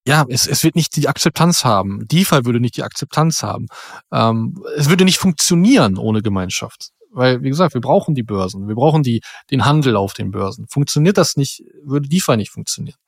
ja, 0.06 0.24
es, 0.28 0.46
es 0.46 0.62
wird 0.62 0.76
nicht 0.76 0.94
die 0.96 1.08
Akzeptanz 1.08 1.64
haben. 1.64 2.06
DeFi 2.06 2.44
würde 2.44 2.60
nicht 2.60 2.76
die 2.76 2.84
Akzeptanz 2.84 3.42
haben. 3.42 3.66
Ähm, 4.12 4.62
es 4.76 4.88
würde 4.88 5.04
nicht 5.04 5.18
funktionieren 5.18 5.98
ohne 5.98 6.22
Gemeinschaft. 6.22 6.90
Weil, 7.10 7.42
wie 7.42 7.48
gesagt, 7.48 7.74
wir 7.74 7.80
brauchen 7.80 8.14
die 8.14 8.22
Börsen, 8.22 8.68
wir 8.68 8.74
brauchen 8.74 9.02
die, 9.02 9.22
den 9.50 9.64
Handel 9.64 9.96
auf 9.96 10.12
den 10.12 10.30
Börsen. 10.30 10.66
Funktioniert 10.68 11.16
das 11.16 11.36
nicht, 11.36 11.62
würde 11.82 12.08
DeFi 12.08 12.36
nicht 12.36 12.50
funktionieren. 12.50 12.98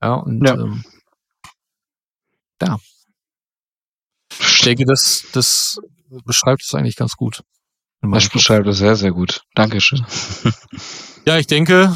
Ja, 0.00 0.14
und 0.14 0.46
ja. 0.46 0.54
Ähm, 0.54 0.84
ja. 2.62 2.78
Ich 4.30 4.62
denke, 4.62 4.84
das, 4.84 5.24
das 5.32 5.78
beschreibt 6.24 6.62
es 6.62 6.74
eigentlich 6.74 6.96
ganz 6.96 7.14
gut. 7.16 7.42
Das 8.00 8.28
beschreibt 8.28 8.66
es 8.68 8.78
sehr, 8.78 8.96
sehr 8.96 9.10
gut. 9.10 9.42
Dankeschön. 9.54 10.06
ja, 11.26 11.36
ich 11.36 11.46
denke, 11.46 11.94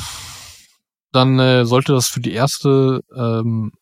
dann 1.12 1.38
äh, 1.38 1.64
sollte 1.64 1.92
das 1.92 2.08
für 2.08 2.20
die 2.20 2.32
erste 2.32 3.02
ähm, 3.14 3.72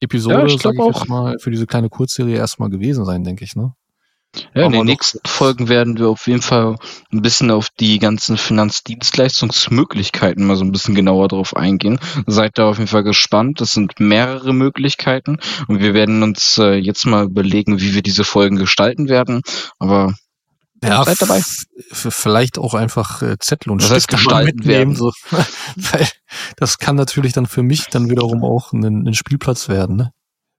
Episode, 0.00 0.34
ja, 0.34 0.46
ich 0.46 0.60
sag 0.60 0.74
ich 0.74 0.80
auch. 0.80 1.06
mal, 1.06 1.38
für 1.38 1.50
diese 1.50 1.66
kleine 1.66 1.88
Kurzserie 1.88 2.36
erstmal 2.36 2.70
gewesen 2.70 3.04
sein, 3.04 3.24
denke 3.24 3.44
ich, 3.44 3.56
ne? 3.56 3.74
Ja, 4.54 4.66
in 4.66 4.72
den 4.72 4.84
nächsten 4.84 5.20
Folgen 5.26 5.68
werden 5.68 5.98
wir 5.98 6.08
auf 6.08 6.26
jeden 6.26 6.42
Fall 6.42 6.76
ein 7.10 7.22
bisschen 7.22 7.50
auf 7.50 7.70
die 7.70 7.98
ganzen 7.98 8.36
Finanzdienstleistungsmöglichkeiten 8.36 10.46
mal 10.46 10.56
so 10.56 10.64
ein 10.64 10.72
bisschen 10.72 10.94
genauer 10.94 11.28
drauf 11.28 11.56
eingehen. 11.56 11.98
Seid 12.26 12.58
da 12.58 12.68
auf 12.68 12.76
jeden 12.76 12.88
Fall 12.88 13.04
gespannt. 13.04 13.62
Das 13.62 13.72
sind 13.72 13.98
mehrere 13.98 14.52
Möglichkeiten 14.52 15.38
und 15.68 15.80
wir 15.80 15.94
werden 15.94 16.22
uns 16.22 16.58
äh, 16.58 16.74
jetzt 16.74 17.06
mal 17.06 17.24
überlegen, 17.24 17.80
wie 17.80 17.94
wir 17.94 18.02
diese 18.02 18.24
Folgen 18.24 18.56
gestalten 18.56 19.08
werden. 19.08 19.40
Aber 19.78 20.12
ja, 20.82 21.04
seid 21.04 21.22
dabei. 21.22 21.42
Vielleicht 21.90 22.58
auch 22.58 22.74
einfach 22.74 23.22
äh, 23.22 23.36
Zettel 23.38 23.72
und 23.72 23.82
das 23.82 24.02
Stift 24.02 24.30
mitnehmen. 24.44 24.94
So. 24.94 25.12
Weil 25.76 26.08
das 26.56 26.78
kann 26.78 26.96
natürlich 26.96 27.32
dann 27.32 27.46
für 27.46 27.62
mich 27.62 27.86
dann 27.86 28.10
wiederum 28.10 28.44
auch 28.44 28.72
ein, 28.72 29.06
ein 29.06 29.14
Spielplatz 29.14 29.68
werden. 29.68 29.96
Ne? 29.96 30.12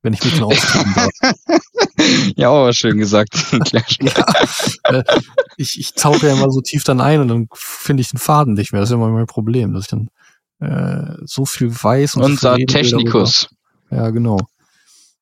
wenn 0.07 0.13
ich 0.13 0.24
mich 0.24 0.36
dann 0.36 0.43
austoben 0.43 0.93
darf. 0.95 1.09
ja, 2.36 2.49
aber 2.49 2.72
schön 2.74 2.97
gesagt. 2.97 3.36
ja, 3.74 4.24
äh, 4.84 5.03
ich, 5.57 5.80
ich 5.80 5.93
tauche 5.93 6.28
ja 6.28 6.34
immer 6.34 6.49
so 6.49 6.61
tief 6.61 6.84
dann 6.84 7.01
ein 7.01 7.20
und 7.20 7.28
dann 7.28 7.47
finde 7.53 8.01
ich 8.01 8.09
den 8.09 8.20
Faden 8.20 8.53
nicht 8.53 8.72
mehr. 8.72 8.82
Das 8.82 8.89
ist 8.89 8.93
immer 8.93 9.09
mein 9.09 9.26
Problem, 9.26 9.74
dass 9.74 9.86
ich 9.86 9.89
dann 9.89 10.09
äh, 10.59 11.18
so 11.26 11.45
viel 11.45 11.72
weiß. 11.72 12.15
Und 12.15 12.24
Unser 12.24 12.55
so 12.57 12.65
Technikus. 12.65 13.49
Ja, 13.89 14.09
genau. 14.11 14.39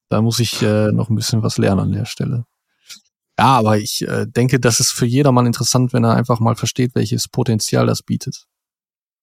Da 0.10 0.22
muss 0.22 0.40
ich 0.40 0.62
äh, 0.62 0.92
noch 0.92 1.10
ein 1.10 1.16
bisschen 1.16 1.42
was 1.42 1.58
lernen 1.58 1.82
an 1.82 1.92
der 1.92 2.06
Stelle. 2.06 2.46
Ja, 3.38 3.58
aber 3.58 3.78
ich 3.78 4.02
äh, 4.08 4.26
denke, 4.28 4.60
das 4.60 4.80
ist 4.80 4.92
für 4.92 5.06
jedermann 5.06 5.46
interessant, 5.46 5.92
wenn 5.92 6.06
er 6.06 6.16
einfach 6.16 6.40
mal 6.40 6.56
versteht, 6.56 6.96
welches 6.96 7.28
Potenzial 7.28 7.86
das 7.86 8.02
bietet. 8.02 8.46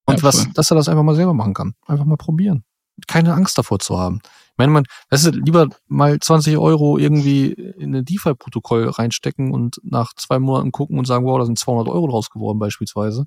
Und 0.04 0.18
ja, 0.18 0.22
was, 0.24 0.52
dass 0.52 0.70
er 0.70 0.74
das 0.74 0.88
einfach 0.88 1.02
mal 1.02 1.14
selber 1.14 1.34
machen 1.34 1.54
kann. 1.54 1.74
Einfach 1.86 2.04
mal 2.04 2.16
probieren. 2.16 2.64
Keine 3.06 3.32
Angst 3.32 3.56
davor 3.56 3.78
zu 3.78 3.98
haben. 3.98 4.20
Ich 4.24 4.58
meine, 4.58 4.72
man, 4.72 4.84
weißt 5.10 5.26
du, 5.26 5.30
lieber 5.30 5.68
mal 5.88 6.18
20 6.20 6.58
Euro 6.58 6.98
irgendwie 6.98 7.52
in 7.52 7.96
ein 7.96 8.04
DeFi-Protokoll 8.04 8.88
reinstecken 8.88 9.50
und 9.50 9.80
nach 9.82 10.12
zwei 10.14 10.38
Monaten 10.38 10.72
gucken 10.72 10.98
und 10.98 11.06
sagen, 11.06 11.24
wow, 11.24 11.38
da 11.38 11.46
sind 11.46 11.58
200 11.58 11.88
Euro 11.88 12.08
draus 12.08 12.28
geworden 12.28 12.58
beispielsweise, 12.58 13.24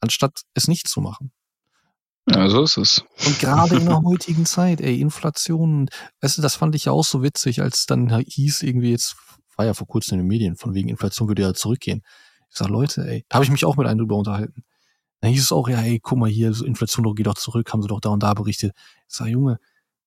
anstatt 0.00 0.42
es 0.54 0.68
nicht 0.68 0.86
zu 0.86 1.00
machen. 1.00 1.32
Ja, 2.30 2.48
so 2.48 2.62
ist 2.62 2.76
es. 2.78 3.04
Und 3.26 3.38
gerade 3.38 3.76
in 3.76 3.86
der 3.86 4.00
heutigen 4.04 4.46
Zeit, 4.46 4.80
ey, 4.80 5.00
Inflation, 5.00 5.88
weißt 6.20 6.38
du, 6.38 6.42
das 6.42 6.54
fand 6.54 6.74
ich 6.74 6.86
ja 6.86 6.92
auch 6.92 7.04
so 7.04 7.22
witzig, 7.22 7.60
als 7.60 7.86
dann 7.86 8.16
hieß 8.18 8.62
irgendwie 8.62 8.90
jetzt, 8.92 9.16
war 9.56 9.64
ja 9.66 9.74
vor 9.74 9.86
kurzem 9.86 10.18
in 10.18 10.24
den 10.24 10.28
Medien, 10.28 10.56
von 10.56 10.74
wegen 10.74 10.88
Inflation 10.88 11.28
würde 11.28 11.42
ja 11.42 11.54
zurückgehen. 11.54 12.02
Ich 12.50 12.56
sag, 12.56 12.68
Leute, 12.68 13.06
ey, 13.06 13.24
da 13.28 13.36
habe 13.36 13.44
ich 13.44 13.50
mich 13.50 13.64
auch 13.64 13.76
mit 13.76 13.86
einem 13.86 13.98
drüber 13.98 14.16
unterhalten. 14.16 14.64
Dann 15.20 15.32
hieß 15.32 15.42
es 15.42 15.52
auch, 15.52 15.68
ja, 15.68 15.80
ey, 15.80 16.00
guck 16.00 16.18
mal 16.18 16.28
hier, 16.28 16.48
Inflation 16.64 17.14
geht 17.14 17.26
doch 17.26 17.34
zurück, 17.34 17.72
haben 17.72 17.82
sie 17.82 17.88
doch 17.88 18.00
da 18.00 18.10
und 18.10 18.22
da 18.22 18.34
berichtet. 18.34 18.72
Ich 19.08 19.14
sag, 19.16 19.28
Junge, 19.28 19.58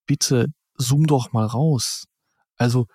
bitte 0.06 0.48
zoom 0.78 1.08
doch 1.08 1.32
mal 1.34 1.46
raus. 1.46 2.06
Also 2.58 2.88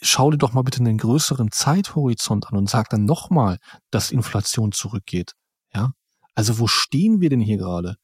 schau 0.00 0.30
dir 0.30 0.38
doch 0.38 0.52
mal 0.52 0.62
bitte 0.62 0.80
einen 0.80 0.98
größeren 0.98 1.50
Zeithorizont 1.50 2.48
an 2.48 2.58
und 2.58 2.68
sag 2.68 2.90
dann 2.90 3.04
nochmal, 3.04 3.58
dass 3.90 4.10
Inflation 4.10 4.72
zurückgeht. 4.72 5.32
Ja? 5.72 5.92
Also 6.34 6.58
wo 6.58 6.66
stehen 6.66 7.20
wir 7.20 7.30
denn 7.30 7.40
hier 7.40 7.58
gerade? 7.58 7.96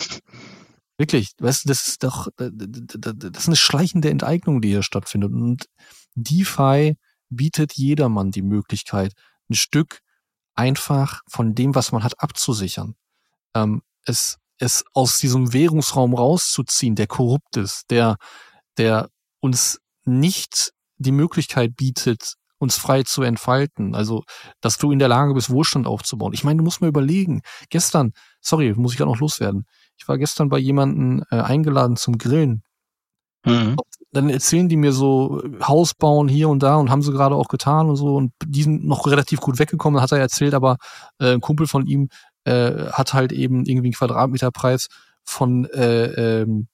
Wirklich, 0.97 1.33
weißt 1.39 1.65
du, 1.65 1.69
das 1.69 1.87
ist 1.87 2.05
doch, 2.05 2.29
das 2.37 3.43
ist 3.43 3.49
eine 3.49 3.57
schleichende 3.57 4.11
Enteignung, 4.11 4.61
die 4.61 4.69
hier 4.69 4.83
stattfindet. 4.83 5.33
Und 5.33 5.67
DeFi 6.15 6.97
bietet 7.31 7.75
jedermann 7.75 8.31
die 8.31 8.43
Möglichkeit, 8.43 9.15
ein 9.49 9.55
Stück 9.55 10.01
einfach 10.55 11.23
von 11.29 11.55
dem, 11.55 11.75
was 11.75 11.93
man 11.93 12.05
hat, 12.05 12.21
abzusichern. 12.23 12.95
Ähm, 13.55 13.83
es 14.05 14.41
es 14.61 14.85
aus 14.93 15.19
diesem 15.19 15.53
Währungsraum 15.53 16.15
rauszuziehen, 16.15 16.95
der 16.95 17.07
korrupt 17.07 17.57
ist, 17.57 17.91
der, 17.91 18.17
der 18.77 19.09
uns 19.41 19.81
nicht 20.05 20.73
die 20.99 21.13
Möglichkeit 21.13 21.77
bietet, 21.77 22.35
uns 22.59 22.77
frei 22.77 23.03
zu 23.03 23.23
entfalten. 23.23 23.95
Also, 23.95 24.23
dass 24.61 24.77
du 24.77 24.93
in 24.93 24.99
der 24.99 25.09
Lage 25.09 25.33
bist, 25.33 25.49
Wohlstand 25.49 25.87
aufzubauen. 25.87 26.35
Ich 26.35 26.45
meine, 26.45 26.59
du 26.59 26.65
musst 26.65 26.83
mir 26.83 26.89
überlegen. 26.89 27.41
Gestern, 27.71 28.13
sorry, 28.43 28.75
muss 28.75 28.93
ich 28.93 28.99
gerade 28.99 29.11
noch 29.11 29.21
loswerden. 29.21 29.65
Ich 29.97 30.07
war 30.07 30.19
gestern 30.19 30.51
bei 30.51 30.59
jemanden 30.59 31.23
äh, 31.31 31.41
eingeladen 31.41 31.97
zum 31.97 32.19
Grillen. 32.19 32.63
Mhm. 33.47 33.77
Dann 34.13 34.29
erzählen 34.29 34.69
die 34.69 34.77
mir 34.77 34.93
so 34.93 35.43
Haus 35.63 35.95
bauen 35.95 36.29
hier 36.29 36.49
und 36.49 36.63
da 36.63 36.77
und 36.77 36.91
haben 36.91 37.03
sie 37.03 37.13
gerade 37.13 37.37
auch 37.37 37.49
getan 37.49 37.89
und 37.89 37.97
so 37.97 38.17
und 38.17 38.33
die 38.45 38.65
sind 38.65 38.85
noch 38.85 39.07
relativ 39.07 39.41
gut 39.41 39.59
weggekommen, 39.59 40.01
hat 40.01 40.13
er 40.13 40.19
erzählt, 40.19 40.55
aber 40.55 40.79
äh, 41.19 41.35
ein 41.35 41.41
Kumpel 41.41 41.67
von 41.67 41.87
ihm, 41.87 42.09
äh, 42.45 42.87
hat 42.93 43.15
halt 43.15 43.33
eben 43.33 43.65
irgendwie 43.65 43.89
einen 43.89 43.95
Quadratmeterpreis 43.95 44.89
von 45.25 45.67
äh, 45.67 46.41
ähm, 46.43 46.69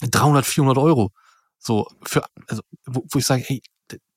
300, 0.00 0.44
400 0.44 0.78
Euro. 0.78 1.12
So, 1.58 1.86
für, 2.02 2.24
also, 2.48 2.62
wo, 2.86 3.04
wo 3.08 3.18
ich 3.18 3.26
sage, 3.26 3.44
hey, 3.46 3.62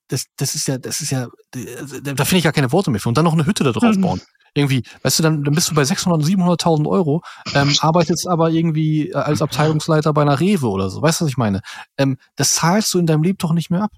das, 0.08 0.26
das 0.36 0.56
ist 0.56 0.68
ja, 0.68 0.78
das 0.78 1.02
ist 1.02 1.12
ja, 1.12 1.28
da 1.52 2.26
finde 2.26 2.38
ich 2.38 2.44
gar 2.44 2.54
keine 2.54 2.72
Worte 2.72 2.92
mehr 2.92 3.00
für. 3.00 3.10
Und 3.10 3.18
dann 3.18 3.26
noch 3.26 3.34
eine 3.34 3.46
Hütte 3.46 3.64
da 3.64 3.72
drauf 3.72 3.96
mhm. 3.96 4.02
bauen. 4.02 4.22
Irgendwie, 4.56 4.84
weißt 5.04 5.20
du, 5.20 5.24
dann, 5.24 5.44
dann 5.44 5.54
bist 5.54 5.70
du 5.70 5.76
bei 5.76 5.84
600, 5.84 6.24
700.000 6.24 6.90
Euro, 6.90 7.22
ähm, 7.54 7.76
arbeitest 7.82 8.28
aber 8.28 8.50
irgendwie 8.50 9.14
als 9.14 9.42
Abteilungsleiter 9.42 10.14
bei 10.14 10.22
einer 10.22 10.40
Rewe 10.40 10.70
oder 10.70 10.90
so. 10.90 11.02
Weißt 11.02 11.20
du, 11.20 11.26
was 11.26 11.32
ich 11.32 11.38
meine? 11.38 11.62
Ähm, 11.98 12.18
das 12.36 12.56
zahlst 12.56 12.94
du 12.94 13.00
in 13.00 13.06
deinem 13.06 13.22
Leben 13.22 13.38
doch 13.38 13.52
nicht 13.52 13.70
mehr 13.70 13.84
ab. 13.84 13.92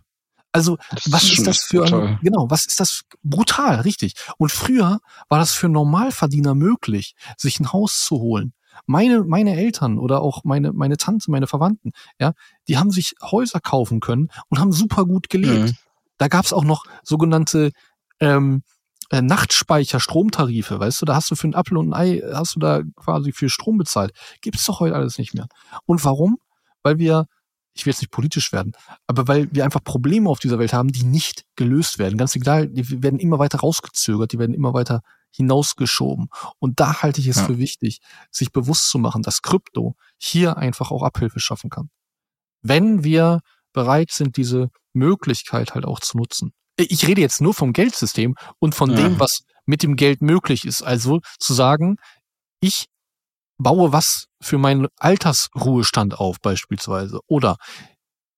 Also, 0.52 0.78
das 0.90 1.12
was 1.12 1.24
ist, 1.24 1.40
ist 1.40 1.48
das 1.48 1.60
für 1.60 1.86
ein, 1.86 2.20
genau, 2.24 2.48
was 2.50 2.66
ist 2.66 2.80
das 2.80 3.02
brutal, 3.22 3.82
richtig. 3.82 4.16
Und 4.38 4.52
früher 4.52 5.00
war 5.30 5.40
das 5.40 5.54
für 5.54 5.70
Normalverdiener 5.70 6.56
möglich, 6.56 7.14
sich 7.38 7.60
ein 7.60 7.72
Haus 7.72 8.04
zu 8.04 8.18
holen. 8.18 8.54
Meine, 8.88 9.24
meine 9.24 9.56
Eltern 9.56 10.00
oder 10.00 10.22
auch 10.22 10.44
meine, 10.44 10.74
meine 10.74 10.98
Tante, 10.98 11.30
meine 11.30 11.46
Verwandten, 11.46 11.92
ja, 12.20 12.34
die 12.68 12.78
haben 12.78 12.90
sich 12.90 13.14
Häuser 13.22 13.60
kaufen 13.60 14.00
können 14.00 14.30
und 14.50 14.60
haben 14.60 14.72
super 14.72 15.06
gut 15.06 15.30
gelebt. 15.30 15.72
Mhm. 15.72 15.78
Da 16.18 16.28
gab's 16.28 16.54
auch 16.54 16.64
noch 16.64 16.86
sogenannte 17.04 17.72
ähm, 18.20 18.64
äh, 19.10 19.22
Nachtspeicher, 19.22 20.00
Stromtarife, 20.00 20.80
weißt 20.80 21.02
du, 21.02 21.06
da 21.06 21.16
hast 21.16 21.32
du 21.32 21.36
für 21.36 21.48
ein 21.48 21.56
Apfel 21.56 21.78
und 21.78 21.90
ein 21.90 21.94
Ei, 21.94 22.22
hast 22.34 22.56
du 22.56 22.60
da 22.60 22.82
quasi 22.96 23.32
für 23.32 23.50
Strom 23.50 23.78
bezahlt. 23.78 24.12
Gibt's 24.42 24.66
doch 24.66 24.80
heute 24.80 24.96
alles 24.96 25.18
nicht 25.18 25.34
mehr. 25.34 25.48
Und 25.86 26.04
warum? 26.04 26.38
Weil 26.84 27.00
wir 27.00 27.28
ich 27.78 27.86
will 27.86 27.92
jetzt 27.92 28.02
nicht 28.02 28.12
politisch 28.12 28.52
werden, 28.52 28.74
aber 29.06 29.28
weil 29.28 29.48
wir 29.52 29.64
einfach 29.64 29.84
Probleme 29.84 30.30
auf 30.30 30.40
dieser 30.40 30.60
Welt 30.60 30.74
haben, 30.74 30.92
die 30.92 31.04
nicht 31.04 31.46
gelöst 31.56 32.00
werden. 32.00 32.18
Ganz 32.18 32.36
egal, 32.36 32.68
die 32.68 33.04
werden 33.04 33.20
immer 33.20 33.40
weiter 33.40 33.60
rausgezögert, 33.60 34.32
die 34.32 34.40
werden 34.40 34.56
immer 34.56 34.74
weiter 34.74 35.02
hinausgeschoben. 35.32 36.30
Und 36.60 36.80
da 36.80 37.02
halte 37.02 37.22
ich 37.22 37.28
es 37.28 37.38
ja. 37.38 37.46
für 37.46 37.58
wichtig, 37.58 38.00
sich 38.32 38.52
bewusst 38.52 38.90
zu 38.90 38.98
machen, 38.98 39.22
dass 39.22 39.42
Krypto 39.42 39.96
hier 40.18 40.58
einfach 40.58 40.92
auch 40.92 41.04
Abhilfe 41.04 41.40
schaffen 41.40 41.70
kann. 41.70 41.90
Wenn 42.62 43.04
wir 43.04 43.42
bereit 43.74 44.12
sind, 44.12 44.38
diese 44.38 44.70
Möglichkeit 44.94 45.76
halt 45.76 45.86
auch 45.86 46.00
zu 46.00 46.18
nutzen. 46.18 46.54
Ich 46.78 47.08
rede 47.08 47.22
jetzt 47.22 47.42
nur 47.42 47.54
vom 47.54 47.74
Geldsystem 47.74 48.36
und 48.60 48.76
von 48.76 48.92
ja. 48.92 48.98
dem, 48.98 49.20
was 49.20 49.42
mit 49.66 49.84
dem 49.84 49.96
Geld 49.96 50.22
möglich 50.22 50.64
ist. 50.66 50.82
Also 50.84 51.22
zu 51.40 51.54
sagen, 51.54 51.98
ich 52.60 52.88
baue 53.58 53.92
was 53.92 54.28
für 54.42 54.58
meinen 54.58 54.88
Altersruhestand 54.98 56.20
auf 56.20 56.40
beispielsweise. 56.40 57.20
Oder 57.28 57.58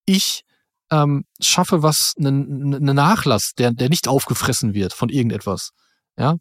ich 0.06 0.44
ähm, 0.92 1.26
schaffe 1.40 1.84
was, 1.84 2.14
einen 2.18 2.70
ne 2.70 2.94
Nachlass, 2.94 3.54
der, 3.58 3.72
der 3.72 3.90
nicht 3.90 4.08
aufgefressen 4.08 4.74
wird 4.74 4.94
von 4.94 5.10
irgendetwas. 5.10 5.72
Ja, 6.18 6.38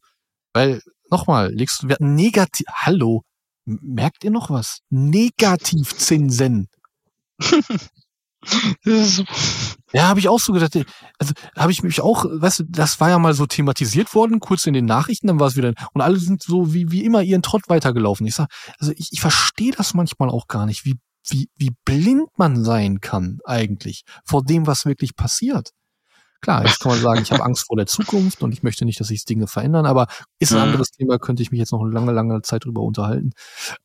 weil 0.54 0.80
nochmal, 1.10 1.52
legst 1.52 1.82
du, 1.82 1.94
negativ, 1.98 2.66
hallo, 2.72 3.22
merkt 3.64 4.24
ihr 4.24 4.30
noch 4.30 4.50
was? 4.50 4.80
Negativzinsen. 4.90 6.68
ja, 9.92 10.08
habe 10.08 10.20
ich 10.20 10.28
auch 10.28 10.38
so 10.38 10.52
gedacht. 10.52 10.78
Also 11.18 11.34
habe 11.56 11.72
ich 11.72 11.82
mich 11.82 12.00
auch, 12.00 12.24
weißt 12.24 12.60
du, 12.60 12.64
das 12.68 13.00
war 13.00 13.10
ja 13.10 13.18
mal 13.18 13.34
so 13.34 13.46
thematisiert 13.46 14.14
worden, 14.14 14.40
kurz 14.40 14.66
in 14.66 14.74
den 14.74 14.84
Nachrichten, 14.84 15.26
dann 15.26 15.40
war 15.40 15.48
es 15.48 15.56
wieder, 15.56 15.72
und 15.92 16.00
alle 16.00 16.18
sind 16.18 16.42
so 16.42 16.72
wie, 16.72 16.90
wie 16.90 17.04
immer 17.04 17.22
ihren 17.22 17.42
Trott 17.42 17.62
weitergelaufen. 17.68 18.26
Ich 18.26 18.36
sag, 18.36 18.48
also 18.78 18.92
ich, 18.96 19.08
ich 19.12 19.20
verstehe 19.20 19.72
das 19.72 19.94
manchmal 19.94 20.30
auch 20.30 20.46
gar 20.46 20.66
nicht, 20.66 20.84
wie, 20.84 20.96
wie, 21.28 21.48
wie 21.56 21.72
blind 21.84 22.28
man 22.36 22.64
sein 22.64 23.00
kann 23.00 23.38
eigentlich 23.44 24.04
vor 24.24 24.44
dem, 24.44 24.66
was 24.66 24.86
wirklich 24.86 25.16
passiert. 25.16 25.70
Klar, 26.40 26.64
jetzt 26.64 26.78
kann 26.78 26.92
man 26.92 27.00
sagen, 27.00 27.20
ich 27.20 27.32
habe 27.32 27.44
Angst 27.44 27.66
vor 27.66 27.76
der 27.76 27.86
Zukunft 27.86 28.42
und 28.42 28.52
ich 28.52 28.62
möchte 28.62 28.84
nicht, 28.84 29.00
dass 29.00 29.08
sich 29.08 29.24
Dinge 29.24 29.48
verändern, 29.48 29.86
aber 29.86 30.06
ist 30.38 30.52
ein 30.52 30.60
anderes 30.60 30.92
Thema, 30.92 31.18
könnte 31.18 31.42
ich 31.42 31.50
mich 31.50 31.58
jetzt 31.58 31.72
noch 31.72 31.82
eine 31.82 31.90
lange, 31.90 32.12
lange 32.12 32.42
Zeit 32.42 32.64
drüber 32.64 32.82
unterhalten. 32.82 33.32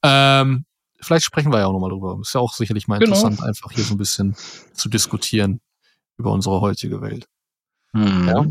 Ähm, 0.04 0.66
vielleicht 1.04 1.26
sprechen 1.26 1.52
wir 1.52 1.60
ja 1.60 1.68
auch 1.68 1.74
nochmal 1.74 1.90
drüber. 1.90 2.18
Ist 2.22 2.34
ja 2.34 2.42
auch 2.42 2.54
sicherlich 2.54 2.88
mal 2.88 3.00
genau. 3.00 3.16
interessant, 3.16 3.42
einfach 3.42 3.72
hier 3.72 3.84
so 3.84 3.94
ein 3.94 3.98
bisschen 3.98 4.36
zu 4.74 4.90
diskutieren 4.90 5.62
über 6.18 6.32
unsere 6.32 6.62
heutige 6.62 7.02
Welt. 7.02 7.28
Mhm. 7.94 8.28
Ja. 8.28 8.46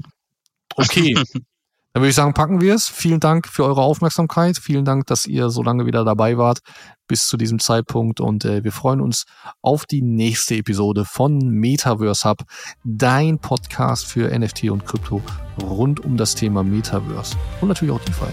Okay. 0.76 1.14
Dann 1.94 2.02
würde 2.02 2.08
ich 2.08 2.16
sagen, 2.16 2.32
packen 2.32 2.62
wir 2.62 2.74
es. 2.74 2.88
Vielen 2.88 3.20
Dank 3.20 3.46
für 3.46 3.64
eure 3.64 3.82
Aufmerksamkeit. 3.82 4.56
Vielen 4.56 4.86
Dank, 4.86 5.06
dass 5.08 5.26
ihr 5.26 5.50
so 5.50 5.62
lange 5.62 5.84
wieder 5.84 6.06
dabei 6.06 6.38
wart 6.38 6.60
bis 7.06 7.26
zu 7.26 7.36
diesem 7.36 7.58
Zeitpunkt. 7.58 8.18
Und 8.18 8.46
äh, 8.46 8.64
wir 8.64 8.72
freuen 8.72 9.02
uns 9.02 9.26
auf 9.60 9.84
die 9.84 10.00
nächste 10.00 10.54
Episode 10.54 11.04
von 11.04 11.38
Metaverse 11.38 12.26
Hub, 12.26 12.44
dein 12.82 13.38
Podcast 13.38 14.06
für 14.06 14.30
NFT 14.36 14.70
und 14.70 14.86
Krypto 14.86 15.20
rund 15.62 16.00
um 16.00 16.16
das 16.16 16.34
Thema 16.34 16.62
Metaverse 16.62 17.36
und 17.60 17.68
natürlich 17.68 17.92
auch 17.92 18.00
DeFi. 18.00 18.32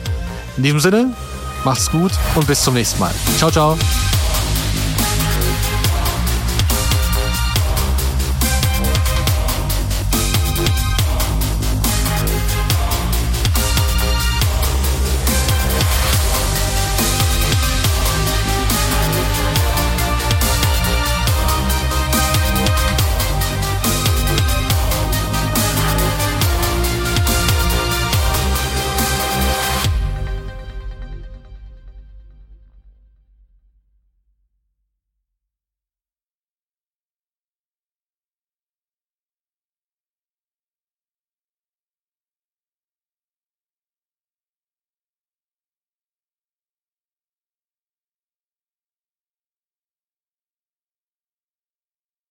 In 0.55 0.63
diesem 0.63 0.79
Sinne, 0.79 1.13
macht's 1.65 1.89
gut 1.91 2.11
und 2.35 2.47
bis 2.47 2.61
zum 2.61 2.73
nächsten 2.73 2.99
Mal. 2.99 3.13
Ciao, 3.37 3.51
ciao. 3.51 3.77